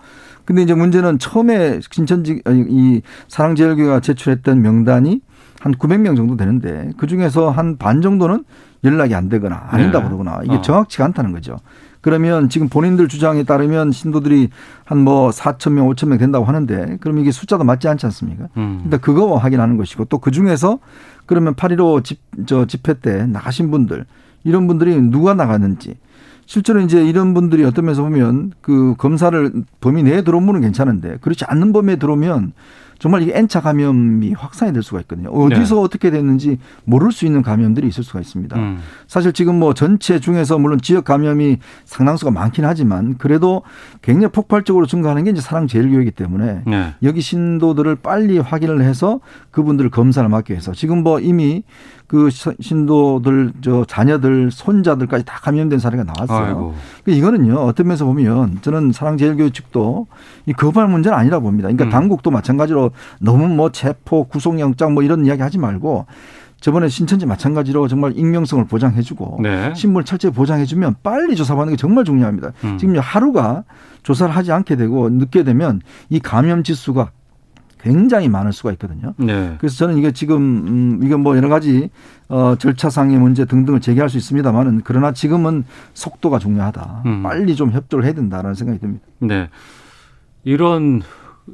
근데 0.48 0.62
이제 0.62 0.72
문제는 0.72 1.18
처음에 1.18 1.78
신천지 1.90 2.40
아니, 2.46 2.64
이 2.70 3.02
사랑제일교회가 3.28 4.00
제출했던 4.00 4.62
명단이 4.62 5.20
한 5.60 5.74
900명 5.74 6.16
정도 6.16 6.38
되는데 6.38 6.88
그 6.96 7.06
중에서 7.06 7.50
한 7.50 7.76
반 7.76 8.00
정도는 8.00 8.44
연락이 8.82 9.14
안 9.14 9.28
되거나 9.28 9.66
아닌다 9.68 9.98
네. 9.98 10.06
그러거나 10.06 10.40
이게 10.44 10.54
어. 10.54 10.62
정확치가 10.62 11.04
않다는 11.04 11.32
거죠. 11.32 11.58
그러면 12.00 12.48
지금 12.48 12.70
본인들 12.70 13.08
주장에 13.08 13.42
따르면 13.42 13.92
신도들이 13.92 14.48
한 14.86 14.98
뭐 15.00 15.28
4천 15.28 15.72
명, 15.72 15.86
5천 15.90 16.08
명 16.08 16.16
된다고 16.16 16.46
하는데 16.46 16.96
그럼 17.02 17.18
이게 17.18 17.30
숫자도 17.30 17.64
맞지 17.64 17.86
않지 17.86 18.06
않습니까? 18.06 18.48
음. 18.56 18.80
일단 18.84 19.00
그거 19.00 19.36
확인하는 19.36 19.76
것이고 19.76 20.06
또 20.06 20.18
그 20.18 20.30
중에서 20.30 20.78
그러면 21.26 21.56
8.15 21.56 22.04
집, 22.04 22.20
저 22.46 22.64
집회 22.64 22.94
때 22.94 23.26
나가신 23.26 23.70
분들 23.70 24.06
이런 24.44 24.66
분들이 24.66 24.98
누가 24.98 25.34
나갔는지 25.34 25.96
실제로 26.48 26.80
이제 26.80 27.06
이런 27.06 27.34
분들이 27.34 27.62
어떤 27.62 27.84
면에서 27.84 28.02
보면 28.02 28.52
그 28.62 28.94
검사를 28.96 29.52
범위 29.82 30.02
내에 30.02 30.22
들어오면 30.22 30.54
는 30.54 30.60
괜찮은데 30.62 31.18
그렇지 31.20 31.44
않는 31.44 31.74
범위에 31.74 31.96
들어오면 31.96 32.52
정말 32.98 33.22
이게 33.22 33.32
N차 33.38 33.60
감염이 33.60 34.32
확산이 34.32 34.72
될 34.72 34.82
수가 34.82 35.00
있거든요. 35.02 35.30
어디서 35.30 35.76
네. 35.76 35.80
어떻게 35.80 36.10
됐는지 36.10 36.58
모를 36.84 37.12
수 37.12 37.26
있는 37.26 37.42
감염들이 37.42 37.86
있을 37.86 38.02
수가 38.02 38.20
있습니다. 38.20 38.56
음. 38.56 38.78
사실 39.06 39.32
지금 39.32 39.58
뭐 39.58 39.72
전체 39.72 40.18
중에서 40.18 40.58
물론 40.58 40.80
지역 40.80 41.04
감염이 41.04 41.58
상당수가 41.84 42.32
많긴 42.32 42.64
하지만 42.64 43.16
그래도 43.18 43.62
굉장히 44.02 44.32
폭발적으로 44.32 44.86
증가하는 44.86 45.24
게 45.24 45.30
이제 45.30 45.40
사랑제일교회이기 45.40 46.10
때문에 46.10 46.62
네. 46.66 46.94
여기 47.04 47.20
신도들을 47.20 47.96
빨리 47.96 48.38
확인을 48.38 48.82
해서 48.82 49.20
그분들을 49.52 49.90
검사를 49.90 50.28
맡기 50.28 50.52
위해서 50.52 50.72
지금 50.72 51.02
뭐 51.04 51.20
이미 51.20 51.62
그 52.08 52.30
시- 52.30 52.50
신도들 52.58 53.52
저 53.60 53.84
자녀들 53.84 54.50
손자들까지 54.50 55.24
다 55.26 55.38
감염된 55.42 55.78
사례가 55.78 56.04
나왔어요. 56.04 56.46
아이고. 56.46 56.74
그 57.04 57.10
이거는요 57.10 57.54
어떤 57.56 57.86
면에서 57.86 58.06
보면 58.06 58.58
저는 58.62 58.92
사랑제일교회 58.92 59.50
측도 59.50 60.06
이 60.46 60.52
거부할 60.54 60.88
문제는 60.88 61.16
아니라 61.16 61.38
봅니다. 61.38 61.68
그러니까 61.68 61.84
음. 61.84 61.90
당국도 61.90 62.30
마찬가지로 62.30 62.87
너무 63.20 63.48
뭐 63.48 63.70
체포 63.70 64.24
구속영장 64.24 64.94
뭐 64.94 65.02
이런 65.02 65.26
이야기 65.26 65.42
하지 65.42 65.58
말고 65.58 66.06
저번에 66.60 66.88
신천지 66.88 67.24
마찬가지로 67.24 67.86
정말 67.86 68.16
익명성을 68.16 68.64
보장해주고 68.66 69.40
네. 69.42 69.72
신분 69.74 70.04
철저히 70.04 70.32
보장해주면 70.32 70.96
빨리 71.02 71.36
조사받는 71.36 71.74
게 71.74 71.76
정말 71.76 72.04
중요합니다. 72.04 72.52
음. 72.64 72.78
지금 72.78 72.98
하루가 72.98 73.64
조사를 74.02 74.34
하지 74.34 74.50
않게 74.52 74.76
되고 74.76 75.08
늦게 75.08 75.44
되면 75.44 75.80
이 76.08 76.18
감염 76.18 76.64
지수가 76.64 77.10
굉장히 77.80 78.28
많을 78.28 78.52
수가 78.52 78.72
있거든요. 78.72 79.14
네. 79.18 79.54
그래서 79.60 79.76
저는 79.76 79.98
이게 79.98 80.10
지금 80.10 80.36
음 80.36 81.00
이게 81.02 81.14
뭐 81.14 81.36
여러 81.36 81.48
가지 81.48 81.90
어 82.28 82.56
절차상의 82.58 83.16
문제 83.18 83.44
등등을 83.44 83.80
제기할 83.80 84.08
수 84.08 84.16
있습니다만은 84.18 84.82
그러나 84.82 85.12
지금은 85.12 85.64
속도가 85.94 86.40
중요하다. 86.40 87.02
음. 87.06 87.22
빨리 87.22 87.54
좀 87.54 87.70
협조를 87.70 88.04
해야 88.04 88.14
된다라는 88.14 88.54
생각이 88.54 88.80
듭니다. 88.80 89.06
네. 89.20 89.48
이런 90.42 91.02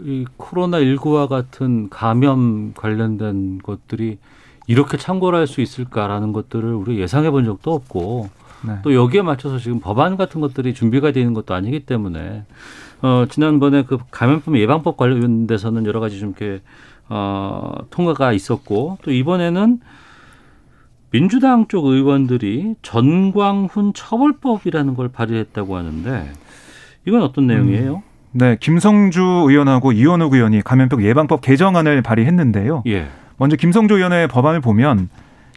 이 0.03 0.25
코로나 0.37 0.79
19와 0.79 1.29
같은 1.29 1.89
감염 1.89 2.73
관련된 2.75 3.59
것들이 3.63 4.19
이렇게 4.67 4.97
창궐할 4.97 5.47
수 5.47 5.61
있을까라는 5.61 6.33
것들을 6.33 6.73
우리 6.75 6.99
예상해 6.99 7.31
본 7.31 7.45
적도 7.45 7.73
없고 7.73 8.31
네. 8.67 8.79
또 8.83 8.95
여기에 8.95 9.23
맞춰서 9.23 9.59
지금 9.59 9.81
법안 9.81 10.17
같은 10.17 10.41
것들이 10.41 10.73
준비가 10.75 11.13
되는 11.13 11.35
것도 11.35 11.55
아니기 11.55 11.81
때문에 11.81 12.45
어 13.03 13.27
지난번에 13.29 13.85
그 13.85 13.99
감염병 14.11 14.57
예방법 14.57 14.97
관련돼서는 14.97 15.85
여러 15.85 16.01
가지 16.01 16.19
좀 16.19 16.31
이렇게 16.31 16.63
어 17.09 17.73
통과가 17.91 18.33
있었고 18.33 18.99
또 19.03 19.13
이번에는 19.13 19.81
민주당 21.11 21.69
쪽 21.69 21.85
의원들이 21.87 22.77
전광훈 22.83 23.93
처벌법이라는 23.95 24.95
걸 24.95 25.09
발의했다고 25.09 25.77
하는데 25.77 26.33
이건 27.07 27.23
어떤 27.23 27.47
내용이에요? 27.47 28.03
네, 28.37 28.57
김성주 28.59 29.21
의원하고 29.49 29.93
이원욱 29.93 30.35
의원이 30.35 30.63
감염병 30.63 31.03
예방법 31.05 31.41
개정안을 31.41 32.03
발의했는데요. 32.03 32.83
예. 32.87 33.07
먼저 33.37 33.55
김성주 33.55 33.95
의원의 33.95 34.27
법안을 34.27 34.61
보면 34.61 35.09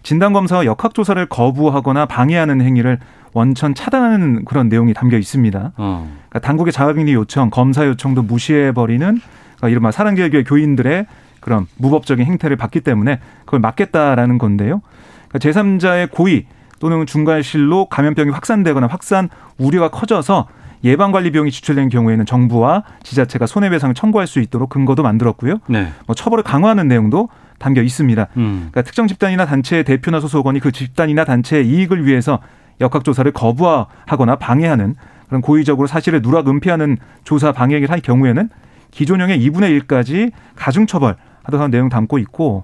진단검사와 0.04 0.66
역학조사를 0.66 1.26
거부하거나 1.26 2.06
방해하는 2.06 2.62
행위를 2.62 3.00
원천 3.34 3.74
차단하는 3.74 4.46
그런 4.46 4.70
내용이 4.70 4.94
담겨 4.94 5.18
있습니다. 5.18 5.72
어. 5.76 6.08
그러니까 6.30 6.40
당국의 6.40 6.72
자가격리 6.72 7.14
요청, 7.14 7.50
검사 7.50 7.84
요청도 7.88 8.22
무시해버리는 8.22 9.06
그러니까 9.06 9.70
이른바 9.70 9.90
사랑제일교회 9.90 10.44
교인들의 10.44 11.08
그런 11.40 11.66
무법적인 11.78 12.26
행태를 12.26 12.58
봤기 12.58 12.82
때문에 12.82 13.20
그걸 13.46 13.60
막겠다라는 13.60 14.38
건데요. 14.38 14.82
그러니까 15.30 15.40
제3자의 15.40 16.12
고의 16.12 16.46
또는 16.80 17.08
중과실로 17.08 17.86
감염병이 17.86 18.30
확산되거나 18.30 18.86
확산 18.86 19.30
우려가 19.58 19.90
커져서 19.90 20.48
예방 20.84 21.12
관리 21.12 21.32
비용이 21.32 21.52
지출된 21.52 21.90
경우에는 21.90 22.26
정부와 22.26 22.84
지자체가 23.04 23.46
손해배상을 23.46 23.94
청구할 23.96 24.28
수 24.28 24.40
있도록 24.40 24.70
근거도 24.70 25.04
만들었고요. 25.04 25.60
네. 25.68 25.88
뭐 26.06 26.16
처벌을 26.16 26.44
강화하는 26.44 26.88
내용도 26.88 27.30
담겨 27.60 27.82
있습니다. 27.82 28.28
음. 28.38 28.56
그러니까 28.72 28.84
특정 28.84 29.08
집단이나 29.08 29.46
단체의 29.46 29.84
대표나 29.84 30.20
소속원이 30.20 30.60
그 30.60 30.72
집단이나 30.72 31.26
단체의 31.26 31.68
이익을 31.68 32.06
위해서 32.06 32.40
역학조사를 32.80 33.32
거부하거나 33.32 34.36
방해하는 34.36 34.96
그런 35.28 35.42
고의적으로 35.42 35.88
사실을 35.88 36.22
누락 36.22 36.48
은폐하는 36.48 36.98
조사 37.24 37.52
방해를 37.52 37.90
할 37.90 38.00
경우에는 38.00 38.50
기존형의 38.92 39.40
2분의 39.40 39.82
1까지 39.82 40.32
가중처벌 40.56 41.16
하도록 41.44 41.70
내용 41.70 41.90
담고 41.90 42.18
있고 42.20 42.64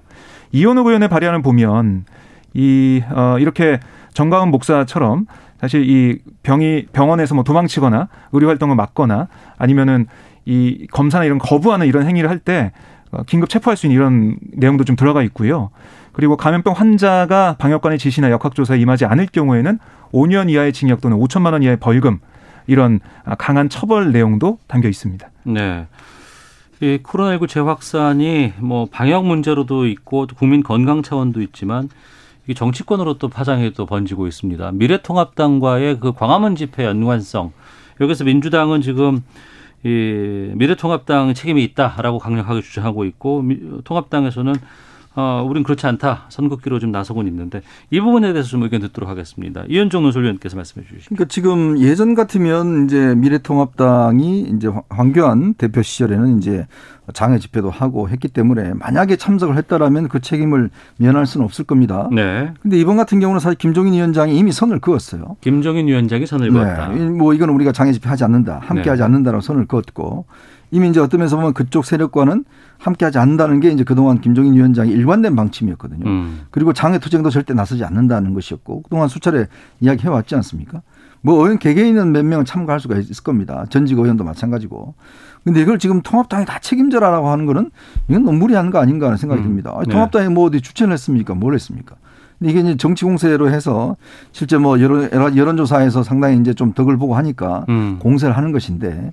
이현욱 0.52 0.86
의원의 0.86 1.08
발의안을 1.08 1.42
보면 1.42 2.04
이 2.54 3.02
어, 3.10 3.36
이렇게 3.38 3.80
정가은 4.14 4.50
목사처럼 4.50 5.26
사실 5.64 5.88
이 5.88 6.18
병이 6.42 6.88
병원에서 6.92 7.34
뭐 7.34 7.42
도망치거나 7.42 8.08
의료 8.32 8.48
활동을 8.48 8.76
막거나 8.76 9.28
아니면은 9.56 10.06
이 10.44 10.86
검사나 10.92 11.24
이런 11.24 11.38
거부하는 11.38 11.86
이런 11.86 12.06
행위를 12.06 12.28
할때 12.28 12.72
어, 13.10 13.22
긴급 13.22 13.48
체포할 13.48 13.76
수 13.76 13.86
있는 13.86 13.96
이런 13.96 14.36
내용도 14.52 14.84
좀 14.84 14.94
들어가 14.94 15.22
있고요. 15.22 15.70
그리고 16.12 16.36
감염병 16.36 16.74
환자가 16.74 17.56
방역관의 17.58 17.98
지시나 17.98 18.30
역학조사에 18.30 18.78
임하지 18.78 19.06
않을 19.06 19.28
경우에는 19.32 19.78
5년 20.12 20.50
이하의 20.50 20.74
징역 20.74 21.00
또는 21.00 21.18
5천만 21.18 21.52
원 21.52 21.62
이하의 21.62 21.78
벌금 21.78 22.18
이런 22.66 23.00
강한 23.38 23.70
처벌 23.70 24.12
내용도 24.12 24.58
담겨 24.66 24.88
있습니다. 24.88 25.26
네. 25.44 25.86
이 26.80 26.98
코로나19 27.02 27.48
재확산이 27.48 28.52
뭐 28.58 28.86
방역 28.90 29.24
문제로도 29.24 29.86
있고 29.86 30.26
또 30.26 30.36
국민 30.36 30.62
건강 30.62 31.02
차원도 31.02 31.40
있지만 31.40 31.84
이 31.84 31.88
정치권으로 32.52 33.16
또 33.16 33.28
파장이 33.28 33.72
또 33.72 33.86
번지고 33.86 34.26
있습니다. 34.26 34.72
미래통합당과의 34.72 36.00
그 36.00 36.12
광화문 36.12 36.56
집회 36.56 36.84
연관성 36.84 37.52
여기서 38.02 38.24
민주당은 38.24 38.82
지금 38.82 39.22
이 39.84 40.50
미래통합당 40.54 41.34
책임이 41.34 41.62
있다라고 41.64 42.18
강력하게 42.18 42.60
주장하고 42.60 43.04
있고 43.04 43.42
미, 43.42 43.58
통합당에서는 43.84 44.54
어, 45.16 45.46
우린 45.48 45.62
그렇지 45.62 45.86
않다. 45.86 46.26
선긋기로 46.28 46.80
좀 46.80 46.90
나서곤 46.90 47.28
있는데 47.28 47.62
이 47.90 48.00
부분에 48.00 48.32
대해서 48.32 48.48
좀 48.48 48.62
의견 48.64 48.80
듣도록 48.80 49.08
하겠습니다. 49.08 49.62
이현종 49.68 50.02
논설위원께서 50.02 50.56
말씀해 50.56 50.86
주시죠. 50.86 51.08
그러니까 51.10 51.26
지금 51.26 51.78
예전 51.78 52.14
같으면 52.14 52.86
이제 52.86 53.14
미래통합당이 53.14 54.40
이제 54.56 54.68
황교안 54.88 55.54
대표 55.54 55.82
시절에는 55.82 56.38
이제 56.38 56.66
장애 57.12 57.38
집회도 57.38 57.70
하고 57.70 58.08
했기 58.08 58.28
때문에 58.28 58.72
만약에 58.74 59.16
참석을 59.16 59.56
했다라면 59.58 60.08
그 60.08 60.20
책임을 60.20 60.70
면할 60.96 61.26
수는 61.26 61.44
없을 61.44 61.64
겁니다. 61.64 62.08
네. 62.12 62.52
근데 62.62 62.78
이번 62.78 62.96
같은 62.96 63.20
경우는 63.20 63.40
사실 63.40 63.58
김종인 63.58 63.92
위원장이 63.94 64.36
이미 64.36 64.52
선을 64.52 64.80
그었어요. 64.80 65.36
김종인 65.40 65.86
위원장이 65.86 66.26
선을 66.26 66.48
네. 66.48 66.52
그었다. 66.52 66.88
뭐 66.88 67.34
이건 67.34 67.50
우리가 67.50 67.72
장애 67.72 67.92
집회 67.92 68.08
하지 68.08 68.24
않는다. 68.24 68.60
함께 68.62 68.84
네. 68.84 68.90
하지 68.90 69.02
않는다라고 69.02 69.42
선을 69.42 69.66
그었고 69.66 70.24
이미 70.70 70.88
이제 70.88 70.98
어떤 70.98 71.18
면에서 71.18 71.36
보면 71.36 71.52
그쪽 71.52 71.84
세력과는 71.84 72.44
함께 72.78 73.04
하지 73.04 73.18
않는다는 73.18 73.60
게 73.60 73.70
이제 73.70 73.84
그동안 73.84 74.20
김종인 74.20 74.54
위원장의 74.54 74.92
일관된 74.92 75.36
방침이었거든요. 75.36 76.06
음. 76.06 76.46
그리고 76.50 76.72
장애 76.72 76.98
투쟁도 76.98 77.30
절대 77.30 77.54
나서지 77.54 77.84
않는다는 77.84 78.34
것이었고 78.34 78.82
그동안 78.82 79.08
수차례 79.08 79.46
이야기해 79.80 80.08
왔지 80.08 80.34
않습니까? 80.34 80.82
뭐 81.24 81.36
의원 81.36 81.58
개개인은 81.58 82.12
몇 82.12 82.22
명은 82.22 82.44
참가할 82.44 82.80
수가 82.80 82.98
있을 82.98 83.22
겁니다. 83.22 83.64
전직 83.70 83.98
의원도 83.98 84.24
마찬가지고. 84.24 84.94
근데 85.42 85.62
이걸 85.62 85.78
지금 85.78 86.02
통합당이 86.02 86.44
다 86.44 86.58
책임져라라고 86.58 87.30
하는 87.30 87.46
거는 87.46 87.70
이건 88.08 88.24
너무 88.24 88.38
무리한 88.38 88.70
거 88.70 88.78
아닌가 88.78 89.06
하는 89.06 89.16
생각이 89.16 89.40
음. 89.40 89.44
듭니다. 89.44 89.72
아니, 89.74 89.86
네. 89.86 89.92
통합당이 89.92 90.28
뭐 90.28 90.44
어디 90.44 90.60
추천을 90.60 90.92
했습니까? 90.92 91.34
뭘 91.34 91.54
했습니까? 91.54 91.96
근데 92.38 92.50
이게 92.50 92.60
이제 92.60 92.76
정치 92.76 93.04
공세로 93.04 93.50
해서 93.50 93.96
실제 94.32 94.58
뭐 94.58 94.80
여론, 94.80 95.08
여론조사에서 95.12 96.02
상당히 96.02 96.38
이제 96.38 96.52
좀 96.54 96.72
덕을 96.72 96.96
보고 96.96 97.16
하니까 97.16 97.64
음. 97.68 97.98
공세를 98.00 98.36
하는 98.36 98.52
것인데 98.52 99.12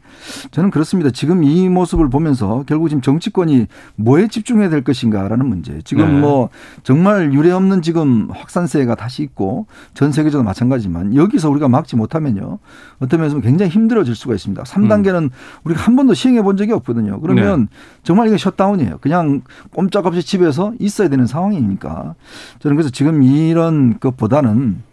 저는 0.52 0.72
그렇습니다. 0.72 1.12
지금 1.12 1.44
이 1.44 1.70
모습을 1.70 2.10
보면서 2.10 2.64
결국 2.68 2.90
지금 2.90 3.02
정치권이 3.02 3.68
뭐에 3.96 4.28
집중해야 4.28 4.70
될 4.70 4.84
것인가라는 4.84 5.46
문제. 5.46 5.80
지금 5.84 6.16
네. 6.16 6.20
뭐 6.20 6.50
정말 6.84 7.34
유례 7.34 7.52
없는 7.52 7.82
지금 7.82 8.28
확산세가 8.32 8.96
다시 8.96 9.24
있고 9.24 9.68
전 9.94 10.12
세계적으로 10.12 10.46
마찬가지지만 10.46 11.16
여기서 11.16 11.50
우리가 11.50 11.68
막지 11.68 11.96
못하면요. 11.96 12.60
어떤 13.00 13.20
면에서 13.20 13.40
굉장히 13.40 13.72
힘들어질 13.72 14.16
수가 14.16 14.36
있습니다. 14.36 14.64
3단계는 14.64 15.30
우리가 15.64 15.82
한 15.82 15.96
번도 15.96 16.14
시행해 16.14 16.42
본 16.42 16.58
적이 16.58 16.74
없거든요. 16.74 17.20
그러면 17.22 17.68
정말 18.04 18.28
이게 18.28 18.38
셧다운이에요. 18.38 18.98
그냥 19.00 19.42
꼼짝없이 19.74 20.24
집에서 20.24 20.74
있어야 20.80 21.08
되는 21.08 21.26
상황이니까 21.26 22.16
저는 22.60 22.76
그래서 22.76 22.90
지금 22.90 23.21
이런 23.24 24.00
것보다는 24.00 24.84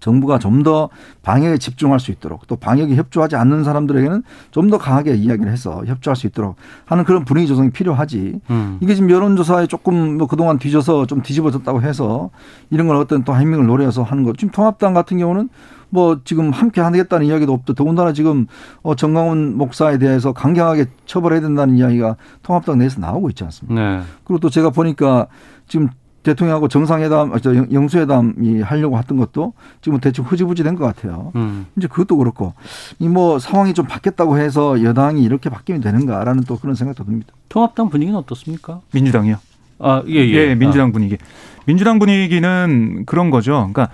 정부가 0.00 0.38
좀 0.38 0.62
더 0.62 0.88
방역에 1.22 1.56
집중할 1.58 2.00
수 2.00 2.10
있도록 2.10 2.46
또 2.46 2.56
방역에 2.56 2.94
협조하지 2.96 3.36
않는 3.36 3.64
사람들에게는 3.64 4.22
좀 4.50 4.70
더 4.70 4.76
강하게 4.78 5.14
이야기를 5.14 5.50
해서 5.50 5.82
협조할 5.86 6.16
수 6.16 6.26
있도록 6.26 6.56
하는 6.84 7.04
그런 7.04 7.24
분위기 7.24 7.46
조성이 7.46 7.70
필요하지. 7.70 8.40
음. 8.50 8.78
이게 8.80 8.94
지금 8.94 9.10
여론조사에 9.10 9.66
조금 9.66 10.18
뭐 10.18 10.26
그동안 10.26 10.58
뒤져서 10.58 11.06
좀 11.06 11.22
뒤집어졌다고 11.22 11.82
해서 11.82 12.30
이런 12.70 12.86
걸 12.86 12.96
어떤 12.96 13.24
또 13.24 13.32
타이밍을 13.32 13.66
노려서 13.66 14.02
하는 14.02 14.24
것. 14.24 14.36
지금 14.36 14.50
통합당 14.52 14.94
같은 14.94 15.18
경우는 15.18 15.48
뭐 15.90 16.20
지금 16.24 16.50
함께 16.50 16.80
하겠다는 16.80 17.26
이야기도 17.26 17.52
없고 17.52 17.74
더군다나 17.74 18.12
지금 18.12 18.46
어 18.82 18.94
정강훈 18.94 19.56
목사에 19.56 19.98
대해서 19.98 20.32
강경하게 20.32 20.86
처벌해야 21.06 21.40
된다는 21.40 21.76
이야기가 21.76 22.16
통합당 22.42 22.78
내에서 22.78 23.00
나오고 23.00 23.30
있지 23.30 23.44
않습니까? 23.44 23.80
네. 23.80 24.02
그리고 24.24 24.38
또 24.38 24.50
제가 24.50 24.70
보니까 24.70 25.28
지금 25.66 25.88
대통령하고 26.22 26.68
정상회담, 26.68 27.38
저 27.40 27.54
영- 27.54 27.68
영수회담이 27.72 28.60
하려고 28.62 28.98
했던 28.98 29.16
것도 29.18 29.52
지금 29.80 29.98
대충 30.00 30.24
흐지부지 30.24 30.62
된 30.64 30.74
것 30.76 30.84
같아요. 30.84 31.32
음. 31.36 31.66
이제 31.76 31.86
그것도 31.86 32.16
그렇고 32.16 32.54
이 32.98 33.08
뭐 33.08 33.38
상황이 33.38 33.72
좀 33.74 33.86
바뀌었다고 33.86 34.38
해서 34.38 34.82
여당이 34.82 35.22
이렇게 35.22 35.48
바뀌면 35.50 35.80
되는가라는 35.80 36.44
또 36.44 36.58
그런 36.58 36.74
생각도 36.74 37.04
듭니다. 37.04 37.32
통합당 37.48 37.88
분위기는 37.88 38.18
어떻습니까? 38.18 38.80
민주당이요. 38.92 39.36
아, 39.80 40.02
예, 40.08 40.14
예. 40.28 40.54
민주당 40.54 40.90
분위기. 40.92 41.16
민주당 41.66 41.98
분위기는 41.98 43.04
그런 43.06 43.30
거죠. 43.30 43.52
그러니까 43.72 43.88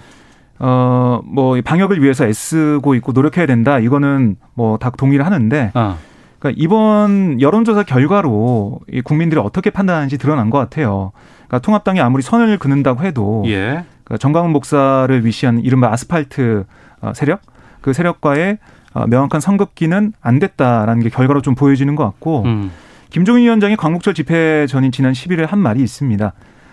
어, 0.59 1.21
뭐 1.25 1.61
방역을 1.63 2.03
위해서 2.03 2.25
애쓰고 2.27 2.95
있고 2.97 3.13
노력해야 3.13 3.47
된다. 3.47 3.79
이거는 3.79 4.37
뭐 4.55 4.77
다 4.79 4.91
동의를 4.91 5.27
하는데 5.27 5.71
아. 5.75 5.97
그러니까 6.39 6.63
이번 6.63 7.41
여론조사 7.41 7.83
결과로 7.85 8.81
이 8.93 9.01
국민들이 9.01 9.41
어떻게 9.41 9.71
판단하는지 9.71 10.17
드러난 10.19 10.51
것 10.51 10.59
같아요. 10.59 11.13
그러니까 11.55 11.59
통합당이 11.61 12.01
아무리 12.01 12.23
선을 12.23 12.59
그는다고 12.59 13.05
해도 13.05 13.45
예. 13.47 13.85
그러니까 14.05 14.19
정강훈 14.19 14.51
목사를 14.51 15.25
위시한 15.25 15.61
이른바 15.61 15.93
아스팔트 15.93 16.65
어, 17.01 17.13
세력 17.15 17.43
그 17.81 17.93
세력과의 17.93 18.59
어, 18.95 19.07
명확한 19.07 19.41
선긋기는 19.41 20.13
안 20.21 20.39
됐다라는 20.39 21.03
게 21.03 21.09
결과로 21.11 21.43
좀 21.43 21.55
보여지는 21.55 21.95
것 21.95 22.05
같고 22.05 22.43
음. 22.45 22.71
김종인 23.11 23.45
위원장이 23.45 23.77
광복절 23.77 24.15
집회 24.15 24.67
전인 24.67 24.91
지난 24.91 25.13
10일에 25.13 25.47
한 25.47 25.59
말이 25.61 25.81
있습니다. 25.81 26.33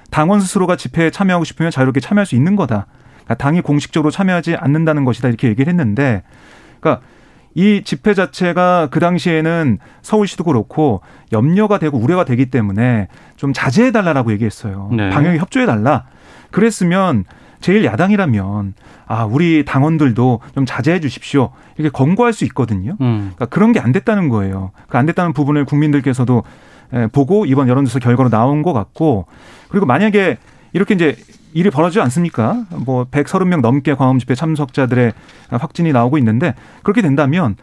당원 0.10 0.40
스스로가 0.42 0.76
집회에 0.76 1.12
참여하고 1.12 1.46
싶으면 1.46 1.72
자유롭게 1.72 2.00
참여할 2.00 2.26
수 2.26 2.36
있는 2.36 2.56
거다. 2.56 2.88
그러니까 3.10 3.36
당이 3.36 3.62
공식적으로 3.62 4.10
참여하지 4.10 4.56
않는다는 4.56 5.06
것이다 5.06 5.28
이렇게 5.28 5.48
얘기를 5.48 5.70
했는데, 5.70 6.24
그러니까 6.80 7.06
이 7.54 7.82
집회 7.84 8.14
자체가 8.14 8.88
그 8.92 9.00
당시에는 9.00 9.80
서울시도 10.02 10.44
그렇고 10.46 11.02
염려가 11.34 11.80
되고 11.80 11.98
우려가 11.98 12.24
되기 12.24 12.46
때문에 12.48 13.08
좀 13.36 13.54
자제해 13.54 13.92
달라라고 13.92 14.32
얘기했어요. 14.34 14.90
네. 14.94 15.10
방역에 15.10 15.38
협조해 15.38 15.66
달라. 15.66 16.06
그랬으면 16.52 17.26
제일 17.60 17.86
야당이라면 17.86 18.74
아 19.08 19.26
우리 19.26 19.66
당원들도 19.66 20.40
좀 20.56 20.66
자제해 20.66 21.00
주십시오 21.00 21.52
이렇게 21.78 21.90
권고할 21.92 22.34
수 22.34 22.44
있거든요. 22.46 22.96
음. 23.02 23.32
그러니까 23.36 23.46
그런 23.48 23.72
게 23.74 23.80
안 23.80 23.92
됐다는 23.92 24.30
거예요. 24.30 24.72
그 24.88 24.98
안 24.98 25.06
됐다는 25.06 25.34
부분을 25.34 25.66
국민들께서도 25.66 26.44
에, 26.94 27.08
보고 27.08 27.46
이번 27.46 27.68
여론조사 27.68 28.00
결과로 28.00 28.30
나온 28.30 28.64
것 28.64 28.74
같고 28.74 29.26
그리고 29.70 29.86
만약에 29.86 30.38
이렇게 30.74 30.94
이제 30.94 31.16
일이 31.54 31.70
벌어지지 31.70 32.02
않습니까? 32.02 32.66
뭐 32.86 33.06
130명 33.06 33.62
넘게 33.62 33.96
광화문 33.96 34.20
집회 34.20 34.36
참석자들의 34.36 35.14
확진이 35.50 35.92
나오고 35.92 36.18
있는데 36.18 36.56
그렇게 36.84 37.02
된다면 37.02 37.56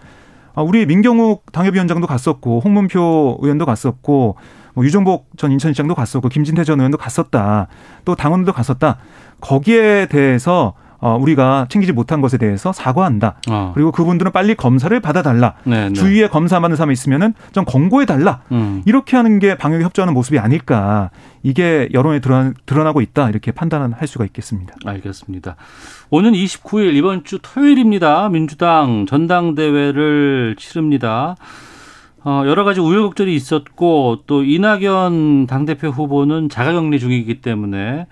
아, 0.55 0.63
우리 0.63 0.87
민경욱 0.87 1.53
당협위원장도 1.53 2.07
갔었고 2.07 2.61
홍문표 2.61 3.39
의원도 3.41 3.65
갔었고 3.65 4.37
뭐 4.75 4.85
유정복 4.85 5.29
전 5.37 5.53
인천시장도 5.53 5.95
갔었고 5.95 6.29
김진태 6.29 6.65
전 6.65 6.81
의원도 6.81 6.99
갔었다. 6.99 7.69
또 8.05 8.15
당원들도 8.15 8.53
갔었다. 8.53 8.99
거기에 9.41 10.07
대해서 10.07 10.75
어, 11.01 11.17
우리가 11.21 11.67
챙기지 11.69 11.93
못한 11.93 12.21
것에 12.21 12.39
대해서 12.39 12.73
사과한다. 12.73 13.37
어. 13.49 13.73
그리고 13.75 13.93
그분들은 13.93 14.33
빨리 14.33 14.55
검사를 14.55 14.99
받아달라. 15.01 15.55
네, 15.65 15.89
네. 15.89 15.93
주위에 15.93 16.29
검사받는 16.29 16.77
사람이 16.77 16.93
있으면은 16.93 17.35
좀 17.53 17.65
권고해달라. 17.65 18.41
음. 18.51 18.83
이렇게 18.85 19.17
하는 19.17 19.39
게 19.39 19.57
방역에 19.57 19.85
협조하는 19.85 20.13
모습이 20.15 20.39
아닐까. 20.39 21.11
이게 21.45 21.89
여론에 21.93 22.19
드러나, 22.19 22.53
드러나고 22.67 23.01
있다. 23.01 23.29
이렇게 23.31 23.53
판단을 23.53 23.93
할 23.93 24.09
수가 24.09 24.25
있겠습니다. 24.25 24.75
알겠습니다. 24.85 25.57
오는 26.11 26.33
29일 26.33 26.95
이번 26.95 27.23
주 27.25 27.39
토요일입니다. 27.41 28.29
민주당 28.31 29.07
전당대회를 29.07 30.57
치릅니다. 30.59 31.37
어, 32.25 32.43
여러 32.47 32.65
가지 32.65 32.81
우여곡절이 32.81 33.35
있었고 33.35 34.25
또 34.27 34.43
이낙연 34.43 35.47
당대표 35.47 35.89
후보는 35.89 36.49
자가격리 36.49 36.99
중이기 36.99 37.41
때문에 37.41 38.07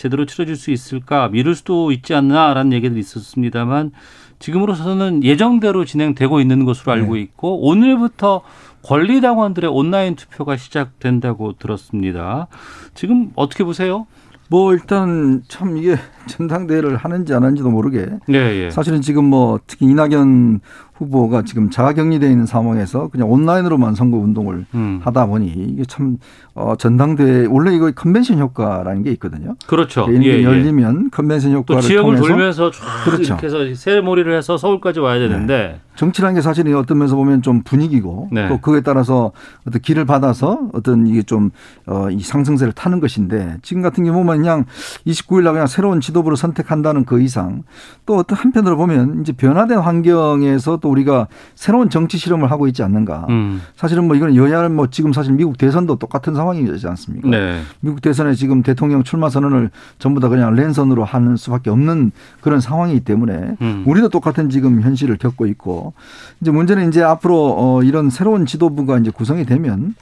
제대로 0.00 0.24
치러질 0.24 0.56
수 0.56 0.70
있을까 0.70 1.28
미룰 1.28 1.54
수도 1.54 1.92
있지 1.92 2.14
않나라는 2.14 2.72
얘기들이 2.72 2.98
있었습니다만 3.00 3.92
지금으로서는 4.38 5.22
예정대로 5.22 5.84
진행되고 5.84 6.40
있는 6.40 6.64
것으로 6.64 6.92
알고 6.92 7.16
있고 7.16 7.68
오늘부터 7.68 8.40
권리당원들의 8.82 9.68
온라인 9.68 10.16
투표가 10.16 10.56
시작된다고 10.56 11.52
들었습니다. 11.58 12.46
지금 12.94 13.30
어떻게 13.34 13.62
보세요? 13.62 14.06
뭐 14.48 14.72
일단 14.72 15.42
참 15.48 15.76
이게 15.76 15.96
전당대회를 16.28 16.96
하는지 16.96 17.34
안 17.34 17.42
하는지도 17.42 17.70
모르게 17.70 18.06
예, 18.30 18.34
예. 18.34 18.70
사실은 18.70 19.02
지금 19.02 19.26
뭐 19.26 19.60
특히 19.66 19.84
이낙연 19.84 20.60
후보가 21.00 21.42
지금 21.42 21.70
자가격리되어 21.70 22.28
있는 22.28 22.46
상황에서 22.46 23.08
그냥 23.08 23.30
온라인으로만 23.30 23.94
선거 23.94 24.18
운동을 24.18 24.66
음. 24.74 25.00
하다 25.02 25.26
보니 25.26 25.46
이게 25.46 25.84
참 25.84 26.18
어, 26.54 26.74
전당대회 26.76 27.46
원래 27.48 27.74
이거 27.74 27.90
컨벤션 27.90 28.38
효과라는 28.38 29.02
게 29.02 29.10
있거든요. 29.12 29.56
그렇죠. 29.66 30.06
예, 30.10 30.20
예. 30.22 30.42
열리면 30.42 31.10
컨벤션 31.10 31.52
또 31.52 31.58
효과를 31.58 31.82
지역을 31.82 32.16
통해서 32.16 32.28
돌면서 32.28 32.70
쫙 32.70 33.04
그렇죠. 33.04 33.22
이렇게 33.22 33.46
해서 33.46 33.74
세몰이를 33.74 34.36
해서 34.36 34.58
서울까지 34.58 35.00
와야 35.00 35.18
되는데 35.18 35.80
정치라는 35.96 36.34
게 36.34 36.40
사실은 36.40 36.74
어떤 36.76 36.98
면에서 36.98 37.16
보면 37.16 37.42
좀 37.42 37.62
분위기고 37.62 38.28
네. 38.32 38.48
또 38.48 38.58
그에 38.58 38.80
따라서 38.80 39.32
어떤 39.66 39.82
길을 39.82 40.04
받아서 40.04 40.70
어떤 40.72 41.06
이게 41.06 41.22
좀 41.22 41.50
어, 41.86 42.08
이 42.10 42.20
상승세를 42.20 42.72
타는 42.72 43.00
것인데 43.00 43.56
지금 43.62 43.82
같은 43.82 44.04
경우 44.04 44.18
보면 44.18 44.38
그냥 44.38 44.64
29일 45.06 45.42
날 45.42 45.52
그냥 45.52 45.66
새로운 45.66 46.00
지도부를 46.00 46.36
선택한다는 46.36 47.04
그 47.04 47.20
이상 47.20 47.64
또 48.06 48.16
어떤 48.16 48.38
한편으로 48.38 48.76
보면 48.76 49.20
이제 49.20 49.32
변화된 49.32 49.78
환경에서 49.78 50.78
또 50.78 50.89
우리가 50.90 51.28
새로운 51.54 51.90
정치 51.90 52.18
실험을 52.18 52.50
하고 52.50 52.66
있지 52.66 52.82
않는가. 52.82 53.26
음. 53.28 53.62
사실은 53.76 54.06
뭐 54.06 54.16
이건 54.16 54.36
여야를 54.36 54.68
뭐 54.68 54.88
지금 54.88 55.12
사실 55.12 55.32
미국 55.32 55.58
대선도 55.58 55.96
똑같은 55.96 56.34
상황이지 56.34 56.86
않습니까? 56.86 57.28
네. 57.28 57.60
미국 57.80 58.02
대선에 58.02 58.34
지금 58.34 58.62
대통령 58.62 59.02
출마 59.02 59.30
선언을 59.30 59.70
전부 59.98 60.20
다 60.20 60.28
그냥 60.28 60.54
랜선으로 60.54 61.04
하는 61.04 61.36
수밖에 61.36 61.70
없는 61.70 62.12
그런 62.40 62.60
상황이기 62.60 63.00
때문에 63.00 63.56
음. 63.60 63.84
우리도 63.86 64.08
똑같은 64.08 64.50
지금 64.50 64.82
현실을 64.82 65.16
겪고 65.16 65.46
있고 65.46 65.94
이제 66.40 66.50
문제는 66.50 66.88
이제 66.88 67.02
앞으로 67.02 67.54
어 67.58 67.82
이런 67.82 68.10
새로운 68.10 68.46
지도부가 68.46 68.98
이제 68.98 69.10
구성이 69.10 69.44
되면 69.44 69.94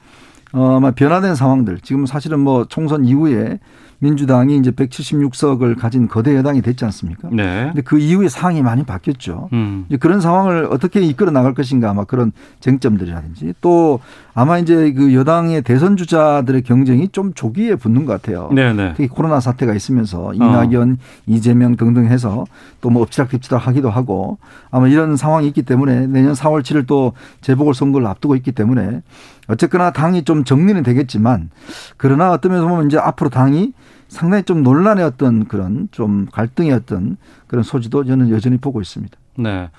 어 0.52 0.76
아마 0.76 0.90
변화된 0.90 1.34
상황들 1.34 1.80
지금 1.82 2.06
사실은 2.06 2.40
뭐 2.40 2.64
총선 2.64 3.04
이후에 3.04 3.58
민주당이 4.00 4.56
이제 4.58 4.70
176석을 4.70 5.78
가진 5.78 6.08
거대 6.08 6.36
여당이 6.36 6.62
됐지 6.62 6.84
않습니까? 6.84 7.28
네. 7.32 7.66
근데 7.66 7.82
그 7.82 7.98
이후에 7.98 8.28
상황이 8.28 8.62
많이 8.62 8.84
바뀌었죠. 8.84 9.48
음. 9.52 9.86
이제 9.88 9.96
그런 9.96 10.20
상황을 10.20 10.68
어떻게 10.70 11.00
이끌어 11.00 11.30
나갈 11.30 11.54
것인가 11.54 11.90
아마 11.90 12.04
그런 12.04 12.32
쟁점들이라든지 12.60 13.54
또 13.60 14.00
아마 14.34 14.58
이제 14.58 14.92
그 14.92 15.14
여당의 15.14 15.62
대선 15.62 15.96
주자들의 15.96 16.62
경쟁이 16.62 17.08
좀 17.08 17.32
조기에 17.34 17.76
붙는 17.76 18.04
것 18.04 18.12
같아요. 18.12 18.50
네네. 18.52 18.94
특히 18.96 19.08
코로나 19.08 19.40
사태가 19.40 19.74
있으면서 19.74 20.32
이낙연, 20.34 20.98
이재명 21.26 21.76
등등 21.76 22.06
해서 22.06 22.44
또 22.80 22.88
뭐 22.88 23.02
엎치락뒤치락 23.02 23.66
하기도 23.66 23.90
하고 23.90 24.38
아마 24.70 24.88
이런 24.88 25.16
상황이 25.16 25.46
있기 25.48 25.62
때문에 25.62 26.06
내년 26.06 26.32
4월 26.32 26.62
7일 26.62 26.86
또 26.86 27.12
재보궐 27.42 27.74
선거를 27.74 28.06
앞두고 28.06 28.34
있기 28.36 28.52
때문에 28.52 29.02
어쨌거나 29.48 29.90
당이 29.90 30.24
좀 30.24 30.44
정리는 30.44 30.82
되겠지만 30.82 31.50
그러나 31.96 32.32
어떤 32.32 32.52
면에서 32.52 32.68
보면 32.68 32.86
이제 32.86 32.96
앞으로 32.98 33.30
당이 33.30 33.72
상당히 34.08 34.42
좀 34.42 34.62
논란의 34.62 35.04
어떤 35.04 35.46
그런 35.46 35.88
좀 35.92 36.26
갈등의 36.32 36.72
어떤 36.72 37.16
그런 37.46 37.62
소지도 37.62 38.04
저는 38.04 38.30
여전히 38.30 38.56
보고 38.56 38.80
있습니다. 38.80 39.16
네. 39.38 39.70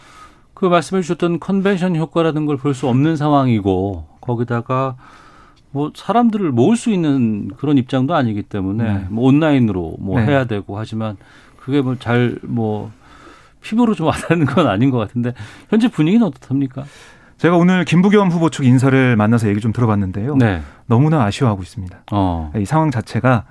그 0.53 0.65
말씀해 0.65 1.01
주셨던 1.01 1.39
컨벤션 1.39 1.95
효과라는 1.95 2.45
걸 2.45 2.57
볼 2.57 2.73
수 2.73 2.87
없는 2.87 3.15
상황이고 3.15 4.05
거기다가 4.21 4.95
뭐 5.71 5.91
사람들을 5.95 6.51
모을 6.51 6.75
수 6.75 6.89
있는 6.91 7.49
그런 7.57 7.77
입장도 7.77 8.15
아니기 8.15 8.41
때문에 8.43 8.83
네. 8.83 9.05
뭐 9.09 9.25
온라인으로 9.27 9.95
뭐 9.99 10.19
네. 10.19 10.25
해야 10.27 10.45
되고 10.45 10.77
하지만 10.77 11.17
그게 11.57 11.81
뭐 11.81 11.95
잘뭐 11.97 12.91
피부로 13.61 13.93
좀 13.95 14.07
와닿는 14.07 14.45
건 14.45 14.67
아닌 14.67 14.89
것 14.89 14.97
같은데 14.97 15.33
현재 15.69 15.87
분위기는 15.87 16.25
어떻습니까? 16.25 16.83
제가 17.37 17.55
오늘 17.55 17.85
김부겸 17.85 18.29
후보 18.29 18.49
측 18.49 18.65
인사를 18.65 19.15
만나서 19.15 19.47
얘기 19.47 19.61
좀 19.61 19.71
들어봤는데요. 19.71 20.35
네. 20.35 20.61
너무나 20.87 21.23
아쉬워하고 21.23 21.61
있습니다. 21.61 21.97
어. 22.11 22.51
이 22.57 22.65
상황 22.65 22.91
자체가 22.91 23.45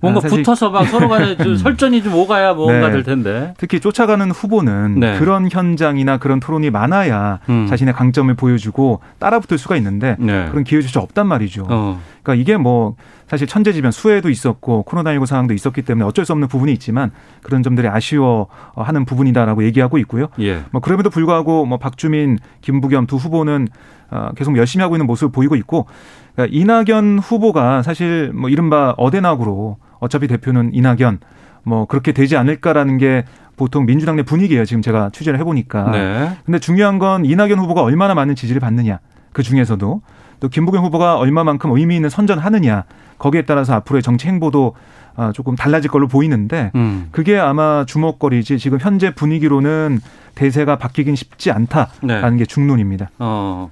뭔가 0.00 0.20
아, 0.24 0.28
붙어서 0.28 0.70
막 0.70 0.84
서로 0.86 1.08
간에 1.08 1.36
좀 1.38 1.56
설전이 1.56 2.02
좀 2.02 2.14
오가야 2.14 2.54
뭔가 2.54 2.88
네. 2.88 2.92
될 2.92 3.02
텐데. 3.02 3.54
특히 3.58 3.80
쫓아가는 3.80 4.30
후보는 4.30 4.98
네. 4.98 5.18
그런 5.18 5.48
현장이나 5.50 6.18
그런 6.18 6.40
토론이 6.40 6.70
많아야 6.70 7.40
음. 7.48 7.66
자신의 7.66 7.94
강점을 7.94 8.32
보여주고 8.34 9.00
따라붙을 9.18 9.58
수가 9.58 9.76
있는데 9.76 10.16
네. 10.18 10.46
그런 10.50 10.64
기회조차 10.64 11.00
없단 11.00 11.26
말이죠. 11.26 11.66
어. 11.68 12.00
그러니까 12.22 12.40
이게 12.40 12.56
뭐 12.56 12.96
사실 13.28 13.46
천재지변 13.46 13.92
수해도 13.92 14.28
있었고 14.28 14.84
코로나19 14.88 15.26
상황도 15.26 15.54
있었기 15.54 15.82
때문에 15.82 16.04
어쩔 16.04 16.24
수 16.24 16.32
없는 16.32 16.48
부분이 16.48 16.72
있지만 16.72 17.12
그런 17.42 17.62
점들이 17.62 17.86
아쉬워하는 17.86 19.04
부분이다라고 19.04 19.64
얘기하고 19.64 19.98
있고요. 19.98 20.26
예. 20.40 20.62
뭐 20.72 20.80
그럼에도 20.80 21.10
불구하고 21.10 21.64
뭐 21.64 21.78
박주민, 21.78 22.38
김부겸 22.60 23.06
두 23.06 23.16
후보는 23.16 23.68
어, 24.10 24.30
계속 24.36 24.56
열심히 24.56 24.82
하고 24.82 24.96
있는 24.96 25.06
모습을 25.06 25.30
보이고 25.30 25.54
있고 25.54 25.86
그러니까 26.34 26.56
이낙연 26.56 27.20
후보가 27.20 27.82
사실 27.82 28.32
뭐 28.34 28.50
이른바 28.50 28.94
어대낙으로 28.96 29.76
어차피 30.00 30.26
대표는 30.26 30.70
이낙연 30.74 31.20
뭐 31.62 31.86
그렇게 31.86 32.12
되지 32.12 32.36
않을까라는 32.36 32.98
게 32.98 33.24
보통 33.56 33.84
민주당 33.86 34.16
내 34.16 34.22
분위기예요. 34.22 34.64
지금 34.64 34.82
제가 34.82 35.10
취재를 35.12 35.38
해보니까. 35.40 35.90
네. 35.90 36.36
근데 36.44 36.58
중요한 36.58 36.98
건 36.98 37.24
이낙연 37.24 37.58
후보가 37.58 37.82
얼마나 37.82 38.14
많은 38.14 38.34
지지를 38.34 38.60
받느냐. 38.60 38.98
그 39.32 39.42
중에서도 39.42 40.02
또 40.40 40.48
김부겸 40.48 40.84
후보가 40.84 41.18
얼마만큼 41.18 41.70
의미 41.76 41.96
있는 41.96 42.08
선전하느냐. 42.08 42.84
거기에 43.18 43.42
따라서 43.42 43.74
앞으로의 43.74 44.02
정치 44.02 44.26
행보도 44.26 44.74
아, 45.16 45.32
조금 45.32 45.54
달라질 45.56 45.90
걸로 45.90 46.08
보이는데 46.08 46.70
음. 46.74 47.08
그게 47.10 47.38
아마 47.38 47.84
주목거리지 47.84 48.58
지금 48.58 48.78
현재 48.80 49.14
분위기로는 49.14 50.00
대세가 50.34 50.76
바뀌긴 50.76 51.16
쉽지 51.16 51.50
않다라는 51.50 52.30
네. 52.30 52.36
게 52.38 52.46
중론입니다. 52.46 53.10
어. 53.18 53.70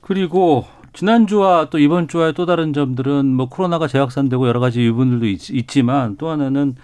그리고 0.00 0.64
지난주와 0.96 1.68
또 1.70 1.78
이번 1.78 2.08
주와의 2.08 2.32
또 2.32 2.46
다른 2.46 2.72
점들은 2.72 3.26
뭐 3.26 3.48
코로나가 3.48 3.86
재확산되고 3.86 4.48
여러 4.48 4.60
가지 4.60 4.88
부분들도 4.90 5.26
있, 5.26 5.68
지만또 5.68 6.30
하나는 6.30 6.74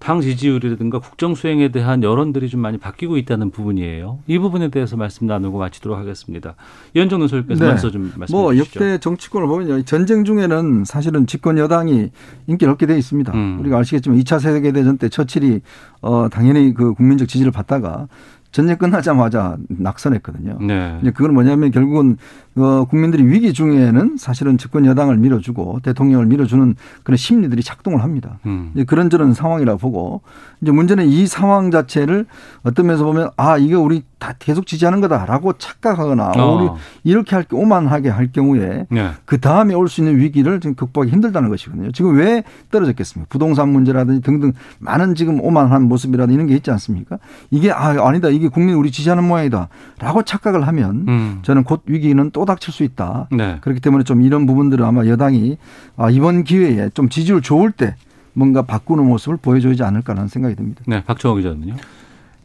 당 0.00 0.22
지지율이라든가 0.22 0.98
국정 0.98 1.34
수행에 1.34 1.68
대한 1.68 2.02
여론들이 2.02 2.48
좀 2.48 2.60
많이 2.60 2.78
바뀌고 2.78 3.18
있다는 3.18 3.50
부분이에요. 3.50 4.20
이 4.26 4.38
부분에 4.38 4.68
대해서 4.68 4.96
말씀 4.96 5.26
나누고 5.26 5.58
마치도록 5.58 5.96
하겠습니다. 5.98 6.54
이현정 6.94 7.20
논설께서 7.20 7.62
네. 7.62 7.68
먼저 7.68 7.90
좀 7.90 8.10
말씀해 8.16 8.40
뭐 8.40 8.54
주시죠. 8.54 8.80
역대 8.80 8.98
정치권을 8.98 9.46
보면 9.46 9.84
전쟁 9.84 10.24
중에는 10.24 10.84
사실은 10.86 11.26
집권 11.26 11.58
여당이 11.58 12.10
인기를 12.46 12.72
얻게 12.72 12.86
돼 12.86 12.96
있습니다. 12.96 13.30
음. 13.32 13.58
우리가 13.60 13.78
아시겠지만 13.78 14.18
2차 14.20 14.40
세계대전 14.40 14.96
때 14.96 15.10
처칠이 15.10 15.60
어 16.00 16.28
당연히 16.30 16.72
그 16.72 16.94
국민적 16.94 17.28
지지를 17.28 17.52
받다가 17.52 18.08
전쟁 18.52 18.76
끝나자마자 18.78 19.56
낙선했거든요. 19.68 20.58
네. 20.60 20.98
이제 21.02 21.10
그건 21.12 21.34
뭐냐면 21.34 21.70
결국은 21.70 22.16
어, 22.56 22.84
국민들이 22.84 23.24
위기 23.24 23.52
중에는 23.52 24.16
사실은 24.18 24.58
집권 24.58 24.84
여당을 24.84 25.16
밀어주고 25.18 25.80
대통령을 25.82 26.26
밀어주는 26.26 26.74
그런 27.04 27.16
심리들이 27.16 27.62
작동을 27.62 28.02
합니다. 28.02 28.38
음. 28.46 28.72
이제 28.74 28.84
그런저런 28.84 29.34
상황이라 29.34 29.76
보고 29.76 30.22
이제 30.60 30.72
문제는 30.72 31.06
이 31.06 31.26
상황 31.26 31.70
자체를 31.70 32.26
어떤 32.64 32.86
면에서 32.86 33.04
보면 33.04 33.30
아 33.36 33.56
이게 33.56 33.74
우리 33.74 34.02
다 34.18 34.34
계속 34.38 34.66
지지하는 34.66 35.00
거다라고 35.00 35.54
착각하거나 35.54 36.32
어. 36.36 36.56
우리 36.56 36.70
이렇게 37.04 37.34
할 37.36 37.46
오만하게 37.50 38.10
할 38.10 38.30
경우에 38.32 38.86
네. 38.90 39.10
그 39.24 39.40
다음에 39.40 39.74
올 39.74 39.90
수 39.90 40.00
있는 40.02 40.18
위기를 40.18 40.60
지금 40.60 40.74
극복하기 40.76 41.10
힘들다는 41.10 41.48
것이거든요. 41.48 41.90
지금 41.92 42.16
왜 42.16 42.44
떨어졌겠습니까? 42.70 43.28
부동산 43.28 43.70
문제라든지 43.70 44.20
등등 44.22 44.52
많은 44.78 45.14
지금 45.16 45.40
오만한 45.40 45.82
모습이라든지 45.84 46.34
이런 46.34 46.46
게 46.46 46.54
있지 46.54 46.70
않습니까? 46.70 47.18
이게 47.50 47.72
아 47.72 48.06
아니다 48.06 48.28
이게 48.28 48.48
국민 48.48 48.76
우리 48.76 48.90
지지하는 48.92 49.24
모양이다라고 49.24 50.22
착각을 50.24 50.66
하면 50.68 51.04
음. 51.08 51.38
저는 51.42 51.64
곧 51.64 51.82
위기는 51.86 52.30
또 52.32 52.39
닥칠 52.44 52.72
수 52.72 52.82
있다. 52.84 53.28
네. 53.30 53.58
그렇기 53.60 53.80
때문에 53.80 54.04
좀 54.04 54.22
이런 54.22 54.46
부분들은 54.46 54.84
아마 54.84 55.06
여당이 55.06 55.58
아, 55.96 56.10
이번 56.10 56.44
기회에 56.44 56.90
좀 56.94 57.08
지지율 57.08 57.42
좋을 57.42 57.72
때 57.72 57.94
뭔가 58.32 58.62
바꾸는 58.62 59.04
모습을 59.06 59.36
보여주지 59.36 59.82
않을까라는 59.82 60.28
생각이 60.28 60.54
듭니다. 60.54 60.82
네, 60.86 61.04
박정호 61.04 61.36
기자는요. 61.36 61.74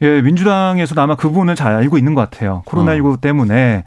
예, 0.01 0.21
민주당에서도 0.21 0.99
아마 1.01 1.15
그 1.15 1.29
부분을 1.29 1.55
잘 1.55 1.73
알고 1.73 1.97
있는 1.97 2.13
것 2.13 2.29
같아요. 2.29 2.63
코로나19 2.65 3.21
때문에 3.21 3.83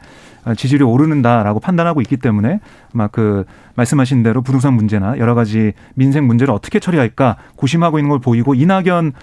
지지율이 0.55 0.83
오르는다라고 0.83 1.59
판단하고 1.59 2.01
있기 2.01 2.17
때문에 2.17 2.59
아마 2.93 3.07
그 3.07 3.45
말씀하신 3.75 4.23
대로 4.23 4.41
부동산 4.41 4.73
문제나 4.73 5.17
여러 5.19 5.35
가지 5.35 5.73
민생 5.95 6.25
문제를 6.25 6.53
어떻게 6.53 6.79
처리할까 6.79 7.37
고심하고 7.55 7.99
있는 7.99 8.09
걸 8.09 8.19
보이고 8.19 8.55
이낙연 8.55 9.13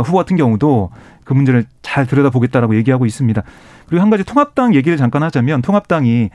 후보 0.00 0.16
같은 0.18 0.36
경우도 0.36 0.90
그 1.24 1.34
문제를 1.34 1.66
잘 1.82 2.06
들여다보겠다라고 2.06 2.76
얘기하고 2.76 3.06
있습니다. 3.06 3.42
그리고 3.86 4.02
한 4.02 4.10
가지 4.10 4.24
통합당 4.24 4.74
얘기를 4.74 4.96
잠깐 4.96 5.22
하자면 5.22 5.62
통합당이 5.62 6.30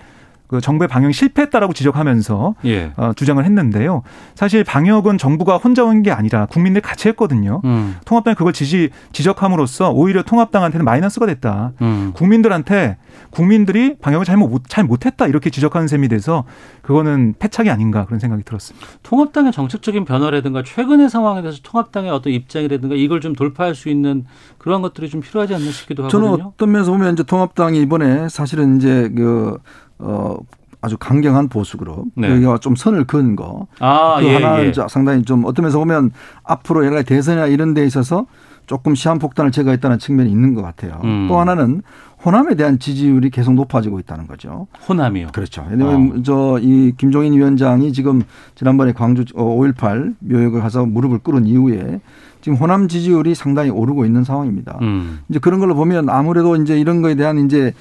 그 0.47 0.61
정부의 0.61 0.87
방역 0.87 1.11
실패했다라고 1.11 1.73
지적하면서 1.73 2.55
예. 2.65 2.91
어, 2.95 3.11
주장을 3.15 3.43
했는데요. 3.43 4.03
사실 4.35 4.63
방역은 4.63 5.17
정부가 5.17 5.57
혼자 5.57 5.85
한 5.87 6.01
게 6.03 6.11
아니라 6.11 6.45
국민들 6.45 6.81
같이 6.81 7.07
했거든요. 7.09 7.61
음. 7.65 7.95
통합당이 8.05 8.35
그걸 8.35 8.53
지지 8.53 8.89
지적함으로써 9.13 9.91
오히려 9.91 10.21
통합당한테는 10.23 10.85
마이너스가 10.85 11.25
됐다. 11.25 11.71
음. 11.81 12.11
국민들한테 12.15 12.97
국민들이 13.31 13.97
방역을 13.97 14.25
잘못 14.25 14.47
못- 14.47 14.63
잘 14.69 14.83
못했다 14.85 15.27
이렇게 15.27 15.49
지적하는 15.49 15.87
셈이 15.87 16.07
돼서 16.07 16.43
그거는 16.81 17.33
패착이 17.39 17.69
아닌가 17.69 18.05
그런 18.05 18.19
생각이 18.19 18.43
들었습니다. 18.43 18.87
통합당의 19.03 19.51
정책적인 19.51 20.05
변화라든가 20.05 20.63
최근의 20.63 21.09
상황에 21.09 21.41
대해서 21.41 21.59
통합당의 21.63 22.11
어떤 22.11 22.31
입장이라든가 22.31 22.95
이걸 22.95 23.19
좀 23.19 23.33
돌파할 23.33 23.75
수 23.75 23.89
있는 23.89 24.25
그런 24.57 24.81
것들이 24.81 25.09
좀 25.09 25.19
필요하지 25.21 25.55
않나 25.55 25.71
싶기도 25.71 26.07
저는 26.07 26.27
하거든요. 26.27 26.51
어떤 26.53 26.71
면에서 26.71 26.91
보면 26.91 27.13
이제 27.13 27.23
통합당이 27.23 27.81
이번에 27.81 28.29
사실은 28.29 28.77
이제 28.77 29.11
그, 29.15 29.57
어, 29.99 30.37
아주 30.81 30.97
강경한 30.97 31.49
보수 31.49 31.77
그룹 31.77 32.05
네. 32.15 32.29
여기가 32.29 32.59
좀 32.59 32.75
선을 32.75 33.05
그은 33.05 33.35
거. 33.35 33.67
아, 33.79 34.17
그 34.19 34.25
예, 34.25 34.35
하나 34.35 34.63
예. 34.63 34.71
상당히 34.89 35.23
좀 35.23 35.43
어떤 35.45 35.63
면에서 35.63 35.79
보면 35.79 36.11
앞으로 36.43 36.85
여러 36.85 36.95
가지 36.95 37.07
대선이나 37.07 37.47
이런 37.47 37.73
데 37.73 37.85
있어서 37.85 38.25
조금 38.67 38.95
시한폭탄을 38.95 39.51
제거했다는 39.51 39.97
측면이 39.97 40.29
있는 40.29 40.53
것 40.53 40.61
같아요. 40.61 40.99
음. 41.03 41.27
또 41.29 41.39
하나는 41.39 41.81
호남에 42.23 42.55
대한 42.55 42.79
지지율이 42.79 43.29
계속 43.29 43.53
높아지고 43.53 43.99
있다는 43.99 44.27
거죠. 44.27 44.67
호남이요. 44.87 45.29
그렇죠. 45.33 45.65
왜냐하면 45.69 46.23
저이 46.23 46.93
김종인 46.97 47.33
위원장이 47.33 47.93
지금 47.93 48.23
지난번에 48.55 48.91
광주 48.91 49.23
5.18 49.23 50.15
묘역을 50.19 50.59
가서 50.61 50.85
무릎을 50.85 51.19
꿇은 51.19 51.47
이후에 51.47 52.01
지금 52.41 52.57
호남 52.57 52.87
지지율이 52.87 53.35
상당히 53.35 53.69
오르고 53.69 54.05
있는 54.05 54.23
상황입니다. 54.23 54.77
음. 54.81 55.19
이제 55.29 55.39
그런 55.39 55.59
걸로 55.59 55.75
보면 55.75 56.09
아무래도 56.09 56.55
이제 56.55 56.79
이런 56.79 57.01
거에 57.01 57.15
대한 57.15 57.45
이제 57.45 57.73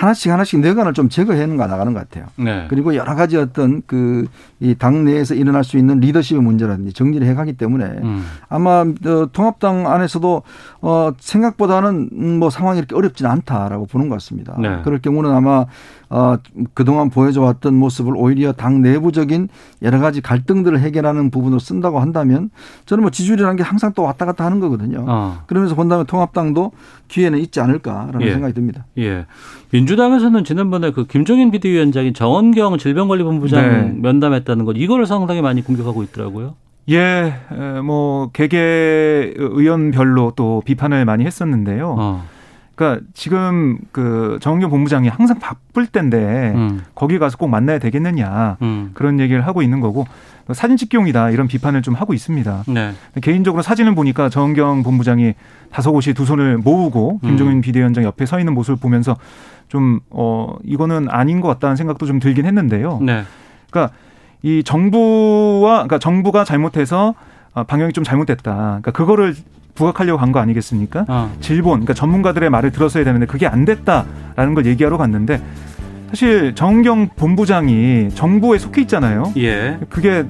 하나씩 0.00 0.32
하나씩 0.32 0.60
내관을 0.60 0.94
좀 0.94 1.08
제거해 1.08 1.46
나가는 1.46 1.92
것 1.92 2.00
같아요. 2.00 2.26
네. 2.36 2.66
그리고 2.68 2.94
여러 2.94 3.14
가지 3.14 3.36
어떤 3.36 3.82
그 3.86 4.26
이 4.62 4.74
당 4.78 5.04
내에서 5.04 5.34
일어날 5.34 5.64
수 5.64 5.78
있는 5.78 6.00
리더십의 6.00 6.42
문제라든지 6.42 6.92
정리를 6.92 7.26
해가기 7.26 7.54
때문에 7.54 7.84
음. 8.02 8.26
아마 8.48 8.80
어, 8.80 9.28
통합당 9.32 9.90
안에서도 9.90 10.42
어, 10.82 11.12
생각보다는 11.18 12.10
음, 12.12 12.38
뭐 12.38 12.50
상황이 12.50 12.78
이렇게 12.78 12.94
어렵지는 12.94 13.30
않다라고 13.30 13.86
보는 13.86 14.10
것 14.10 14.16
같습니다. 14.16 14.54
네. 14.58 14.80
그럴 14.84 14.98
경우는 15.00 15.30
아마 15.30 15.64
어, 16.10 16.36
그동안 16.74 17.08
보여줘 17.08 17.40
왔던 17.40 17.74
모습을 17.74 18.14
오히려 18.16 18.52
당 18.52 18.82
내부적인 18.82 19.48
여러 19.82 20.00
가지 20.00 20.20
갈등들을 20.20 20.80
해결하는 20.80 21.30
부분으로 21.30 21.60
쓴다고 21.60 22.00
한다면 22.00 22.50
저는 22.86 23.02
뭐 23.02 23.10
지지율이라는 23.12 23.56
게 23.56 23.62
항상 23.62 23.92
또 23.94 24.02
왔다 24.02 24.26
갔다 24.26 24.44
하는 24.44 24.58
거거든요. 24.58 25.04
어. 25.08 25.42
그러면서 25.46 25.76
본다면 25.76 26.06
통합당도 26.06 26.72
기회는 27.06 27.38
있지 27.38 27.60
않을까라는 27.60 28.22
예. 28.22 28.32
생각이 28.32 28.52
듭니다. 28.54 28.86
예. 28.98 29.26
민주당에서는 29.70 30.42
지난번에 30.42 30.90
그 30.90 31.06
김종인 31.06 31.52
비대위원장이 31.52 32.12
정원경 32.12 32.78
질병관리본부장 32.78 33.62
네. 33.62 33.94
면담했다는 34.00 34.64
것 34.64 34.72
이거를 34.76 35.06
상당히 35.06 35.42
많이 35.42 35.62
공격하고 35.62 36.02
있더라고요. 36.02 36.54
예, 36.88 37.34
에, 37.52 37.80
뭐 37.82 38.30
개개 38.32 38.58
의원별로 39.36 40.32
또 40.34 40.60
비판을 40.64 41.04
많이 41.04 41.24
했었는데요. 41.24 41.94
어. 41.96 42.24
그러니까 42.80 43.04
지금 43.12 43.76
그 43.92 44.38
정은경 44.40 44.70
본부장이 44.70 45.08
항상 45.08 45.38
바쁠 45.38 45.86
때인데 45.86 46.52
음. 46.54 46.80
거기 46.94 47.18
가서 47.18 47.36
꼭 47.36 47.48
만나야 47.48 47.78
되겠느냐 47.78 48.56
음. 48.62 48.92
그런 48.94 49.20
얘기를 49.20 49.46
하고 49.46 49.60
있는 49.60 49.80
거고 49.80 50.06
사진 50.52 50.78
찍기용이다 50.78 51.28
이런 51.28 51.46
비판을 51.46 51.82
좀 51.82 51.92
하고 51.92 52.14
있습니다. 52.14 52.64
네. 52.68 52.92
개인적으로 53.20 53.62
사진을 53.62 53.94
보니까 53.94 54.30
정은경 54.30 54.82
본부장이 54.82 55.34
다소곳이 55.70 56.14
두 56.14 56.24
손을 56.24 56.56
모으고 56.56 57.20
김종인 57.22 57.58
음. 57.58 57.60
비대위원장 57.60 58.02
옆에 58.04 58.24
서 58.24 58.38
있는 58.38 58.54
모습을 58.54 58.78
보면서 58.80 59.14
좀 59.68 60.00
어 60.08 60.56
이거는 60.64 61.08
아닌 61.10 61.42
것 61.42 61.48
같다는 61.48 61.76
생각도 61.76 62.06
좀 62.06 62.18
들긴 62.18 62.46
했는데요. 62.46 62.98
네. 63.02 63.24
그러니까 63.70 63.94
이 64.42 64.62
정부와 64.64 65.74
그러니까 65.74 65.98
정부가 65.98 66.44
잘못해서 66.44 67.14
아, 67.52 67.62
방향이 67.62 67.92
좀 67.92 68.04
잘못됐다. 68.04 68.52
그러니까 68.54 68.90
그거를 68.90 69.34
부각하려고 69.74 70.18
간 70.18 70.30
거 70.32 70.38
아니겠습니까? 70.40 71.04
어. 71.08 71.32
질본, 71.40 71.72
그러니까 71.80 71.94
전문가들의 71.94 72.48
말을 72.50 72.70
들었어야 72.70 73.04
되는데 73.04 73.26
그게 73.26 73.46
안 73.46 73.64
됐다라는 73.64 74.54
걸 74.54 74.66
얘기하러 74.66 74.96
갔는데 74.96 75.40
사실 76.10 76.54
정경 76.54 77.08
본부장이 77.16 78.08
정부에 78.14 78.58
속해 78.58 78.80
있잖아요. 78.82 79.32
예. 79.36 79.78
그게 79.88 80.24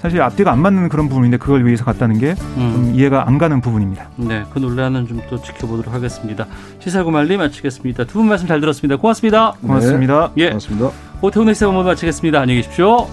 사실 0.00 0.20
앞뒤가 0.22 0.50
안 0.50 0.60
맞는 0.60 0.88
그런 0.88 1.08
부분인데 1.08 1.36
그걸 1.36 1.64
위해서 1.66 1.84
갔다는 1.84 2.18
게좀 2.18 2.44
음. 2.56 2.92
이해가 2.94 3.28
안 3.28 3.38
가는 3.38 3.60
부분입니다. 3.60 4.08
네. 4.16 4.44
그 4.52 4.58
논란은 4.58 5.06
좀 5.06 5.20
또 5.28 5.40
지켜보도록 5.40 5.92
하겠습니다. 5.94 6.46
시사구말리 6.80 7.36
마치겠습니다. 7.36 8.04
두 8.04 8.18
분 8.18 8.28
말씀 8.28 8.46
잘 8.48 8.60
들었습니다. 8.60 8.96
고맙습니다. 8.96 9.52
고맙습니다. 9.60 10.30
예. 10.38 10.48
고맙습니다. 10.48 10.90
오태훈의 11.20 11.54
시사본부 11.54 11.84
마치겠습니다. 11.84 12.40
안녕히 12.40 12.62
계십시오. 12.62 13.06